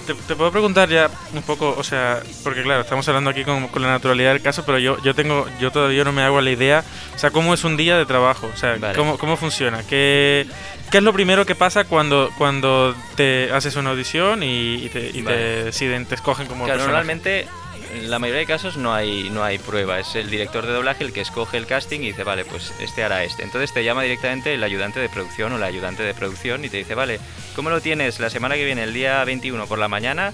Te, 0.06 0.14
te 0.14 0.36
puedo 0.36 0.52
preguntar 0.52 0.88
ya 0.90 1.10
un 1.34 1.42
poco, 1.42 1.74
o 1.78 1.84
sea, 1.84 2.22
porque 2.44 2.62
claro, 2.64 2.82
estamos 2.82 3.08
hablando 3.08 3.30
aquí 3.32 3.44
con, 3.44 3.68
con 3.70 3.82
la 3.82 3.88
naturalidad 3.90 4.34
del 4.34 4.42
caso, 4.42 4.64
pero 4.66 4.78
yo, 4.78 4.98
yo 5.02 5.16
tengo, 5.16 5.48
yo 5.60 5.72
todavía 5.72 6.04
no 6.04 6.12
me 6.12 6.22
hago 6.22 6.40
la 6.42 6.52
idea, 6.52 6.84
o 7.16 7.18
sea, 7.20 7.32
cómo 7.32 7.54
es 7.54 7.64
un 7.64 7.76
día 7.76 7.98
de 7.98 8.06
trabajo, 8.06 8.50
o 8.54 8.58
sea, 8.58 8.76
Vale. 8.80 8.96
cómo, 8.96 9.18
cómo 9.18 9.36
funciona, 9.36 9.84
qué, 9.88 10.46
qué 10.92 10.98
es 10.98 11.04
lo 11.04 11.12
primero 11.14 11.46
que 11.46 11.56
pasa 11.56 11.86
cuando, 11.86 12.30
cuando 12.38 12.96
te 13.16 13.52
haces 13.52 13.76
una 13.78 13.90
audición 13.92 14.44
y, 14.44 14.76
y 14.86 14.90
te, 14.90 15.08
y 15.10 15.12
te 15.14 15.22
Vale. 15.24 15.64
deciden, 15.66 16.06
te 16.06 16.16
escogen 16.16 16.46
como 16.48 16.66
Claro, 16.66 16.80
personaje? 16.82 17.06
normalmente 17.08 17.48
en 17.96 18.10
la 18.10 18.20
mayoría 18.20 18.42
de 18.42 18.46
casos 18.46 18.78
no 18.78 18.94
hay, 18.94 19.30
no 19.30 19.44
hay 19.44 19.58
prueba, 19.58 20.00
es 20.00 20.16
el 20.16 20.30
director 20.30 20.66
de 20.66 20.74
doblaje 20.74 21.04
el 21.04 21.14
que 21.14 21.22
escoge 21.22 21.58
el 21.58 21.66
casting 21.66 22.02
y 22.02 22.08
dice, 22.08 22.24
vale, 22.24 22.46
pues 22.46 22.74
este 22.80 23.04
hará 23.04 23.24
este. 23.24 23.44
Entonces 23.44 23.74
te 23.74 23.84
llama 23.84 24.04
directamente 24.04 24.54
el 24.54 24.64
ayudante 24.64 25.00
de 25.00 25.10
producción 25.10 25.54
o 25.54 25.58
la 25.58 25.66
ayudante 25.68 26.04
de 26.04 26.14
producción 26.14 26.64
y 26.66 26.70
te 26.70 26.78
dice, 26.78 26.96
vale, 26.96 27.20
¿cómo 27.56 27.70
lo 27.70 27.82
tienes 27.82 28.20
la 28.20 28.30
semana 28.30 28.56
que 28.56 28.66
viene, 28.66 28.84
el 28.84 28.94
día 28.94 29.24
21 29.24 29.68
por 29.68 29.80
la 29.80 29.88
mañana, 29.88 30.34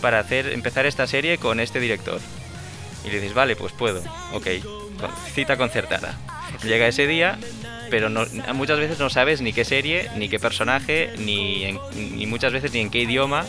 para 0.00 0.18
hacer 0.18 0.48
empezar 0.48 0.86
esta 0.86 1.06
serie 1.06 1.38
con 1.38 1.60
este 1.60 1.80
director? 1.80 2.20
Y 3.04 3.08
le 3.08 3.14
dices, 3.20 3.34
vale, 3.34 3.56
pues 3.56 3.72
puedo, 3.72 4.02
ok, 4.32 4.46
cita 5.34 5.56
concertada. 5.56 6.16
Llega 6.62 6.86
ese 6.86 7.06
día, 7.06 7.38
pero 7.90 8.08
no, 8.08 8.24
muchas 8.54 8.78
veces 8.78 8.98
no 8.98 9.10
sabes 9.10 9.40
ni 9.40 9.52
qué 9.52 9.64
serie, 9.64 10.08
ni 10.16 10.28
qué 10.28 10.38
personaje, 10.38 11.12
ni, 11.18 11.64
en- 11.64 11.80
ni 12.16 12.26
muchas 12.26 12.52
veces 12.52 12.72
ni 12.72 12.80
en 12.80 12.90
qué 12.90 13.00
idioma. 13.00 13.44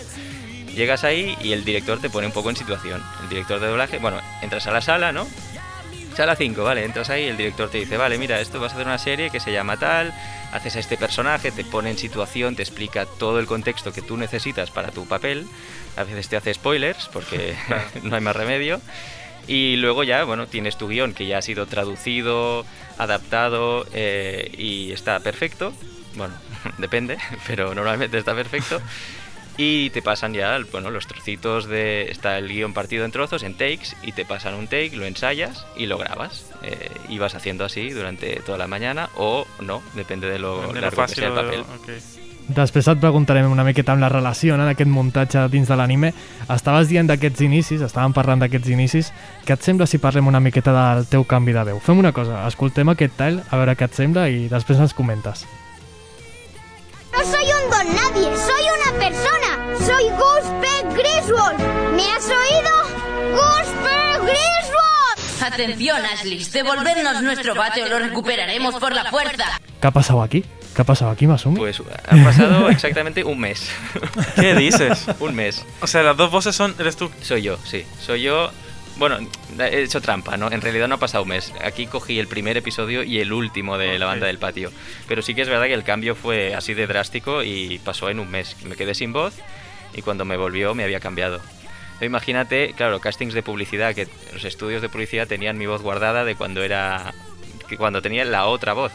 Llegas 0.76 1.03
ahí 1.03 1.38
y 1.41 1.53
el 1.53 1.63
director 1.63 1.99
te 1.99 2.09
pone 2.09 2.28
un 2.28 2.34
poco 2.34 2.49
en 2.49 2.55
situación. 2.55 3.03
El 3.21 3.30
director 3.30 3.59
de 3.59 3.67
doblaje, 3.67 3.99
bueno, 3.99 4.19
entras 4.41 4.67
a 4.67 4.71
la 4.71 4.82
sala, 4.82 5.11
¿no? 5.11 5.28
Sala 6.15 6.36
5, 6.36 6.63
vale, 6.63 6.86
entras 6.86 7.09
ahí 7.09 7.24
y 7.24 7.28
el 7.28 7.38
director 7.38 7.69
te 7.69 7.80
dice, 7.80 7.97
vale, 7.97 8.19
mira, 8.19 8.39
esto 8.39 8.59
vas 8.59 8.71
a 8.71 8.76
hacer 8.76 8.86
una 8.86 8.99
serie 8.99 9.32
que 9.32 9.39
se 9.39 9.51
llama 9.51 9.78
tal, 9.78 10.13
haces 10.51 10.76
a 10.76 10.80
este 10.80 10.95
personaje, 10.95 11.51
te 11.51 11.65
pone 11.65 11.89
en 11.89 11.97
situación, 11.97 12.55
te 12.55 12.61
explica 12.61 13.07
todo 13.07 13.39
el 13.39 13.47
contexto 13.47 13.91
que 13.91 14.03
tú 14.03 14.15
necesitas 14.15 14.69
para 14.69 14.91
tu 14.91 15.07
papel, 15.07 15.47
a 15.97 16.03
veces 16.03 16.30
te 16.30 16.38
hace 16.38 16.53
spoilers 16.53 17.09
porque 17.11 17.55
no 18.03 18.15
hay 18.15 18.21
más 18.21 18.36
remedio, 18.36 18.80
y 19.47 19.76
luego 19.78 20.03
ya, 20.03 20.24
bueno, 20.24 20.45
tienes 20.45 20.78
tu 20.78 20.88
guion 20.88 21.13
que 21.13 21.26
ya 21.26 21.39
ha 21.39 21.41
sido 21.41 21.65
traducido, 21.65 22.63
adaptado 22.99 23.88
eh, 23.93 24.53
y 24.55 24.91
está 24.91 25.19
perfecto, 25.19 25.74
bueno, 26.15 26.36
depende, 26.78 27.17
pero 27.47 27.74
normalmente 27.74 28.19
está 28.19 28.36
perfecto. 28.36 28.80
Y 29.58 29.91
te 29.91 30.01
pasan 30.01 30.34
ya, 30.34 30.58
bueno, 30.72 30.89
los 30.89 31.06
trocitos 31.06 31.68
de... 31.68 32.10
Está 32.10 32.38
el 32.39 32.47
guión 32.47 32.74
partido 32.74 33.06
en 33.06 33.12
trozos, 33.12 33.43
en 33.43 33.54
takes, 33.54 33.95
y 34.01 34.12
te 34.12 34.26
pasan 34.26 34.56
un 34.56 34.66
take, 34.66 34.95
lo 34.95 35.06
ensayas 35.06 35.66
y 35.78 35.86
lo 35.86 35.97
grabas. 35.99 36.49
Eh, 36.64 36.89
y 37.10 37.20
vas 37.20 37.36
haciendo 37.36 37.64
así 37.64 37.89
durante 37.91 38.38
toda 38.45 38.58
la 38.58 38.66
mañana, 38.68 39.10
o 39.16 39.45
no, 39.62 39.84
depende 39.93 40.28
de 40.28 40.39
lo 40.39 40.62
De 40.62 40.68
lo 40.68 40.74
largo 40.82 40.89
que 40.89 40.95
fácil 40.95 41.16
sea 41.18 41.28
el 41.28 41.34
o 41.34 41.36
de 41.36 41.58
lo- 41.58 41.64
papel. 41.66 41.80
ok. 41.82 42.04
Després 42.43 42.89
et 42.91 42.99
preguntarem 42.99 43.45
una 43.47 43.64
miqueta 43.64 43.93
amb 43.93 44.01
la 44.04 44.10
relació 44.12 44.58
no, 44.60 44.66
d'aquest 44.68 44.89
muntatge 44.91 45.45
dins 45.47 45.70
de 45.72 45.78
l'anime. 45.80 46.10
Estaves 46.51 46.89
dient 46.89 47.08
d'aquests 47.08 47.39
inicis, 47.45 47.80
estàvem 47.86 48.12
parlant 48.12 48.41
d'aquests 48.43 48.68
inicis. 48.68 49.14
Què 49.47 49.54
et 49.56 49.64
sembla 49.64 49.88
si 49.88 49.97
parlem 50.04 50.28
una 50.28 50.41
miqueta 50.43 50.74
del 50.76 51.06
teu 51.08 51.24
canvi 51.24 51.54
de 51.56 51.64
veu? 51.70 51.80
Fem 51.80 52.01
una 52.04 52.12
cosa, 52.12 52.41
escoltem 52.49 52.89
aquest 52.91 53.16
tall, 53.16 53.39
a 53.49 53.56
veure 53.62 53.78
què 53.80 53.86
et 53.88 53.95
sembla 53.95 54.28
i 54.28 54.49
després 54.51 54.78
ens 54.84 54.91
comentes. 54.97 55.45
¿Me 62.04 62.12
has 62.12 62.26
oído? 62.26 62.72
Goosebag 63.36 64.22
Griswold. 64.22 65.54
Atención, 65.54 66.06
Ashley. 66.06 66.43
Devolvernos 66.43 67.22
nuestro 67.22 67.56
bate 67.56 67.84
o 67.84 67.88
lo 67.88 67.99
recuperaremos 67.99 68.76
por 68.76 68.93
la 68.93 69.06
fuerza. 69.10 69.45
Què 69.80 69.88
ha 69.88 69.91
passat 69.91 70.20
aquí? 70.24 70.39
Què 70.74 70.84
ha 70.84 70.88
passat 70.88 71.10
aquí, 71.12 71.28
Masumi? 71.28 71.58
Pues 71.60 71.80
ha 71.82 72.16
pasado 72.24 72.70
exactamente 72.70 73.24
un 73.24 73.39
mes. 73.39 73.70
¿Qué 74.36 74.54
dices? 74.56 75.06
un 75.20 75.36
mes. 75.36 75.66
O 75.82 75.88
sea, 75.88 76.04
las 76.04 76.16
dos 76.18 76.32
voces 76.32 76.56
son, 76.56 76.76
eres 76.80 76.95
tú. 76.95 77.12
Soy 77.22 77.41
yo, 77.41 77.58
sí. 77.66 77.86
Soy 77.99 78.22
yo. 78.24 78.49
Bueno, 78.95 79.18
he 79.60 79.82
hecho 79.82 80.01
trampa, 80.01 80.38
¿no? 80.38 80.51
En 80.51 80.62
realidad 80.62 80.88
no 80.88 80.95
ha 80.95 80.99
pasado 80.99 81.24
un 81.24 81.30
mes. 81.30 81.51
Aquí 81.64 81.88
cogí 81.88 82.20
el 82.20 82.28
primer 82.28 82.56
episodio 82.58 83.04
y 83.04 83.20
el 83.20 83.34
último 83.34 83.78
de 83.78 83.97
la 83.99 84.06
banda 84.06 84.28
del 84.28 84.38
patio. 84.38 84.72
Pero 85.08 85.22
sí 85.22 85.34
que 85.36 85.41
es 85.41 85.49
verdad 85.49 85.66
que 85.66 85.74
el 85.74 85.84
cambio 85.84 86.16
fue 86.16 86.54
así 86.54 86.74
de 86.74 86.86
drástico 86.88 87.43
y 87.43 87.80
pasó 87.80 88.10
en 88.10 88.20
un 88.20 88.30
mes. 88.30 88.56
Me 88.66 88.76
quedé 88.76 88.93
sin 88.93 89.12
voz 89.12 89.34
y 89.93 90.01
cuando 90.01 90.26
me 90.26 90.38
volvió 90.38 90.74
me 90.76 90.84
había 90.84 90.99
cambiado. 90.99 91.41
Imagínate, 92.02 92.74
claro, 92.76 93.00
castings 93.00 93.34
de 93.34 93.44
publicidad, 93.44 93.94
que 93.96 94.08
los 94.34 94.44
estudios 94.46 94.82
de 94.82 94.89
publicidad 94.89 95.28
tenían 95.28 95.58
mi 95.58 95.66
voz 95.68 95.82
guardada 95.82 96.24
de 96.26 96.36
cuando 96.36 96.64
era. 96.64 97.14
cuando 97.78 98.02
tenía 98.02 98.24
la 98.26 98.46
otra 98.46 98.74
voz. 98.74 98.91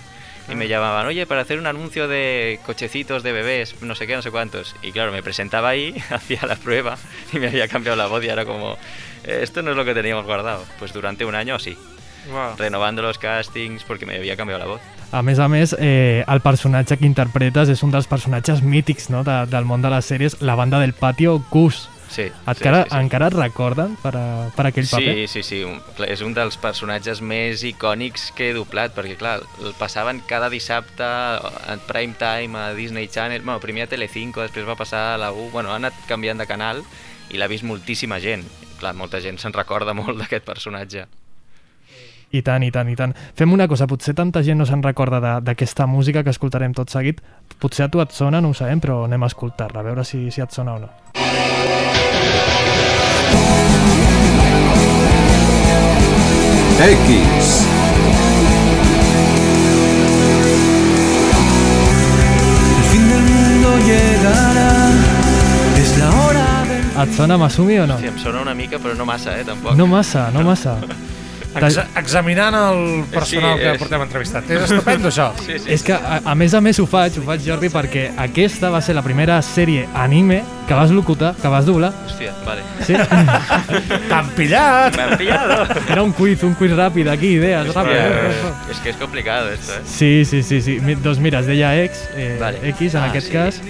Y 0.51 0.55
me 0.55 0.67
llamaban, 0.69 1.05
oye, 1.07 1.27
para 1.27 1.43
hacer 1.43 1.59
un 1.59 1.67
anuncio 1.67 2.09
de 2.09 2.59
cochecitos 2.65 3.23
de 3.23 3.33
bebés, 3.33 3.75
no 3.83 3.95
sé 3.95 4.07
qué, 4.07 4.15
no 4.17 4.23
sé 4.23 4.31
cuántos. 4.31 4.75
Y 4.83 4.93
claro, 4.93 5.13
me 5.13 5.23
presentaba 5.23 5.69
ahí, 5.71 5.95
hacía 6.11 6.41
la 6.47 6.57
prueba 6.57 6.97
y 7.33 7.39
me 7.39 7.49
había 7.49 7.69
cambiado 7.69 7.97
la 7.97 8.07
voz 8.07 8.25
y 8.25 8.29
era 8.29 8.45
como, 8.47 8.79
"Eh, 9.25 9.41
esto 9.43 9.61
no 9.63 9.73
es 9.73 9.77
lo 9.77 9.85
que 9.85 9.93
teníamos 9.95 10.25
guardado. 10.25 10.65
Pues 10.79 10.93
durante 10.95 11.25
un 11.27 11.35
año 11.35 11.55
así, 11.57 11.77
Wow. 12.31 12.57
renovando 12.59 13.03
los 13.03 13.19
castings 13.19 13.85
porque 13.85 14.07
me 14.07 14.17
había 14.17 14.37
cambiado 14.37 14.59
la 14.61 14.67
voz. 14.67 14.81
A 15.11 15.23
més 15.23 15.39
a 15.39 15.49
més, 15.49 15.75
eh, 15.79 16.23
el 16.29 16.41
personatge 16.45 16.99
que 16.99 17.07
interpretes 17.07 17.71
és 17.73 17.83
un 17.83 17.91
dels 17.91 18.07
personatges 18.07 18.61
mítics 18.63 19.09
no? 19.09 19.23
de, 19.25 19.47
del 19.49 19.65
món 19.65 19.81
de 19.81 19.89
les 19.89 20.05
sèries, 20.11 20.37
la 20.43 20.55
banda 20.55 20.79
del 20.81 20.93
patio 20.93 21.43
Gus. 21.51 21.89
Sí, 22.09 22.25
Encara, 22.47 22.85
sí, 22.85 22.89
sí, 22.89 22.95
sí. 22.95 23.01
encara 23.03 23.27
et 23.29 23.35
recorden 23.37 23.97
per, 24.01 24.15
a, 24.17 24.49
per 24.57 24.65
aquell 24.71 24.87
paper? 24.89 25.15
Sí, 25.15 25.27
sí, 25.29 25.43
sí, 25.45 25.59
un, 25.69 25.77
és 26.09 26.23
un 26.25 26.33
dels 26.37 26.57
personatges 26.61 27.21
més 27.21 27.63
icònics 27.69 28.31
que 28.37 28.49
he 28.49 28.55
doblat, 28.57 28.95
perquè 28.97 29.19
clar, 29.21 29.37
el 29.61 29.75
passaven 29.77 30.23
cada 30.27 30.49
dissabte 30.49 31.05
en 31.69 31.85
prime 31.87 32.17
time 32.19 32.57
a 32.59 32.73
Disney 32.75 33.11
Channel, 33.13 33.45
bueno, 33.45 33.61
primer 33.61 33.85
a 33.85 33.93
Telecinco, 33.93 34.41
després 34.41 34.67
va 34.67 34.79
passar 34.81 35.05
a 35.13 35.21
la 35.21 35.31
U, 35.37 35.51
bueno, 35.53 35.75
ha 35.75 35.77
anat 35.77 35.97
canviant 36.09 36.41
de 36.41 36.49
canal 36.49 36.83
i 37.29 37.37
l'ha 37.37 37.49
vist 37.51 37.69
moltíssima 37.69 38.21
gent. 38.25 38.47
Clar, 38.81 38.95
molta 38.97 39.21
gent 39.21 39.37
se'n 39.43 39.53
recorda 39.53 39.93
molt 39.93 40.17
d'aquest 40.23 40.47
personatge. 40.49 41.05
I 42.29 42.43
tant, 42.45 42.65
i 42.65 42.69
tant, 42.71 42.89
i 42.93 42.97
tant. 42.97 43.15
Fem 43.37 43.53
una 43.53 43.67
cosa, 43.69 43.87
potser 43.89 44.13
tanta 44.17 44.43
gent 44.45 44.61
no 44.61 44.67
se'n 44.69 44.83
recorda 44.85 45.39
d'aquesta 45.41 45.87
música 45.89 46.23
que 46.25 46.35
escoltarem 46.35 46.77
tot 46.77 46.93
seguit. 46.93 47.23
Potser 47.59 47.89
a 47.89 47.93
tu 47.93 48.05
et 48.05 48.13
sona, 48.13 48.43
no 48.45 48.53
ho 48.53 48.57
sabem, 48.57 48.81
però 48.85 49.01
anem 49.07 49.25
a 49.25 49.33
escoltar-la, 49.33 49.81
a 49.81 49.89
veure 49.89 50.05
si, 50.05 50.29
si 50.31 50.45
et 50.45 50.53
sona 50.53 50.77
o 50.77 50.85
no. 50.85 50.93
X. 56.81 57.67
El 62.77 62.85
fin 62.85 63.09
del 63.09 63.23
mundo 63.23 63.79
llegará. 63.79 64.93
Es 65.77 65.99
la 65.99 66.11
hora 66.23 66.65
del 66.69 67.09
Et 67.09 67.17
sona 67.17 67.37
Masumi 67.37 67.79
o 67.79 67.87
no? 67.87 67.99
Sí, 67.99 68.07
em 68.07 68.19
sona 68.19 68.43
una 68.43 68.55
mica, 68.55 68.79
però 68.79 68.95
no 68.95 69.05
massa, 69.05 69.39
eh, 69.41 69.45
tampoc. 69.45 69.75
No 69.77 69.87
massa, 69.87 70.31
no 70.31 70.43
massa. 70.43 70.79
Exa 71.59 71.87
examinant 71.97 72.55
el 72.55 73.05
personal 73.11 73.57
Sí, 73.57 73.63
que 73.65 73.71
és- 73.73 73.79
portem 73.81 74.03
entrevistat. 74.03 74.51
És 74.51 74.63
estupendo, 74.71 75.09
això. 75.09 75.33
Sí, 75.45 75.59
sí. 75.59 75.71
És 75.73 75.83
que, 75.83 75.93
a, 75.95 76.21
a 76.25 76.35
més 76.35 76.53
a 76.55 76.61
més, 76.61 76.79
ho 76.79 76.87
faig, 76.87 77.17
ho 77.19 77.23
faig, 77.25 77.41
Jordi, 77.47 77.69
perquè 77.73 78.11
aquesta 78.17 78.69
va 78.71 78.81
ser 78.85 78.95
la 78.95 79.03
primera 79.03 79.41
sèrie 79.43 79.89
anime 79.95 80.43
que 80.69 80.75
vas 80.75 80.91
locutar, 80.93 81.35
que 81.41 81.49
vas 81.49 81.65
doblar. 81.67 81.93
Hòstia, 82.07 82.35
vale. 82.45 82.63
Sí? 82.87 82.95
T'han 84.09 84.29
pillat! 84.37 84.95
Me 84.97 85.03
han 85.03 85.17
pillado. 85.19 85.67
Era 85.89 86.03
un 86.03 86.13
quiz, 86.13 86.43
un 86.45 86.55
quiz 86.55 86.73
ràpid, 86.77 87.09
aquí, 87.11 87.35
idees, 87.41 87.69
Hòstia, 87.73 87.83
ràpid. 87.83 88.71
és 88.71 88.79
que 88.85 88.91
és 88.91 88.97
complicado, 88.97 89.51
esto, 89.51 89.73
eh? 89.75 89.83
Sí, 89.87 90.25
sí, 90.25 90.43
sí, 90.43 90.61
sí. 90.63 90.79
Doncs 91.03 91.19
mira, 91.19 91.41
es 91.41 91.47
deia 91.47 91.73
X, 91.85 92.09
eh, 92.15 92.37
Vale. 92.41 92.61
X 92.77 92.95
en 92.95 93.03
Ah, 93.03 93.07
aquest 93.11 93.29
sí. 93.29 93.33
cas. 93.33 93.61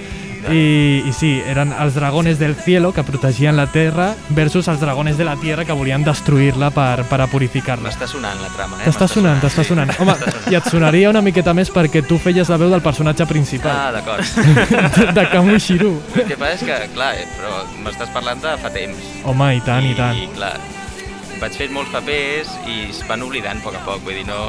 I, 0.52 1.02
I 1.08 1.12
sí, 1.12 1.30
eren 1.50 1.72
els 1.74 1.96
dragones 1.98 2.38
del 2.38 2.54
cielo 2.56 2.92
que 2.94 3.02
protegien 3.04 3.56
la 3.58 3.66
terra 3.72 4.12
versus 4.30 4.68
els 4.70 4.80
dragones 4.80 5.18
de 5.18 5.24
la 5.26 5.34
tierra 5.36 5.64
que 5.66 5.72
volien 5.76 6.04
destruir-la 6.06 6.70
per, 6.70 7.04
per 7.10 7.20
a 7.20 7.26
purificar-la. 7.28 7.88
M'està 7.90 8.06
sonant 8.08 8.38
la 8.40 8.48
trama, 8.54 8.78
eh? 8.80 8.86
T'està 8.86 9.08
sonant, 9.10 9.40
t'està 9.42 9.64
sí. 9.66 9.72
sonant. 9.72 9.90
Home, 9.98 10.14
M'està 10.14 10.30
sonant. 10.30 10.52
i 10.54 10.58
et 10.60 10.70
sonaria 10.70 11.10
una 11.10 11.22
miqueta 11.26 11.54
més 11.58 11.72
perquè 11.74 12.04
tu 12.06 12.20
feies 12.22 12.48
la 12.48 12.56
veu 12.60 12.70
del 12.72 12.84
personatge 12.84 13.26
principal. 13.28 13.74
Ah, 13.74 13.92
d'acord. 13.92 14.24
de, 14.96 15.10
de 15.18 15.26
Kamushiru. 15.34 15.92
El 16.14 16.26
que 16.30 16.38
passa 16.40 16.54
és 16.60 16.64
que, 16.68 16.80
clar, 16.94 17.12
eh, 17.18 17.26
però 17.36 17.62
m'estàs 17.84 18.14
parlant 18.14 18.40
de 18.44 18.56
fa 18.62 18.70
temps. 18.74 19.10
Home, 19.28 19.52
i 19.58 19.64
tant, 19.66 19.84
i 19.90 19.94
tant. 19.98 20.16
I, 20.22 20.28
clar, 20.38 20.54
vaig 21.42 21.54
fer 21.58 21.68
molts 21.74 21.90
papers 21.94 22.50
i 22.70 22.88
es 22.90 23.02
van 23.08 23.22
oblidant 23.26 23.60
a 23.60 23.64
poc 23.66 23.76
a 23.78 23.82
poc, 23.86 24.00
vull 24.06 24.16
dir, 24.18 24.24
no, 24.28 24.48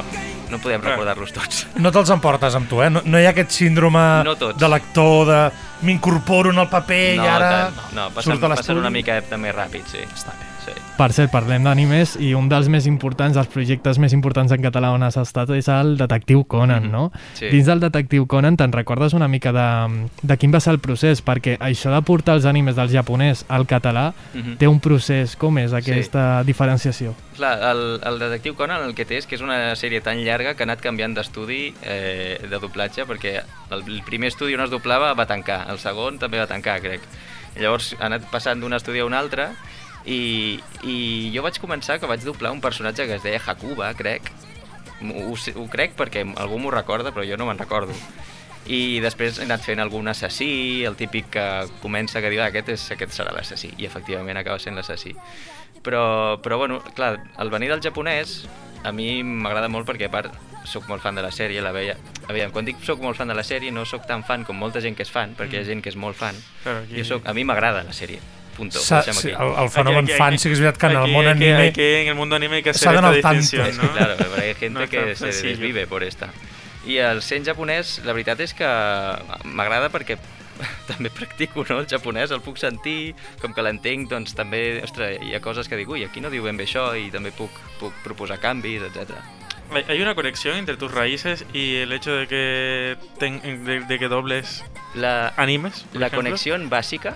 no 0.49 0.57
podem 0.61 0.81
recordar-los 0.85 1.33
tots. 1.35 1.65
No 1.77 1.91
te'ls 1.93 2.09
emportes 2.15 2.55
amb 2.57 2.69
tu, 2.69 2.79
eh? 2.85 2.89
No, 2.93 3.03
no 3.05 3.19
hi 3.21 3.27
ha 3.27 3.33
aquest 3.35 3.53
síndrome 3.53 4.01
No 4.25 4.33
tots. 4.39 4.57
de 4.59 4.69
lector 4.71 5.27
de 5.29 5.41
m'incorporo 5.81 6.51
en 6.51 6.59
el 6.59 6.67
paper 6.69 7.17
no, 7.17 7.23
i 7.25 7.27
ara 7.27 7.49
tant, 7.71 7.95
no, 7.95 8.09
passen, 8.13 8.33
surt 8.33 8.41
de 8.41 8.47
passen 8.47 8.55
l'estudi. 8.57 8.79
una 8.79 8.89
mica 8.93 9.21
també 9.29 9.51
ràpid, 9.55 9.85
sí. 9.87 10.03
Està 10.13 10.33
bé. 10.37 10.45
Sí. 10.59 10.73
Per 10.99 11.07
cert, 11.15 11.31
parlem 11.31 11.63
d'animes 11.63 12.17
i 12.19 12.33
un 12.35 12.49
dels 12.51 12.67
més 12.69 12.85
importants, 12.85 13.33
dels 13.33 13.47
projectes 13.47 13.97
més 13.97 14.11
importants 14.13 14.51
en 14.51 14.61
català 14.61 14.89
on 14.91 15.01
has 15.07 15.15
estat 15.17 15.49
és 15.55 15.69
el 15.71 15.95
Detectiu 15.97 16.43
Conan, 16.45 16.83
Mhm. 16.83 16.91
no? 16.91 17.11
Sí. 17.33 17.47
Dins 17.47 17.65
del 17.65 17.79
Detectiu 17.79 18.27
Conan 18.27 18.57
te'n 18.57 18.71
recordes 18.73 19.13
una 19.13 19.27
mica 19.29 19.53
de, 19.53 20.09
de 20.21 20.37
quin 20.37 20.53
va 20.53 20.59
ser 20.59 20.73
el 20.73 20.79
procés? 20.79 21.23
Perquè 21.25 21.57
això 21.59 21.93
de 21.95 22.01
portar 22.01 22.35
els 22.35 22.45
animes 22.45 22.75
del 22.75 22.89
japonès 22.91 23.45
al 23.47 23.65
català 23.65 24.13
Mhm. 24.33 24.57
té 24.57 24.67
un 24.67 24.79
procés. 24.81 25.35
Com 25.37 25.57
és 25.57 25.71
aquesta 25.73 26.43
diferenciació? 26.43 27.15
Clar, 27.37 27.57
el, 27.71 28.01
el 28.03 28.19
detectiu 28.19 28.53
Conan 28.53 28.83
el 28.83 28.93
que 28.93 29.05
té 29.05 29.17
és 29.17 29.25
que 29.25 29.35
és 29.35 29.41
una 29.41 29.71
sèrie 29.79 30.01
tan 30.03 30.17
llarga 30.25 30.55
que 30.55 30.63
ha 30.63 30.67
anat 30.67 30.81
canviant 30.81 31.15
d'estudi 31.15 31.73
eh, 31.83 32.37
de 32.49 32.59
doblatge 32.59 33.05
perquè 33.07 33.41
el, 33.71 33.83
el 33.87 34.03
primer 34.03 34.27
estudi 34.27 34.55
on 34.55 34.61
es 34.65 34.69
doblava 34.69 35.13
va 35.13 35.25
tancar, 35.25 35.68
el 35.69 35.79
segon 35.81 36.19
també 36.21 36.41
va 36.41 36.47
tancar, 36.49 36.79
crec. 36.83 37.05
Llavors 37.59 37.93
ha 37.99 38.07
anat 38.07 38.27
passant 38.31 38.61
d'un 38.61 38.75
estudi 38.77 39.01
a 39.01 39.07
un 39.07 39.15
altre 39.17 39.49
i, 40.05 40.59
i 40.83 40.97
jo 41.33 41.43
vaig 41.45 41.59
començar 41.61 41.99
que 41.99 42.09
vaig 42.09 42.23
doblar 42.25 42.53
un 42.55 42.61
personatge 42.63 43.07
que 43.07 43.17
es 43.19 43.25
deia 43.25 43.41
Hakuba, 43.45 43.91
crec. 43.97 44.31
Ho, 44.99 45.35
ho 45.35 45.67
crec 45.71 45.95
perquè 45.99 46.25
algú 46.35 46.59
m'ho 46.59 46.73
recorda, 46.73 47.13
però 47.15 47.25
jo 47.27 47.37
no 47.39 47.47
me'n 47.49 47.59
recordo. 47.59 47.95
I 48.69 48.99
després 49.01 49.39
he 49.39 49.45
anat 49.47 49.63
fent 49.65 49.79
algun 49.81 50.11
assassí, 50.11 50.83
el 50.85 50.97
típic 50.99 51.31
que 51.33 51.45
comença 51.81 52.21
que 52.21 52.29
diu 52.29 52.43
ah, 52.43 52.49
aquest, 52.51 52.73
és, 52.75 52.83
aquest 52.93 53.15
serà 53.15 53.31
l'assassí, 53.33 53.71
i 53.79 53.87
efectivament 53.87 54.37
acaba 54.37 54.59
sent 54.61 54.77
l'assassí. 54.77 55.15
Però, 55.83 56.39
però 56.41 56.57
bueno, 56.57 56.81
clar, 56.95 57.19
el 57.39 57.49
venir 57.49 57.69
del 57.71 57.81
japonès 57.81 58.45
a 58.83 58.91
mi 58.91 59.23
m'agrada 59.23 59.69
molt 59.71 59.87
perquè 59.87 60.07
a 60.07 60.11
part 60.11 60.33
sóc 60.67 60.85
molt 60.89 61.01
fan 61.01 61.15
de 61.15 61.21
la 61.23 61.31
sèrie, 61.31 61.61
la 61.63 61.71
veia... 61.71 61.95
Aviam, 62.29 62.51
quan 62.51 62.65
dic 62.67 62.77
sóc 62.85 62.99
molt 63.01 63.17
fan 63.17 63.27
de 63.31 63.33
la 63.33 63.43
sèrie 63.47 63.71
no 63.71 63.85
sóc 63.89 64.05
tan 64.05 64.21
fan 64.27 64.43
com 64.45 64.55
molta 64.59 64.81
gent 64.83 64.95
que 64.95 65.01
és 65.07 65.09
fan, 65.11 65.31
perquè 65.39 65.57
hi 65.57 65.63
ha 65.63 65.65
gent 65.65 65.81
que 65.81 65.89
és 65.89 65.95
molt 65.97 66.15
fan. 66.19 66.35
Claro, 66.63 66.83
aquí- 66.83 66.99
Jo 66.99 67.05
soc, 67.15 67.25
a 67.27 67.33
mi 67.33 67.43
m'agrada 67.47 67.81
la 67.87 67.95
sèrie, 67.95 68.19
punto. 68.57 68.77
Sa- 68.77 69.01
sí, 69.01 69.31
aquí. 69.31 69.31
el, 69.31 69.63
el 69.63 69.69
fenòmen 69.73 70.03
Aquí- 70.03 70.11
aquí- 70.13 70.19
fan 70.19 70.37
sí 70.37 70.49
que 70.49 70.53
és 70.53 70.61
veritat 70.61 70.77
que 70.79 70.85
en 70.91 70.97
el 70.97 71.03
aquí 71.03 71.11
món 71.15 71.25
hay 71.27 71.39
que- 71.39 71.49
anime 71.49 71.63
hay 71.63 71.71
que- 71.73 72.01
en 72.03 72.07
el 72.09 72.15
mundo 72.15 72.35
anime 72.35 72.57
hay 72.57 72.63
que 72.63 72.69
hacer 72.69 72.83
s'ha 72.89 72.93
d'anar 72.93 73.15
esta 73.15 73.29
al 73.29 73.35
tanto. 73.35 73.41
distinción, 73.41 73.67
Es 73.67 73.77
que 73.79 73.87
¿no? 73.87 73.93
claro, 73.93 74.15
pero 74.17 74.41
hay 74.43 74.53
gente 74.53 74.69
No 74.79 74.83
es 74.83 74.89
que 74.89 75.15
se 75.15 75.31
sencillo. 75.31 75.49
desvive 75.49 75.87
por 75.87 76.03
esta. 76.03 76.29
I 76.85 76.97
el 76.97 77.21
sent 77.21 77.45
japonès, 77.47 78.01
la 78.05 78.13
veritat 78.13 78.39
és 78.41 78.53
que 78.53 78.67
m'agrada 79.45 79.89
perquè 79.89 80.17
també 80.91 81.09
practico 81.09 81.65
no, 81.69 81.79
el 81.79 81.87
japonès, 81.87 82.31
el 82.31 82.41
puc 82.41 82.57
sentir, 82.57 83.15
com 83.41 83.53
que 83.53 83.61
l'entenc, 83.65 84.09
doncs 84.09 84.35
també, 84.35 84.81
ostres, 84.83 85.19
hi 85.23 85.33
ha 85.35 85.41
coses 85.41 85.67
que 85.67 85.77
dic, 85.79 85.89
ui, 85.89 86.03
aquí 86.03 86.21
no 86.21 86.29
diu 86.29 86.43
ben 86.43 86.57
bé 86.57 86.65
això, 86.67 86.91
i 86.99 87.09
també 87.11 87.31
puc, 87.31 87.51
puc 87.79 87.93
proposar 88.03 88.39
canvis, 88.39 88.81
etc. 88.89 89.15
Hay- 89.87 90.01
una 90.01 90.15
conexión 90.15 90.57
entre 90.57 90.77
tus 90.77 90.91
raíces 90.91 91.45
y 91.53 91.75
el 91.75 91.91
hecho 91.93 92.11
de 92.15 92.27
que 92.27 92.97
ten- 93.19 93.63
de, 93.65 93.81
de 93.81 93.99
que 93.99 94.07
dobles 94.07 94.63
La, 94.95 95.33
animes. 95.37 95.85
La 95.93 96.07
ejemplo. 96.07 96.17
conexión 96.23 96.69
básica 96.69 97.15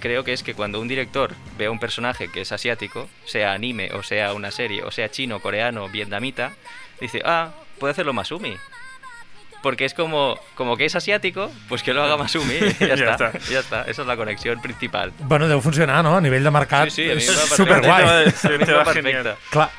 creo 0.00 0.22
que 0.22 0.34
es 0.34 0.42
que 0.42 0.52
cuando 0.52 0.78
un 0.78 0.88
director 0.88 1.32
ve 1.56 1.66
a 1.66 1.70
un 1.70 1.78
personaje 1.80 2.28
que 2.28 2.42
es 2.42 2.52
asiático, 2.52 3.08
sea 3.24 3.52
anime 3.54 3.90
o 3.94 4.02
sea 4.02 4.34
una 4.34 4.50
serie, 4.50 4.82
o 4.84 4.90
sea 4.90 5.10
chino, 5.10 5.40
coreano, 5.40 5.88
vietnamita, 5.88 6.52
dice, 7.00 7.22
ah, 7.24 7.52
puede 7.80 7.92
hacerlo 7.92 8.12
Masumi. 8.12 8.54
Porque 9.62 9.84
es 9.84 9.94
como, 9.94 10.38
como 10.54 10.76
que 10.76 10.84
es 10.84 10.94
asiático, 10.94 11.50
pues 11.68 11.82
que 11.82 11.92
lo 11.92 12.02
haga 12.02 12.16
Masumi. 12.16 12.54
ya, 12.80 12.94
Ya 12.94 13.10
está, 13.10 13.26
está. 13.30 13.38
ya 13.50 13.58
está. 13.60 13.82
Esa 13.82 14.02
es 14.02 14.08
la 14.08 14.16
conexión 14.16 14.60
principal. 14.62 15.12
Bueno, 15.20 15.48
deu 15.48 15.60
funcionar, 15.60 16.04
no? 16.04 16.16
A 16.16 16.20
nivell 16.20 16.44
de 16.44 16.50
mercat 16.50 16.88
Sí, 16.90 17.02
sí, 17.02 17.10
és 17.10 17.26
superguai. 17.56 18.04
A 18.04 18.22
mi 18.26 18.64
va 18.72 18.84
perfecte. 18.84 19.34
Clar, 19.50 19.70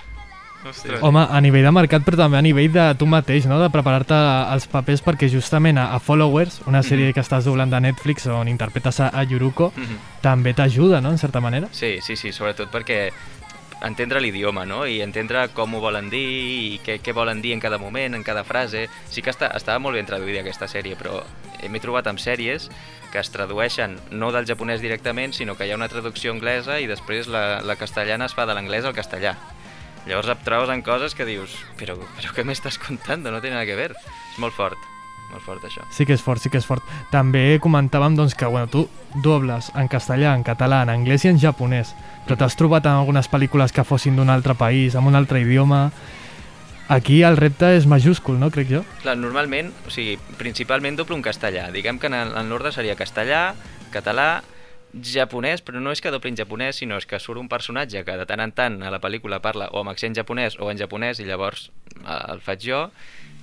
Ostres. 0.67 0.99
Home, 1.01 1.21
a 1.29 1.39
nivell 1.39 1.63
de 1.63 1.71
mercat, 1.71 2.03
però 2.03 2.17
també 2.17 2.35
a 2.39 2.41
nivell 2.41 2.71
de 2.73 2.87
tu 2.99 3.05
mateix, 3.07 3.45
no? 3.47 3.59
de 3.61 3.69
preparar-te 3.71 4.17
els 4.51 4.65
papers, 4.67 5.03
perquè 5.05 5.29
justament 5.31 5.77
a, 5.77 5.93
a 5.95 5.99
Followers, 6.03 6.61
una 6.65 6.81
sèrie 6.83 7.07
Mhm. 7.07 7.13
que 7.13 7.21
estàs 7.21 7.45
doblant 7.45 7.71
de 7.71 7.79
Netflix 7.79 8.25
on 8.27 8.49
interpretes 8.49 8.99
a, 8.99 9.07
a 9.13 9.23
Yuruko, 9.23 9.71
Mhm. 9.77 9.97
també 10.21 10.53
t'ajuda, 10.53 10.99
no?, 10.99 11.11
en 11.11 11.17
certa 11.17 11.39
manera. 11.39 11.69
Sí, 11.71 11.99
sí, 12.01 12.17
sí, 12.17 12.33
sobretot 12.33 12.69
perquè 12.73 13.11
entendre 13.85 14.21
l'idioma, 14.21 14.65
no? 14.65 14.85
I 14.87 15.01
entendre 15.05 15.47
com 15.53 15.75
ho 15.75 15.81
volen 15.83 16.09
dir 16.09 16.23
i 16.23 16.79
què, 16.83 16.97
què 17.03 17.13
volen 17.13 17.41
dir 17.43 17.53
en 17.55 17.61
cada 17.63 17.77
moment, 17.77 18.15
en 18.17 18.25
cada 18.25 18.43
frase. 18.47 18.87
Sí 19.11 19.21
que 19.21 19.33
està, 19.33 19.51
estava 19.57 19.79
molt 19.83 19.99
ben 19.99 20.09
traduïda 20.09 20.41
aquesta 20.41 20.69
sèrie, 20.71 20.97
però 20.99 21.21
m'he 21.67 21.83
trobat 21.83 22.09
amb 22.09 22.21
sèries 22.21 22.69
que 23.11 23.21
es 23.21 23.31
tradueixen 23.31 23.95
no 24.11 24.31
del 24.35 24.47
japonès 24.49 24.81
directament, 24.83 25.33
sinó 25.33 25.55
que 25.55 25.67
hi 25.67 25.71
ha 25.71 25.79
una 25.79 25.89
traducció 25.91 26.33
anglesa 26.33 26.81
i 26.81 26.89
després 26.89 27.29
la, 27.31 27.61
la 27.63 27.77
castellana 27.79 28.27
es 28.27 28.35
fa 28.37 28.45
de 28.45 28.57
l'anglès 28.57 28.85
al 28.85 28.97
castellà. 28.97 29.37
Llavors 30.07 30.31
et 30.31 30.43
trobes 30.45 30.71
en 30.71 30.83
coses 30.83 31.15
que 31.15 31.27
dius 31.27 31.55
però, 31.79 31.97
però 32.17 32.35
què 32.35 32.47
m'estàs 32.47 32.79
contant? 32.79 33.25
No 33.27 33.41
té 33.43 33.51
nada 33.51 33.67
que 33.67 33.79
ver. 33.79 33.91
És 33.95 34.39
molt 34.39 34.55
fort, 34.55 34.79
molt 35.31 35.43
fort 35.45 35.65
això. 35.67 35.85
Sí 35.91 36.05
que 36.07 36.15
és 36.15 36.23
fort, 36.23 36.41
sí 36.41 36.51
que 36.53 36.59
és 36.61 36.67
fort. 36.67 36.85
També 37.11 37.59
comentàvem 37.63 38.17
doncs, 38.17 38.35
que 38.37 38.49
bueno, 38.49 38.69
tu 38.71 38.85
dobles 39.23 39.71
en 39.75 39.89
castellà, 39.91 40.35
en 40.35 40.45
català, 40.47 40.83
en 40.85 40.93
anglès 40.93 41.25
i 41.25 41.31
en 41.31 41.41
japonès, 41.41 41.93
però 42.27 42.37
t'has 42.39 42.57
trobat 42.59 42.85
en 42.85 42.99
algunes 42.99 43.29
pel·lícules 43.31 43.73
que 43.73 43.85
fossin 43.87 44.15
d'un 44.15 44.31
altre 44.33 44.55
país, 44.55 44.95
amb 44.95 45.07
un 45.07 45.19
altre 45.19 45.43
idioma... 45.45 45.89
Aquí 46.87 47.17
el 47.27 47.35
repte 47.35 47.67
és 47.75 47.83
majúscul, 47.83 48.37
no?, 48.39 48.47
crec 48.47 48.69
jo. 48.71 48.79
Clar, 49.01 49.17
normalment, 49.19 49.73
o 49.83 49.91
sigui, 49.91 50.13
principalment 50.39 50.95
doblo 50.95 51.17
en 51.17 51.23
castellà. 51.25 51.65
Diguem 51.73 51.97
que 51.99 52.07
en, 52.07 52.15
en 52.15 52.47
l'ordre 52.47 52.71
seria 52.71 52.95
castellà, 52.95 53.41
català, 53.91 54.37
japonès, 55.03 55.61
però 55.61 55.81
no 55.83 55.91
és 55.91 56.01
que 56.01 56.11
dobli 56.13 56.31
en 56.31 56.39
japonès, 56.39 56.79
sinó 56.79 56.97
és 56.97 57.05
que 57.05 57.19
surt 57.19 57.39
un 57.41 57.49
personatge 57.51 58.03
que 58.07 58.17
de 58.17 58.25
tant 58.29 58.39
en 58.39 58.53
tant 58.55 58.79
a 58.81 58.91
la 58.93 59.01
pel·lícula 59.03 59.41
parla 59.43 59.69
o 59.73 59.81
amb 59.81 59.91
accent 59.91 60.15
japonès 60.15 60.57
o 60.59 60.71
en 60.71 60.79
japonès 60.79 61.19
i 61.19 61.27
llavors 61.27 61.69
eh, 61.99 62.21
el 62.31 62.41
faig 62.45 62.63
jo 62.63 62.85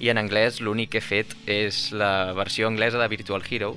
i 0.00 0.10
en 0.10 0.18
anglès 0.18 0.60
l'únic 0.60 0.94
que 0.94 1.00
he 1.02 1.04
fet 1.04 1.34
és 1.46 1.90
la 1.92 2.32
versió 2.34 2.68
anglesa 2.68 2.98
de 2.98 3.08
Virtual 3.08 3.44
Hero, 3.48 3.74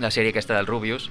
la 0.00 0.10
sèrie 0.10 0.32
aquesta 0.32 0.56
del 0.56 0.68
Rubius, 0.68 1.10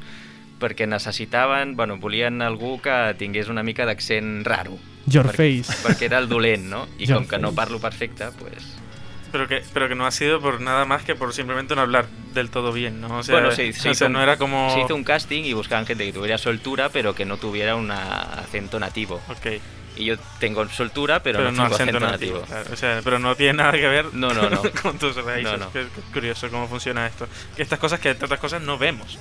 perquè 0.60 0.88
necessitaven, 0.90 1.76
bueno, 1.78 1.98
volien 2.02 2.42
algú 2.42 2.78
que 2.84 3.16
tingués 3.20 3.50
una 3.50 3.64
mica 3.64 3.86
d'accent 3.88 4.44
raro. 4.48 4.78
Your 5.08 5.30
perquè, 5.30 5.54
face. 5.64 5.80
Perquè 5.86 6.10
era 6.10 6.20
el 6.20 6.28
dolent, 6.30 6.68
no? 6.70 6.86
I 6.98 7.08
Your 7.08 7.22
com 7.22 7.30
que 7.30 7.40
no 7.40 7.54
face. 7.54 7.62
parlo 7.64 7.80
perfecte, 7.80 8.32
pues... 8.40 8.79
Pero 9.32 9.48
que, 9.48 9.62
pero 9.74 9.88
que 9.88 9.96
no 9.96 10.06
ha 10.06 10.12
sido 10.12 10.42
por 10.42 10.60
nada 10.62 10.86
más 10.86 11.04
que 11.04 11.16
por 11.16 11.34
simplemente 11.34 11.76
no 11.76 11.82
hablar 11.82 12.08
del 12.34 12.50
todo 12.50 12.72
bien, 12.72 13.00
¿no? 13.02 13.18
O 13.20 13.24
sea, 13.24 13.36
bueno, 13.36 13.52
sí, 13.52 13.74
se, 13.74 13.90
o 13.90 13.92
hizo 13.92 14.00
sea, 14.00 14.08
un- 14.08 14.14
no 14.14 14.22
era 14.24 14.38
como... 14.38 14.74
se 14.74 14.82
hizo 14.82 14.96
un 14.96 15.04
casting 15.04 15.44
y 15.44 15.54
buscaban 15.54 15.86
gente 15.86 16.06
que 16.06 16.14
tuviera 16.14 16.38
soltura, 16.38 16.90
pero 16.90 17.14
que 17.16 17.26
no 17.26 17.38
tuviera 17.38 17.76
un 17.76 17.92
acento 17.92 18.80
nativo. 18.80 19.22
Ok. 19.30 19.62
Y 19.98 20.06
yo 20.06 20.16
tengo 20.40 20.68
soltura, 20.70 21.22
pero, 21.22 21.40
pero 21.40 21.52
no, 21.52 21.58
no 21.58 21.64
tengo 21.70 21.76
acento 21.76 21.98
acento 21.98 22.12
nativo. 22.12 22.40
nativo. 22.40 22.48
claro, 22.56 22.70
o 22.74 22.76
sea, 22.78 23.02
pero 23.04 23.20
no 23.20 23.36
tiene 23.36 23.54
nada 23.54 23.72
que 23.74 23.88
ver 23.88 24.06
No, 24.14 24.34
no, 24.34 24.50
no. 24.50 24.62
con 24.82 24.98
tus 24.98 25.16
raíces. 25.18 25.52
No, 25.52 25.58
no. 25.58 25.72
Qué, 25.74 25.82
qué 25.94 26.02
curioso 26.14 26.50
cómo 26.50 26.68
funciona 26.68 27.06
esto. 27.06 27.28
Que 27.56 27.64
estas 27.64 27.80
cosas 27.80 28.00
que 28.00 28.10
entre 28.12 28.26
otras 28.26 28.40
cosas 28.40 28.62
no 28.62 28.78
vemos. 28.78 29.18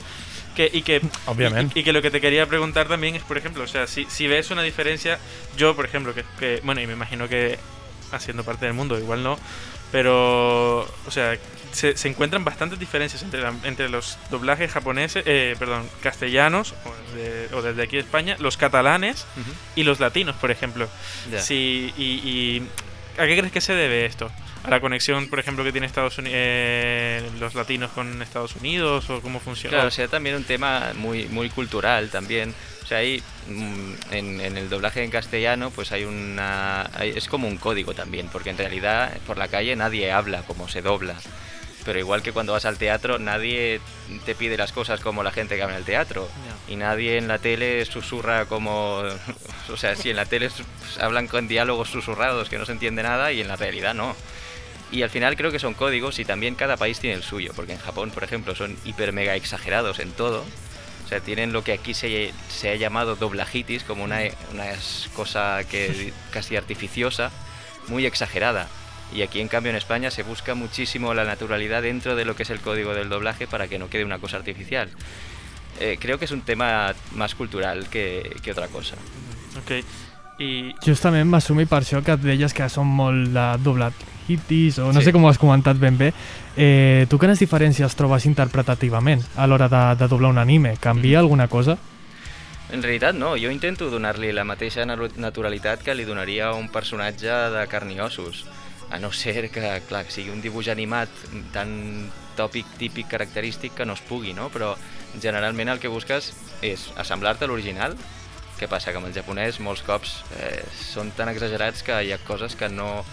Que, 0.54 0.70
y 0.72 0.82
que 0.82 1.00
Obviamente. 1.26 1.72
Y, 1.76 1.82
y 1.82 1.84
que 1.84 1.92
lo 1.92 2.00
que 2.02 2.10
te 2.10 2.20
quería 2.20 2.46
preguntar 2.46 2.86
también 2.88 3.14
es, 3.16 3.22
por 3.24 3.36
ejemplo, 3.38 3.64
o 3.64 3.66
sea, 3.66 3.86
si, 3.86 4.06
si 4.08 4.26
ves 4.28 4.50
una 4.50 4.62
diferencia, 4.62 5.18
yo, 5.56 5.74
por 5.76 5.84
ejemplo, 5.84 6.14
que, 6.14 6.24
que 6.38 6.60
bueno, 6.64 6.80
y 6.80 6.86
me 6.86 6.92
imagino 6.94 7.28
que 7.28 7.58
haciendo 8.12 8.42
parte 8.44 8.64
del 8.66 8.74
mundo, 8.74 8.98
igual 8.98 9.22
no, 9.22 9.38
pero, 9.92 10.80
o 11.06 11.10
sea, 11.10 11.36
se, 11.72 11.96
se 11.96 12.08
encuentran 12.08 12.44
bastantes 12.44 12.78
diferencias 12.78 13.22
entre, 13.22 13.40
la- 13.42 13.54
entre 13.64 13.88
los 13.88 14.18
doblajes 14.30 14.70
japoneses, 14.72 15.22
eh, 15.26 15.54
perdón, 15.58 15.88
castellanos, 16.02 16.74
o, 16.84 17.14
de- 17.16 17.48
o 17.54 17.62
desde 17.62 17.82
aquí 17.82 17.96
de 17.96 18.02
España, 18.02 18.36
los 18.38 18.56
catalanes 18.56 19.26
y 19.76 19.82
los 19.84 20.00
latinos, 20.00 20.36
por 20.36 20.50
ejemplo. 20.50 20.88
Sí, 21.40 21.92
y, 21.96 22.02
y 22.02 22.68
¿a 23.20 23.26
qué 23.26 23.36
crees 23.38 23.52
que 23.52 23.60
se 23.60 23.74
debe 23.74 24.06
esto? 24.06 24.30
¿A 24.64 24.70
la 24.70 24.80
conexión, 24.80 25.28
por 25.28 25.38
ejemplo, 25.38 25.64
que 25.64 25.72
tiene 25.72 25.86
Estados 25.86 26.18
Unidos, 26.18 27.32
los 27.40 27.54
latinos 27.54 27.90
con 27.92 28.20
Estados 28.22 28.56
Unidos 28.56 29.08
o 29.10 29.20
cómo 29.20 29.40
funciona? 29.40 29.76
Claro, 29.76 29.88
o 29.88 29.90
sea, 29.90 30.08
también 30.08 30.36
un 30.36 30.44
tema 30.44 30.92
muy, 30.96 31.26
muy 31.26 31.48
cultural 31.48 32.10
también. 32.10 32.54
O 32.82 32.86
sea, 32.86 32.98
hay, 32.98 33.22
mm, 33.48 33.92
en, 34.10 34.40
en 34.40 34.56
el 34.56 34.68
doblaje 34.68 35.02
en 35.04 35.10
castellano, 35.10 35.70
pues 35.70 35.92
hay 35.92 36.04
una... 36.04 36.82
hay- 36.94 37.10
es 37.16 37.28
como 37.28 37.46
un 37.48 37.56
código 37.56 37.94
también, 37.94 38.28
porque 38.28 38.50
en 38.50 38.58
realidad 38.58 39.16
por 39.26 39.38
la 39.38 39.48
calle 39.48 39.74
nadie 39.76 40.10
habla 40.12 40.42
como 40.42 40.68
se 40.68 40.82
dobla. 40.82 41.14
Pero 41.84 41.98
igual 42.00 42.22
que 42.22 42.32
cuando 42.32 42.52
vas 42.52 42.64
al 42.66 42.76
teatro, 42.76 43.18
nadie 43.18 43.80
te 44.26 44.34
pide 44.34 44.58
las 44.58 44.72
cosas 44.72 45.00
como 45.00 45.22
la 45.22 45.30
gente 45.30 45.56
que 45.56 45.62
habla 45.62 45.76
en 45.76 45.80
el 45.80 45.86
teatro. 45.86 46.28
Y 46.66 46.76
nadie 46.76 47.16
en 47.16 47.28
la 47.28 47.38
tele 47.38 47.84
susurra 47.86 48.44
como... 48.46 49.02
O 49.72 49.76
sea, 49.76 49.94
si 49.96 50.08
en 50.10 50.16
la 50.16 50.24
tele 50.26 50.50
hablan 51.00 51.28
con 51.28 51.46
diálogos 51.46 51.90
susurrados 51.90 52.48
que 52.48 52.56
no 52.58 52.64
se 52.66 52.72
entiende 52.72 53.02
nada 53.02 53.32
y 53.32 53.40
en 53.42 53.48
la 53.48 53.56
realidad 53.56 53.94
no. 53.94 54.16
Y 54.90 55.02
al 55.02 55.10
final 55.10 55.36
creo 55.36 55.50
que 55.50 55.58
son 55.58 55.74
códigos 55.74 56.18
y 56.18 56.24
también 56.24 56.54
cada 56.54 56.76
país 56.76 56.98
tiene 56.98 57.16
el 57.16 57.22
suyo, 57.22 57.52
porque 57.54 57.72
en 57.72 57.78
Japón, 57.78 58.10
por 58.10 58.24
ejemplo, 58.24 58.54
son 58.54 58.76
hiper 58.84 59.12
mega 59.12 59.34
exagerados 59.34 59.98
en 59.98 60.12
todo. 60.12 60.44
O 61.04 61.08
sea, 61.08 61.20
tienen 61.20 61.52
lo 61.52 61.64
que 61.64 61.72
aquí 61.72 61.94
se, 61.94 62.32
se 62.48 62.70
ha 62.70 62.74
llamado 62.74 63.16
doblajitis, 63.16 63.82
como 63.82 64.04
una, 64.04 64.20
una 64.52 64.64
cosa 65.14 65.60
que 65.64 66.12
casi 66.30 66.56
artificiosa, 66.56 67.30
muy 67.88 68.06
exagerada. 68.06 68.68
Y 69.14 69.22
aquí, 69.22 69.40
en 69.40 69.48
cambio, 69.48 69.70
en 69.70 69.76
España 69.76 70.10
se 70.10 70.22
busca 70.22 70.54
muchísimo 70.54 71.14
la 71.14 71.24
naturalidad 71.24 71.82
dentro 71.82 72.14
de 72.14 72.24
lo 72.24 72.36
que 72.36 72.42
es 72.42 72.50
el 72.50 72.60
código 72.60 72.94
del 72.94 73.08
doblaje 73.08 73.46
para 73.46 73.68
que 73.68 73.78
no 73.78 73.88
quede 73.88 74.04
una 74.04 74.18
cosa 74.18 74.36
artificial. 74.36 74.90
Eh, 75.80 75.96
creo 76.00 76.18
que 76.18 76.26
es 76.26 76.30
un 76.30 76.42
tema 76.42 76.94
más 77.14 77.34
cultural 77.34 77.88
que, 77.88 78.36
que 78.42 78.52
otra 78.52 78.68
cosa. 78.68 78.96
Ok. 79.58 79.84
I 80.38 80.70
Justament 80.84 81.26
m'assumi 81.26 81.64
per 81.66 81.80
això 81.82 81.98
que 82.06 82.14
et 82.14 82.22
deies 82.22 82.52
que 82.54 82.68
són 82.70 82.86
molt 82.86 83.32
de 83.34 83.46
doblat 83.64 84.04
hitis, 84.28 84.78
o 84.78 84.92
no 84.92 85.00
Sí. 85.00 85.06
sé 85.06 85.12
com 85.12 85.24
ho 85.24 85.28
has 85.28 85.38
comentat 85.38 85.78
ben 85.78 85.96
bé. 85.98 86.12
Eh, 86.56 87.06
tu 87.08 87.18
quines 87.18 87.38
diferències 87.40 87.94
trobes 87.96 88.26
interpretativament 88.26 89.22
a 89.36 89.46
l'hora 89.46 89.68
de, 89.68 89.82
de 89.96 90.08
doblar 90.08 90.30
un 90.30 90.38
anime? 90.38 90.76
Canvia 90.76 91.18
alguna 91.20 91.48
cosa? 91.48 91.78
En 92.70 92.82
realitat 92.82 93.14
no, 93.16 93.30
jo 93.40 93.50
intento 93.50 93.88
donar-li 93.88 94.30
la 94.32 94.44
mateixa 94.44 94.84
naturalitat 94.84 95.82
que 95.82 95.94
li 95.94 96.04
donaria 96.04 96.48
a 96.50 96.54
un 96.54 96.68
personatge 96.68 97.32
de 97.54 97.66
carn 97.66 97.90
i 97.90 98.00
ossos. 98.00 98.44
A 98.90 98.98
no 98.98 99.10
ser 99.12 99.50
que, 99.50 99.82
clar, 99.88 100.04
que 100.04 100.12
sigui 100.12 100.30
un 100.30 100.40
dibuix 100.40 100.68
animat 100.68 101.08
tan 101.52 102.10
tòpic, 102.36 102.66
típic, 102.78 103.08
característic 103.08 103.74
que 103.74 103.84
no 103.84 103.92
es 103.96 104.00
pugui, 104.00 104.32
no? 104.36 104.48
Però 104.52 104.74
generalment 105.20 105.68
el 105.68 105.80
que 105.80 105.88
busques 105.88 106.32
és 106.62 106.90
assemblar-te 106.96 107.44
a 107.44 107.48
l'original. 107.48 107.96
Què 108.58 108.68
passa? 108.68 108.90
Que 108.92 108.98
amb 109.00 109.06
el 109.08 109.14
japonès 109.14 109.60
molts 109.60 109.82
cops 109.86 110.22
eh, 110.38 110.62
són 110.92 111.10
tan 111.16 111.28
exagerats 111.28 111.82
que 111.86 112.00
hi 112.04 112.12
ha 112.12 112.18
coses 112.18 112.56
que 112.58 112.68
no, 112.68 113.04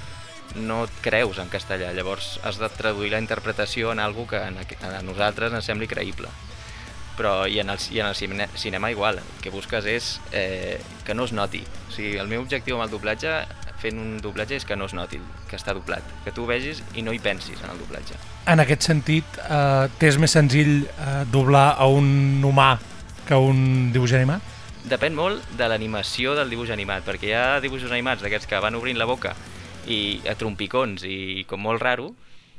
no 0.55 0.83
et 0.85 0.97
creus 1.03 1.39
en 1.41 1.49
castellà. 1.51 1.91
Llavors 1.93 2.39
has 2.43 2.59
de 2.61 2.69
traduir 2.69 3.11
la 3.11 3.21
interpretació 3.23 3.91
en 3.91 3.99
algo 3.99 4.27
que 4.27 4.39
a 4.39 5.01
nosaltres 5.03 5.53
ens 5.53 5.71
sembli 5.71 5.89
creïble 5.91 6.31
però 7.15 7.45
i 7.47 7.59
en 7.59 7.69
el, 7.71 7.79
i 7.91 7.99
en 7.99 8.07
el 8.07 8.15
cine, 8.15 8.47
cinema 8.55 8.91
igual, 8.91 9.19
el 9.19 9.41
que 9.41 9.49
busques 9.49 9.85
és 9.87 10.09
eh, 10.31 10.79
que 11.05 11.15
no 11.15 11.25
es 11.25 11.33
noti. 11.33 11.63
O 11.87 11.93
sigui, 11.95 12.17
el 12.19 12.27
meu 12.27 12.43
objectiu 12.43 12.77
amb 12.77 12.85
el 12.85 12.91
doblatge, 12.93 13.37
fent 13.81 13.99
un 14.01 14.17
doblatge, 14.23 14.59
és 14.59 14.67
que 14.67 14.77
no 14.77 14.87
es 14.89 14.95
noti 14.97 15.19
que 15.49 15.57
està 15.59 15.75
doblat, 15.75 16.03
que 16.25 16.33
tu 16.35 16.45
ho 16.45 16.49
vegis 16.49 16.81
i 16.95 17.03
no 17.05 17.13
hi 17.15 17.21
pensis 17.23 17.61
en 17.63 17.71
el 17.71 17.79
doblatge. 17.81 18.19
En 18.51 18.61
aquest 18.63 18.87
sentit, 18.87 19.39
eh, 19.47 19.87
t'és 19.99 20.19
més 20.21 20.35
senzill 20.35 20.83
eh, 20.85 21.23
doblar 21.31 21.73
a 21.77 21.87
un 21.87 22.43
humà 22.45 22.75
que 23.25 23.33
a 23.33 23.41
un 23.41 23.91
dibuix 23.93 24.13
animat? 24.13 24.53
Depèn 24.85 25.15
molt 25.17 25.41
de 25.57 25.67
l'animació 25.69 26.35
del 26.37 26.51
dibuix 26.51 26.69
animat, 26.69 27.05
perquè 27.07 27.31
hi 27.31 27.33
ha 27.33 27.45
dibuixos 27.61 27.91
animats 27.91 28.21
d'aquests 28.21 28.49
que 28.49 28.59
van 28.61 28.75
obrint 28.77 28.99
la 29.01 29.09
boca 29.09 29.33
i 29.91 30.21
a 30.29 30.35
trompicons 30.39 31.05
i 31.07 31.45
com 31.49 31.61
molt 31.61 31.83
raro, 31.83 32.11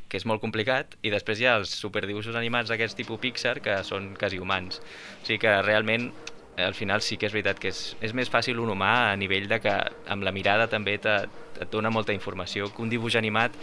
que 0.07 0.21
és 0.21 0.27
molt 0.29 0.41
complicat, 0.43 0.95
i 1.03 1.11
després 1.11 1.41
hi 1.41 1.49
ha 1.49 1.57
els 1.59 1.73
superdibuixos 1.75 2.39
animats 2.39 2.71
d'aquests 2.71 2.99
tipus 2.99 3.21
Pixar 3.23 3.59
que 3.63 3.81
són 3.87 4.13
quasi 4.19 4.39
humans. 4.39 4.79
O 4.79 5.27
sigui 5.27 5.41
que 5.43 5.55
realment 5.67 6.11
al 6.57 6.75
final 6.75 7.03
sí 7.05 7.19
que 7.21 7.29
és 7.29 7.35
veritat 7.35 7.59
que 7.61 7.69
és, 7.69 7.81
és 8.01 8.15
més 8.17 8.31
fàcil 8.33 8.61
un 8.63 8.71
humà 8.73 8.93
a 9.11 9.17
nivell 9.19 9.49
de 9.51 9.61
que 9.61 9.75
amb 10.13 10.25
la 10.25 10.33
mirada 10.33 10.71
també 10.73 10.97
te, 11.03 11.19
et 11.61 11.73
dona 11.73 11.93
molta 11.93 12.17
informació 12.17 12.71
que 12.73 12.83
un 12.83 12.93
dibuix 12.93 13.19
animat 13.19 13.59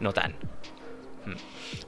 no 0.00 0.14
tant. 0.16 0.38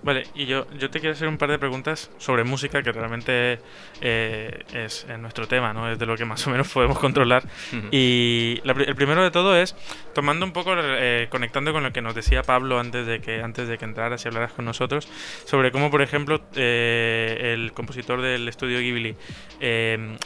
Vale, 0.02 0.24
y 0.34 0.46
yo, 0.46 0.66
yo 0.78 0.90
te 0.90 1.00
quiero 1.00 1.14
hacer 1.14 1.28
un 1.28 1.38
par 1.38 1.50
de 1.50 1.58
preguntas 1.58 2.10
sobre 2.18 2.44
música, 2.44 2.82
que 2.82 2.92
realmente 2.92 3.58
eh, 4.00 4.62
es, 4.72 5.06
es 5.08 5.18
nuestro 5.18 5.46
tema, 5.46 5.72
¿no? 5.72 5.90
Es 5.90 5.98
de 5.98 6.06
lo 6.06 6.16
que 6.16 6.24
más 6.24 6.46
o 6.46 6.50
menos 6.50 6.68
podemos 6.68 6.98
controlar. 6.98 7.42
Y 7.90 8.60
la 8.64 8.72
el 8.72 8.96
primero 8.96 9.22
de 9.22 9.30
todo 9.30 9.56
es, 9.56 9.74
tomando 10.14 10.44
un 10.44 10.52
poco, 10.52 10.74
eh, 10.76 11.28
conectando 11.30 11.72
con 11.72 11.82
lo 11.82 11.92
que 11.92 12.02
nos 12.02 12.14
decía 12.14 12.42
Pablo 12.42 12.78
antes 12.78 13.06
de 13.06 13.20
que, 13.20 13.42
antes 13.42 13.68
de 13.68 13.78
que 13.78 13.84
entraras 13.84 14.24
y 14.24 14.28
hablaras 14.28 14.52
con 14.52 14.64
nosotros, 14.64 15.08
sobre 15.44 15.70
cómo, 15.70 15.90
por 15.90 16.02
ejemplo, 16.02 16.40
eh, 16.54 17.52
el 17.54 17.72
compositor 17.72 18.20
del 18.20 18.48
estudio 18.48 18.78
Ghibli 18.80 19.16
eh, 19.60 20.16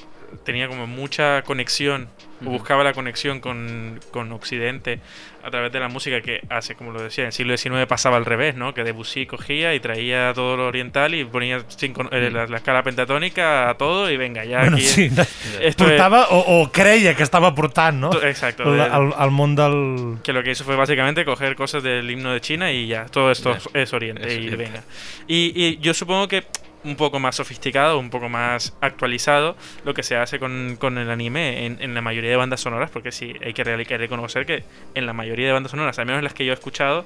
tenía 0.44 0.68
como 0.68 0.86
mucha 0.86 1.42
conexión, 1.42 2.08
o 2.40 2.44
Ujú. 2.44 2.52
buscaba 2.52 2.84
la 2.84 2.92
conexión 2.92 3.40
con, 3.40 3.98
con 4.12 4.30
Occidente 4.32 5.00
a 5.42 5.50
través 5.50 5.72
de 5.72 5.80
la 5.80 5.88
música 5.88 6.20
que 6.20 6.40
hace, 6.50 6.74
como 6.74 6.92
lo 6.92 7.00
decía, 7.02 7.24
en 7.24 7.28
el 7.28 7.32
siglo 7.32 7.56
XIX 7.56 7.86
pasaba 7.86 8.16
al 8.16 8.24
revés, 8.26 8.54
¿no? 8.54 8.74
Que 8.74 8.84
Debussy 8.84 9.24
cogía 9.26 9.74
y 9.74 9.80
traía 9.80 10.32
todo 10.34 10.56
lo 10.56 10.66
oriental 10.66 11.14
y 11.14 11.24
ponía 11.24 11.62
cinco- 11.68 12.08
eh, 12.12 12.28
Mm. 12.30 12.34
la, 12.34 12.46
la 12.46 12.56
escala 12.58 12.82
pentatónica 12.82 13.70
a 13.70 13.74
todo 13.78 14.10
y 14.10 14.16
venga, 14.16 14.44
ya 14.44 14.60
bueno, 14.60 14.76
aquí... 14.76 14.84
sí, 14.84 15.04
esto 15.60 15.84
es- 15.84 15.90
portava 15.90 16.28
o, 16.28 16.62
o 16.62 16.70
creia 16.72 17.14
que 17.14 17.22
estava 17.22 17.54
portant, 17.54 17.98
no? 17.98 18.10
To- 18.10 18.22
exacto, 18.26 18.62
El, 18.74 18.80
el, 18.80 19.12
el 19.18 19.30
món 19.30 19.54
del... 19.56 20.18
que 20.22 20.32
lo 20.32 20.42
que 20.42 20.50
hizo 20.50 20.64
fue 20.64 20.76
básicamente 20.76 21.24
coger 21.24 21.54
cosas 21.56 21.82
del 21.82 22.08
himno 22.10 22.32
de 22.32 22.40
China 22.40 22.70
y 22.70 22.86
ya, 22.86 23.06
todo 23.06 23.30
esto 23.30 23.56
Ya. 23.72 23.80
es 23.80 23.92
Oriente 23.92 24.26
Es 24.26 24.34
y 24.34 24.36
Oriente. 24.38 24.56
venga. 24.56 24.82
Y, 25.28 25.52
y 25.54 25.78
yo 25.78 25.94
supongo 25.94 26.28
que 26.28 26.44
un 26.84 26.96
poco 26.96 27.18
más 27.18 27.36
sofisticado, 27.36 27.98
un 27.98 28.08
poco 28.10 28.28
más 28.28 28.76
actualizado 28.80 29.56
lo 29.84 29.94
que 29.94 30.02
se 30.02 30.16
hace 30.16 30.38
con, 30.38 30.76
con 30.78 30.96
el 30.98 31.10
anime 31.10 31.66
en, 31.66 31.78
en 31.82 31.94
la 31.94 32.00
mayoría 32.00 32.30
de 32.30 32.36
bandas 32.36 32.60
sonoras, 32.60 32.90
porque 32.90 33.12
sí, 33.12 33.34
hay 33.44 33.52
que, 33.52 33.62
hay 33.68 33.84
que 33.84 33.98
reconocer 33.98 34.46
que 34.46 34.64
en 34.94 35.06
la 35.06 35.12
mayoría 35.12 35.46
de 35.46 35.52
bandas 35.52 35.70
sonoras, 35.72 35.98
al 35.98 36.06
menos 36.06 36.22
las 36.22 36.34
que 36.34 36.44
yo 36.44 36.52
he 36.52 36.54
escuchado 36.54 37.04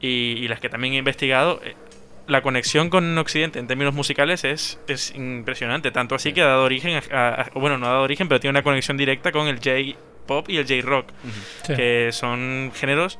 y, 0.00 0.08
y 0.38 0.48
las 0.48 0.60
que 0.60 0.68
también 0.68 0.94
he 0.94 0.98
investigado, 0.98 1.60
eh, 1.64 1.74
la 2.28 2.40
conexión 2.40 2.88
con 2.88 3.18
Occidente 3.18 3.58
en 3.58 3.66
términos 3.66 3.94
musicales 3.94 4.44
es, 4.44 4.78
es 4.88 5.12
impresionante, 5.14 5.90
tanto 5.90 6.14
así 6.14 6.32
que 6.32 6.40
ha 6.42 6.46
dado 6.46 6.64
origen, 6.64 7.00
a, 7.12 7.16
a- 7.16 7.34
a- 7.42 7.50
bueno, 7.54 7.78
no 7.78 7.86
ha 7.86 7.90
dado 7.90 8.02
origen, 8.02 8.28
pero 8.28 8.40
tiene 8.40 8.52
una 8.52 8.62
conexión 8.62 8.96
directa 8.96 9.32
con 9.32 9.48
el 9.48 9.56
J-pop 9.56 10.48
y 10.48 10.56
el 10.58 10.66
J-rock 10.66 11.08
Sí. 11.66 11.74
que 11.74 12.10
son 12.12 12.70
géneros 12.74 13.18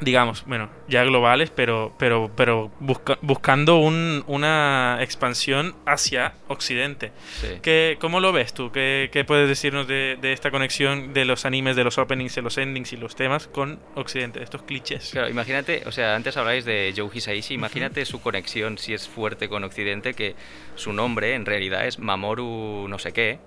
digamos, 0.00 0.44
bueno, 0.46 0.68
ya 0.88 1.02
globales, 1.04 1.50
pero, 1.50 1.94
pero, 1.98 2.30
pero 2.36 2.70
busca- 2.80 3.16
buscando 3.22 3.76
un- 3.78 4.24
una 4.26 4.98
expansión 5.00 5.74
hacia 5.86 6.34
Occidente. 6.48 7.12
Sí. 7.40 7.46
¿Qué, 7.62 7.96
¿Cómo 8.00 8.20
lo 8.20 8.32
ves 8.32 8.52
tú? 8.52 8.70
¿Qué, 8.72 9.08
qué 9.12 9.24
puedes 9.24 9.48
decirnos 9.48 9.86
de, 9.86 10.18
de 10.20 10.32
esta 10.32 10.50
conexión 10.50 11.14
de 11.14 11.24
los 11.24 11.44
animes, 11.46 11.76
de 11.76 11.84
los 11.84 11.96
openings, 11.96 12.34
de 12.34 12.42
los 12.42 12.58
endings 12.58 12.92
y 12.92 12.96
los 12.96 13.14
temas 13.16 13.46
con 13.46 13.78
Occidente, 13.94 14.40
de 14.40 14.44
estos 14.44 14.62
clichés? 14.62 15.10
Claro, 15.12 15.28
imagínate, 15.28 15.82
o 15.86 15.92
sea, 15.92 16.16
antes 16.16 16.36
habláis 16.36 16.64
de 16.64 16.92
Joe 16.96 17.08
Hisaishi, 17.12 17.54
imagínate 17.54 18.04
su 18.04 18.20
conexión, 18.20 18.76
si 18.78 18.94
es 18.94 19.08
fuerte 19.08 19.48
con 19.48 19.64
Occidente, 19.64 20.14
que 20.14 20.34
su 20.74 20.92
nombre 20.92 21.34
en 21.34 21.46
realidad 21.46 21.86
es 21.86 21.98
Mamoru 21.98 22.86
no 22.88 22.98
sé 22.98 23.12
qué, 23.12 23.38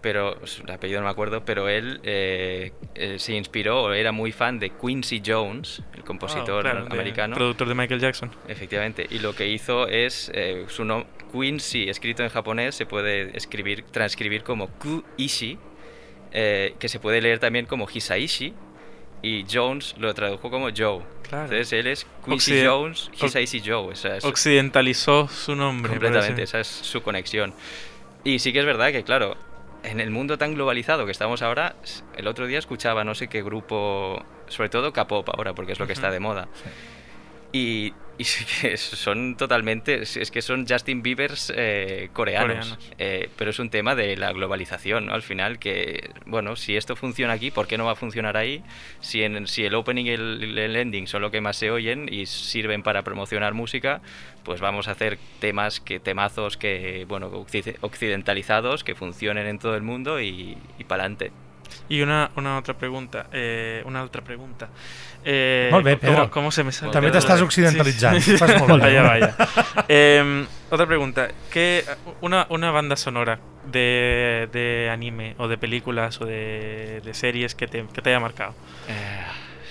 pero 0.00 0.46
su 0.46 0.62
apellido 0.70 1.00
no 1.00 1.06
me 1.06 1.10
acuerdo, 1.10 1.44
pero 1.44 1.68
él 1.68 2.00
eh, 2.04 2.72
eh, 2.94 3.18
se 3.18 3.34
inspiró, 3.34 3.82
o 3.84 3.92
era 3.92 4.12
muy 4.12 4.30
fan 4.32 4.58
de 4.60 4.70
Quincy 4.70 5.22
Jones, 5.24 5.82
el 5.94 6.04
compositor 6.04 6.66
Ah, 6.66 6.70
claro, 6.70 6.86
de- 6.86 6.92
americano. 6.94 7.34
productor 7.34 7.68
de 7.68 7.74
Michael 7.74 8.00
Jackson. 8.00 8.30
Efectivamente, 8.46 9.06
y 9.10 9.18
lo 9.18 9.34
que 9.34 9.48
hizo 9.48 9.88
es, 9.88 10.30
eh, 10.34 10.64
su 10.68 10.84
nombre, 10.84 11.08
Quincy, 11.32 11.88
escrito 11.90 12.22
en 12.22 12.28
japonés, 12.30 12.74
se 12.74 12.86
puede 12.86 13.36
escribir, 13.36 13.82
transcribir 13.90 14.42
como 14.44 14.68
Ku-ishi, 14.68 15.58
eh, 16.32 16.74
que 16.78 16.88
se 16.88 17.00
puede 17.00 17.20
leer 17.20 17.38
también 17.38 17.66
como 17.66 17.88
Hisaishi, 17.92 18.54
y 19.20 19.44
Jones 19.52 19.96
lo 19.98 20.14
tradujo 20.14 20.48
como 20.48 20.68
Joe. 20.74 21.02
Claro. 21.28 21.44
Entonces 21.44 21.72
él 21.72 21.86
es 21.88 22.06
Quincy 22.24 22.52
Occiden- 22.52 22.66
Jones, 22.68 23.10
Hisaishi 23.20 23.62
Joe. 23.66 23.92
Esa 23.92 24.16
es 24.16 24.24
Occidentalizó 24.24 25.26
su 25.28 25.56
nombre. 25.56 25.90
completamente, 25.90 26.42
esa 26.44 26.60
es 26.60 26.68
su 26.68 27.02
conexión. 27.02 27.52
Y 28.24 28.38
sí 28.38 28.52
que 28.52 28.60
es 28.60 28.64
verdad 28.66 28.92
que, 28.92 29.02
claro, 29.02 29.36
en 29.88 30.00
el 30.00 30.10
mundo 30.10 30.38
tan 30.38 30.54
globalizado 30.54 31.06
que 31.06 31.12
estamos 31.12 31.42
ahora, 31.42 31.76
el 32.16 32.26
otro 32.26 32.46
día 32.46 32.58
escuchaba 32.58 33.04
no 33.04 33.14
sé 33.14 33.28
qué 33.28 33.42
grupo, 33.42 34.22
sobre 34.48 34.68
todo 34.68 34.92
K-pop 34.92 35.28
ahora, 35.30 35.54
porque 35.54 35.72
es 35.72 35.78
lo 35.78 35.86
que 35.86 35.92
está 35.92 36.10
de 36.10 36.20
moda. 36.20 36.48
Y, 37.50 37.94
y 38.18 38.24
son 38.24 39.36
totalmente, 39.36 40.02
es 40.02 40.30
que 40.30 40.42
son 40.42 40.66
Justin 40.68 41.02
Biebers 41.02 41.52
eh, 41.56 42.10
coreanos, 42.12 42.70
Coreanos. 42.70 42.90
Eh, 42.98 43.30
pero 43.36 43.50
es 43.50 43.58
un 43.58 43.70
tema 43.70 43.94
de 43.94 44.16
la 44.16 44.32
globalización, 44.32 45.06
¿no? 45.06 45.14
Al 45.14 45.22
final 45.22 45.58
que, 45.58 46.10
bueno, 46.26 46.56
si 46.56 46.76
esto 46.76 46.94
funciona 46.94 47.32
aquí, 47.32 47.50
¿por 47.50 47.66
qué 47.66 47.78
no 47.78 47.86
va 47.86 47.92
a 47.92 47.94
funcionar 47.94 48.36
ahí? 48.36 48.62
Si, 49.00 49.22
en, 49.22 49.46
si 49.46 49.64
el 49.64 49.74
opening 49.74 50.04
y 50.06 50.10
el, 50.10 50.58
el 50.58 50.76
ending 50.76 51.06
son 51.06 51.22
lo 51.22 51.30
que 51.30 51.40
más 51.40 51.56
se 51.56 51.70
oyen 51.70 52.08
y 52.12 52.26
sirven 52.26 52.82
para 52.82 53.02
promocionar 53.02 53.54
música, 53.54 54.02
pues 54.42 54.60
vamos 54.60 54.88
a 54.88 54.90
hacer 54.90 55.18
temas, 55.40 55.80
que 55.80 56.00
temazos 56.00 56.56
que, 56.56 57.06
bueno, 57.08 57.30
occi- 57.32 57.76
occidentalizados, 57.80 58.84
que 58.84 58.94
funcionen 58.94 59.46
en 59.46 59.58
todo 59.58 59.74
el 59.74 59.82
mundo 59.82 60.20
y, 60.20 60.58
y 60.78 60.84
para 60.84 61.04
adelante. 61.04 61.30
Y 61.88 62.00
una, 62.02 62.30
una 62.36 62.58
otra 62.58 62.74
pregunta. 62.74 63.26
Eh, 63.32 63.82
una 63.86 64.02
otra 64.02 64.22
pregunta. 64.22 64.68
Eh, 65.24 65.68
Molt 65.72 65.84
bé, 65.84 65.98
¿cómo- 65.98 66.12
Pedro. 66.12 66.30
¿Cómo, 66.30 66.50
se 66.52 66.62
me 66.64 66.72
sale? 66.72 66.92
També 66.92 67.10
t'estàs 67.10 67.40
occidentalitzant. 67.42 68.20
Sí, 68.20 68.32
sí. 68.32 68.36
Fas 68.38 68.54
molt 68.60 68.82
bé. 68.82 68.88
vaya, 68.88 69.02
vaya. 69.02 69.34
Eh, 69.88 70.46
otra 70.70 70.86
pregunta. 70.86 71.28
¿Qué, 71.50 71.84
una, 72.20 72.46
una 72.50 72.70
banda 72.70 72.96
sonora 72.96 73.38
de, 73.70 74.48
de 74.52 74.88
anime 74.90 75.34
o 75.38 75.48
de 75.48 75.58
películas 75.58 76.20
o 76.20 76.24
de, 76.26 77.00
de 77.04 77.14
series 77.14 77.54
que 77.54 77.66
te, 77.66 77.84
que 77.92 78.00
te 78.02 78.10
haya 78.10 78.20
marcado? 78.20 78.54
Eh, 78.88 78.92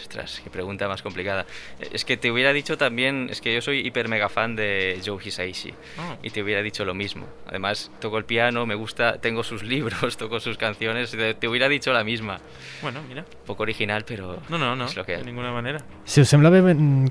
ostras, 0.08 0.40
qué 0.44 0.50
pregunta 0.50 0.88
más 0.88 1.02
complicada. 1.02 1.46
Eh, 1.80 1.90
Es 1.92 2.06
que 2.06 2.16
te 2.18 2.32
hubiera 2.32 2.54
dicho 2.54 2.78
también, 2.78 3.28
es 3.30 3.42
que 3.42 3.54
yo 3.54 3.62
soy 3.62 3.86
hiper 3.86 4.08
mega 4.08 4.30
fan 4.30 4.56
de 4.56 5.00
Joe 5.06 5.18
Hisaishi 5.24 5.74
Ah. 6.00 6.16
y 6.24 6.30
te 6.30 6.42
hubiera 6.42 6.62
dicho 6.62 6.86
lo 6.86 6.94
mismo. 6.94 7.26
Además, 7.48 7.92
toco 8.00 8.18
el 8.18 8.24
piano, 8.26 8.66
me 8.66 8.76
gusta, 8.76 9.18
tengo 9.20 9.44
sus 9.44 9.64
libros, 9.74 10.16
toco 10.18 10.40
sus 10.40 10.58
canciones, 10.58 11.12
te, 11.12 11.34
te 11.34 11.48
hubiera 11.48 11.68
dicho 11.68 11.92
la 11.92 12.04
misma. 12.04 12.40
Bueno, 12.82 13.02
mira. 13.08 13.26
Poco 13.46 13.64
original, 13.64 14.06
pero 14.08 14.40
No, 14.50 14.58
no, 14.58 14.76
no. 14.76 14.86
es 14.86 14.96
lo 14.96 15.06
que 15.06 15.18
de 15.18 15.24
ninguna 15.26 15.52
manera. 15.52 15.80
Si 16.06 16.22
us 16.22 16.30
sembla 16.30 16.50
bé, 16.50 16.62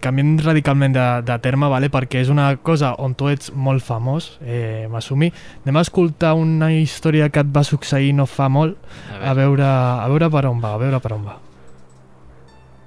canviem 0.01 0.39
radicalment 0.39 0.95
de, 0.97 1.23
de 1.33 1.39
terme, 1.41 1.69
vale? 1.69 1.91
perquè 1.91 2.21
és 2.23 2.29
una 2.33 2.57
cosa 2.57 2.95
on 2.99 3.15
tu 3.15 3.29
ets 3.29 3.53
molt 3.53 3.83
famós, 3.85 4.39
eh, 4.45 4.87
Masumi. 4.91 5.31
Anem 5.65 5.77
a 5.77 5.83
escoltar 5.85 6.35
una 6.35 6.73
història 6.73 7.29
que 7.31 7.41
et 7.41 7.51
va 7.55 7.65
succeir 7.65 8.15
no 8.15 8.27
fa 8.27 8.49
molt, 8.49 8.77
A 9.21 9.31
a 9.31 9.35
veure, 9.35 9.65
a 9.65 10.07
veure 10.09 10.31
per 10.31 10.47
on 10.47 10.61
va, 10.63 10.75
a 10.75 10.79
veure 10.81 11.01
per 11.01 11.13
on 11.13 11.25
va. 11.25 11.37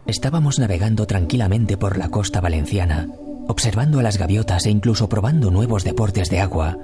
Estábamos 0.09 0.57
navegando 0.57 1.05
tranquilamente 1.05 1.77
por 1.77 1.95
la 1.95 2.09
costa 2.09 2.41
valenciana, 2.41 3.07
observando 3.47 3.99
a 3.99 4.03
las 4.03 4.17
gaviotas 4.17 4.65
e 4.65 4.71
incluso 4.71 5.07
probando 5.07 5.51
nuevos 5.51 5.83
deportes 5.83 6.31
de 6.31 6.39
agua, 6.39 6.79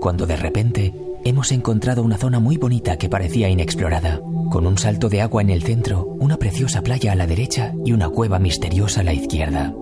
cuando 0.00 0.26
de 0.26 0.34
repente 0.34 0.92
hemos 1.24 1.52
encontrado 1.52 2.02
una 2.02 2.18
zona 2.18 2.40
muy 2.40 2.56
bonita 2.56 2.96
que 2.98 3.08
parecía 3.08 3.48
inexplorada, 3.48 4.20
con 4.50 4.66
un 4.66 4.76
salto 4.76 5.08
de 5.08 5.20
agua 5.20 5.40
en 5.40 5.50
el 5.50 5.62
centro, 5.62 6.04
una 6.18 6.36
preciosa 6.36 6.82
playa 6.82 7.12
a 7.12 7.14
la 7.14 7.28
derecha 7.28 7.74
y 7.84 7.92
una 7.92 8.08
cueva 8.08 8.40
misteriosa 8.40 9.02
a 9.02 9.04
la 9.04 9.14
izquierda. 9.14 9.72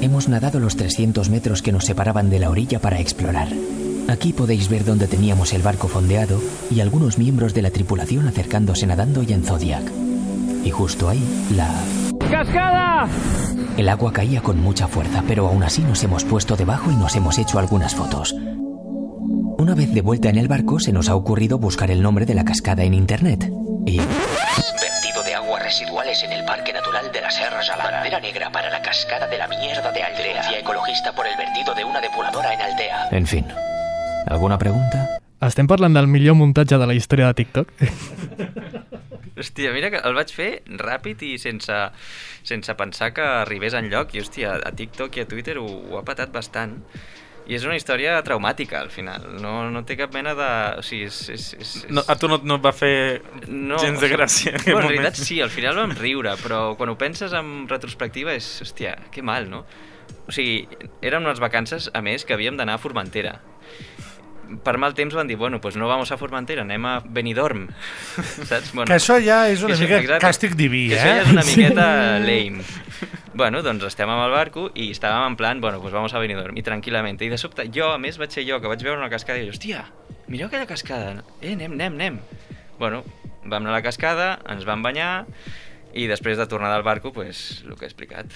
Hemos 0.00 0.28
nadado 0.28 0.58
los 0.58 0.74
300 0.74 1.30
metros 1.30 1.62
que 1.62 1.70
nos 1.70 1.84
separaban 1.84 2.28
de 2.28 2.40
la 2.40 2.50
orilla 2.50 2.80
para 2.80 2.98
explorar. 2.98 3.50
Aquí 4.08 4.32
podéis 4.32 4.68
ver 4.68 4.84
dónde 4.84 5.06
teníamos 5.06 5.52
el 5.52 5.62
barco 5.62 5.86
fondeado 5.86 6.42
y 6.72 6.80
algunos 6.80 7.18
miembros 7.18 7.54
de 7.54 7.62
la 7.62 7.70
tripulación 7.70 8.26
acercándose 8.26 8.84
nadando 8.88 9.22
y 9.22 9.32
en 9.32 9.44
Zodiac. 9.44 10.09
Y 10.64 10.70
justo 10.70 11.08
ahí, 11.08 11.48
la... 11.54 11.68
¡Cascada! 12.30 13.08
El 13.76 13.88
agua 13.88 14.12
caía 14.12 14.42
con 14.42 14.60
mucha 14.60 14.88
fuerza, 14.88 15.22
pero 15.26 15.48
aún 15.48 15.62
así 15.62 15.82
nos 15.82 16.02
hemos 16.04 16.24
puesto 16.24 16.56
debajo 16.56 16.90
y 16.90 16.96
nos 16.96 17.16
hemos 17.16 17.38
hecho 17.38 17.58
algunas 17.58 17.94
fotos. 17.94 18.34
Una 19.58 19.74
vez 19.74 19.92
de 19.92 20.02
vuelta 20.02 20.28
en 20.28 20.38
el 20.38 20.48
barco, 20.48 20.80
se 20.80 20.92
nos 20.92 21.08
ha 21.08 21.14
ocurrido 21.14 21.58
buscar 21.58 21.90
el 21.90 22.02
nombre 22.02 22.26
de 22.26 22.34
la 22.34 22.44
cascada 22.44 22.82
en 22.82 22.94
internet. 22.94 23.50
Y... 23.86 23.98
Vertido 23.98 25.22
de 25.24 25.34
aguas 25.34 25.62
residuales 25.62 26.22
en 26.22 26.32
el 26.32 26.44
Parque 26.44 26.72
Natural 26.72 27.10
de 27.12 27.20
la 27.20 27.30
Serra 27.30 27.62
Gelada. 27.62 27.90
Bandera 27.90 28.20
negra 28.20 28.52
para 28.52 28.70
la 28.70 28.82
cascada 28.82 29.26
de 29.28 29.38
la 29.38 29.48
mierda 29.48 29.92
de 29.92 30.02
Aldea. 30.02 30.58
Ecologista 30.58 31.12
por 31.12 31.26
el 31.26 31.36
vertido 31.36 31.74
de 31.74 31.84
una 31.84 32.00
depuradora 32.00 32.52
en 32.54 32.60
Aldea. 32.60 33.08
En 33.10 33.26
fin. 33.26 33.46
¿Alguna 34.26 34.58
pregunta? 34.58 35.08
Estem 35.40 35.68
parlant 35.70 35.94
del 35.96 36.08
millor 36.10 36.36
muntatge 36.36 36.76
de 36.76 36.86
la 36.88 36.94
història 36.96 37.30
de 37.30 37.38
TikTok. 37.38 37.70
Hòstia, 39.40 39.70
mira 39.72 39.88
que 39.88 40.02
el 40.04 40.12
vaig 40.12 40.34
fer 40.36 40.50
ràpid 40.76 41.22
i 41.24 41.38
sense, 41.40 41.76
sense 42.44 42.74
pensar 42.76 43.14
que 43.16 43.24
arribés 43.24 43.76
enlloc. 43.78 44.12
I, 44.12 44.20
hòstia, 44.20 44.58
a 44.60 44.72
TikTok 44.76 45.16
i 45.16 45.24
a 45.24 45.30
Twitter 45.30 45.56
ho, 45.62 45.64
ho 45.64 45.96
ha 45.96 46.04
patat 46.04 46.34
bastant. 46.34 46.76
I 47.48 47.56
és 47.56 47.64
una 47.64 47.74
història 47.78 48.18
traumàtica, 48.22 48.82
al 48.84 48.92
final. 48.92 49.24
No, 49.40 49.54
no 49.72 49.80
té 49.88 49.96
cap 49.98 50.12
mena 50.14 50.36
de... 50.36 50.48
O 50.78 50.84
sigui, 50.84 51.08
és... 51.08 51.22
és, 51.32 51.46
és, 51.56 51.72
és... 51.80 51.88
No, 51.88 52.04
a 52.04 52.18
tu 52.20 52.28
no, 52.28 52.36
no 52.44 52.60
et 52.60 52.66
va 52.66 52.74
fer 52.76 52.92
gens 53.40 54.04
de 54.04 54.10
gràcia. 54.12 54.52
en 54.58 54.66
Bueno, 54.66 54.84
en 54.84 54.92
realitat 54.92 55.18
sí, 55.18 55.40
al 55.40 55.50
final 55.50 55.80
vam 55.80 55.96
riure, 55.96 56.36
però 56.44 56.60
quan 56.76 56.92
ho 56.92 56.98
penses 57.00 57.32
en 57.34 57.64
retrospectiva 57.70 58.36
és, 58.36 58.52
hòstia, 58.66 58.98
que 59.10 59.24
mal, 59.24 59.48
no? 59.48 59.64
O 60.28 60.36
sigui, 60.36 60.68
eren 61.00 61.24
unes 61.24 61.40
vacances, 61.40 61.88
a 61.96 62.04
més, 62.04 62.28
que 62.28 62.36
havíem 62.36 62.60
d'anar 62.60 62.76
a 62.76 62.82
Formentera. 62.84 63.38
Per 64.64 64.74
mal 64.82 64.94
temps 64.98 65.14
van 65.14 65.28
dir, 65.28 65.36
bueno, 65.38 65.60
pues 65.60 65.76
no 65.76 65.86
vamos 65.86 66.10
a 66.12 66.16
Formentera, 66.18 66.62
anem 66.62 66.84
a 66.86 67.00
Benidorm. 67.04 67.68
Saps? 68.48 68.72
Bueno, 68.74 68.86
Que 68.90 68.96
això 68.98 69.20
ja 69.22 69.44
és 69.48 69.62
una 69.62 69.76
que 69.76 69.84
mica 69.86 69.98
exacte, 70.00 70.26
càstig 70.26 70.56
diví, 70.58 70.88
que 70.90 70.96
eh? 70.96 70.98
Això 70.98 71.12
ja 71.16 71.22
és 71.22 71.30
una 71.30 71.42
Sí. 71.46 71.56
miqueta 71.56 71.86
lame. 72.18 72.64
Bueno, 73.32 73.62
doncs 73.62 73.84
estem 73.86 74.10
amb 74.10 74.24
el 74.26 74.32
barco 74.34 74.66
i 74.74 74.90
estàvem 74.90 75.28
en 75.30 75.36
plan, 75.38 75.60
bueno, 75.62 75.80
pues 75.80 75.94
vamos 75.94 76.12
a 76.14 76.18
Benidorm, 76.18 76.58
i 76.58 76.62
tranquil·lament. 76.66 77.22
I 77.22 77.28
de 77.30 77.38
sobte, 77.38 77.68
jo, 77.72 77.92
a 77.94 77.98
més, 78.02 78.18
vaig 78.18 78.30
ser 78.34 78.44
jo, 78.48 78.58
que 78.60 78.66
vaig 78.68 78.82
veure 78.82 78.98
una 78.98 79.08
cascada 79.08 79.38
i 79.38 79.46
jo, 79.46 79.54
hòstia, 79.54 79.84
mireu 80.28 80.48
aquella 80.50 80.66
cascada, 80.66 81.22
eh, 81.40 81.54
anem, 81.54 81.72
anem, 81.78 81.94
anem. 81.94 82.18
Bueno, 82.78 83.04
vam 83.44 83.62
anar 83.62 83.70
a 83.70 83.78
la 83.78 83.82
cascada, 83.86 84.40
ens 84.50 84.66
vam 84.68 84.82
banyar, 84.82 85.26
i 85.94 86.06
després 86.10 86.36
de 86.38 86.46
tornar 86.50 86.72
del 86.74 86.82
barco, 86.82 87.12
pues, 87.14 87.62
el 87.64 87.76
que 87.78 87.86
he 87.86 87.88
explicat, 87.88 88.26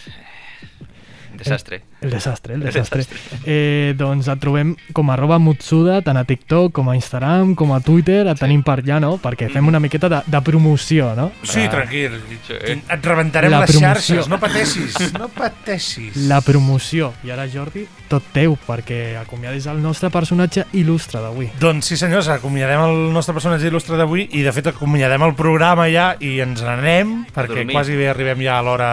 desastre. 1.36 1.82
El 2.00 2.10
desastre, 2.10 2.54
el 2.54 2.60
desastre. 2.64 3.04
Eh, 3.46 3.94
doncs 3.96 4.28
et 4.28 4.40
trobem 4.40 4.74
com 4.92 5.10
a 5.10 5.14
arroba 5.14 5.38
Mutsuda, 5.38 6.00
tant 6.04 6.16
a 6.20 6.24
TikTok 6.28 6.72
com 6.76 6.90
a 6.90 6.96
Instagram, 6.96 7.54
com 7.54 7.72
a 7.72 7.80
Twitter, 7.80 8.26
et 8.28 8.38
tenim 8.38 8.62
per 8.62 8.78
allà, 8.82 9.00
no? 9.00 9.14
Perquè 9.22 9.48
fem 9.52 9.66
una 9.70 9.80
miqueta 9.80 10.08
de, 10.12 10.20
de 10.26 10.40
promoció, 10.44 11.14
no? 11.16 11.30
Sí, 11.42 11.64
tranquil. 11.72 12.18
Et 12.50 13.06
rebentarem 13.08 13.50
La 13.50 13.62
les 13.64 13.70
promoció. 13.72 13.88
xarxes, 14.20 14.28
no 14.28 14.38
pateixis, 14.38 15.12
no 15.18 15.28
pateixis. 15.28 16.16
La 16.28 16.40
promoció. 16.44 17.12
I 17.24 17.30
ara, 17.34 17.46
Jordi, 17.48 17.86
tot 18.08 18.26
teu, 18.34 18.56
perquè 18.66 19.16
acomiadis 19.20 19.66
el 19.72 19.80
nostre 19.82 20.10
personatge 20.14 20.66
il·lustre 20.76 21.22
d'avui. 21.24 21.50
Doncs 21.60 21.88
sí 21.92 21.96
senyors, 22.00 22.28
acomiadem 22.28 22.84
el 22.84 22.96
nostre 23.14 23.34
personatge 23.34 23.68
il·lustre 23.70 23.96
d'avui 24.00 24.28
i 24.32 24.42
de 24.44 24.52
fet 24.52 24.68
acomiadem 24.74 25.22
el 25.24 25.34
programa 25.38 25.88
ja 25.92 26.12
i 26.20 26.36
ens 26.44 26.62
n'anem 26.64 27.24
perquè 27.34 27.62
dormir. 27.64 27.72
quasi 27.74 27.96
bé 27.96 28.08
arribem 28.12 28.42
ja 28.44 28.58
a 28.58 28.62
l'hora 28.62 28.90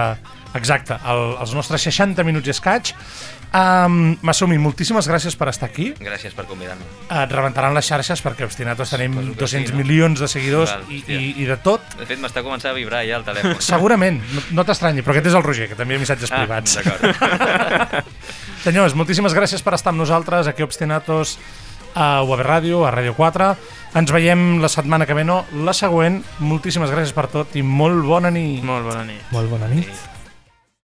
exacta, 0.58 1.00
al, 1.04 1.38
als 1.40 1.54
nostres 1.56 1.82
60 1.88 2.24
minuts 2.28 2.48
i 2.48 2.54
escaig. 2.56 2.94
Um, 3.52 4.14
Masumi, 4.24 4.56
moltíssimes 4.64 5.10
gràcies 5.12 5.36
per 5.36 5.50
estar 5.52 5.68
aquí. 5.68 5.90
Gràcies 6.00 6.32
per 6.38 6.46
convidar-me. 6.48 6.86
Et 7.12 7.34
rebentaran 7.36 7.74
les 7.76 7.84
xarxes 7.84 8.22
perquè 8.24 8.46
Obstinatos 8.48 8.94
tenim 8.94 9.12
Suposo 9.18 9.34
que 9.34 9.40
200 9.42 9.68
sí, 9.68 9.74
no? 9.76 9.82
milions 9.82 10.22
de 10.24 10.30
seguidors 10.32 10.72
Val, 10.72 10.86
i, 10.88 11.02
i, 11.12 11.18
i 11.44 11.48
de 11.50 11.58
tot. 11.60 11.84
De 12.00 12.08
fet, 12.08 12.22
m'està 12.24 12.46
començant 12.46 12.72
a 12.72 12.78
vibrar 12.78 13.02
ja 13.08 13.18
el 13.20 13.26
telèfon. 13.28 13.58
Segurament, 13.74 14.22
no, 14.32 14.46
no 14.56 14.64
t'estranyi, 14.68 15.04
però 15.04 15.18
aquest 15.18 15.28
és 15.34 15.36
el 15.36 15.44
Roger, 15.44 15.68
que 15.68 15.76
també 15.76 15.98
hi 15.98 16.00
ha 16.00 16.04
missatges 16.06 16.32
Ah, 16.32 16.46
privats. 16.46 16.78
d'acord. 16.80 18.08
Senyors, 18.64 18.96
moltíssimes 18.96 19.36
gràcies 19.36 19.64
per 19.66 19.74
estar 19.76 19.92
amb 19.92 20.00
nosaltres 20.00 20.48
aquí 20.48 20.64
a 20.64 20.70
Obstinatos, 20.70 21.36
a 21.98 22.22
UAB 22.24 22.46
Ràdio, 22.48 22.86
a 22.88 22.94
Ràdio 22.96 23.18
4. 23.18 23.50
Ens 24.00 24.14
veiem 24.16 24.62
la 24.64 24.70
setmana 24.72 25.04
que 25.10 25.18
ve, 25.18 25.26
no, 25.28 25.42
la 25.66 25.74
següent. 25.76 26.22
Moltíssimes 26.40 26.94
gràcies 26.94 27.12
per 27.12 27.28
tot 27.34 27.58
i 27.60 27.66
molt 27.68 28.06
bona 28.08 28.32
nit. 28.32 28.64
Molt 28.64 28.88
bona 28.88 29.04
nit. 29.10 29.28
Molt 29.36 29.52
bona 29.52 29.68
nit. 29.68 29.92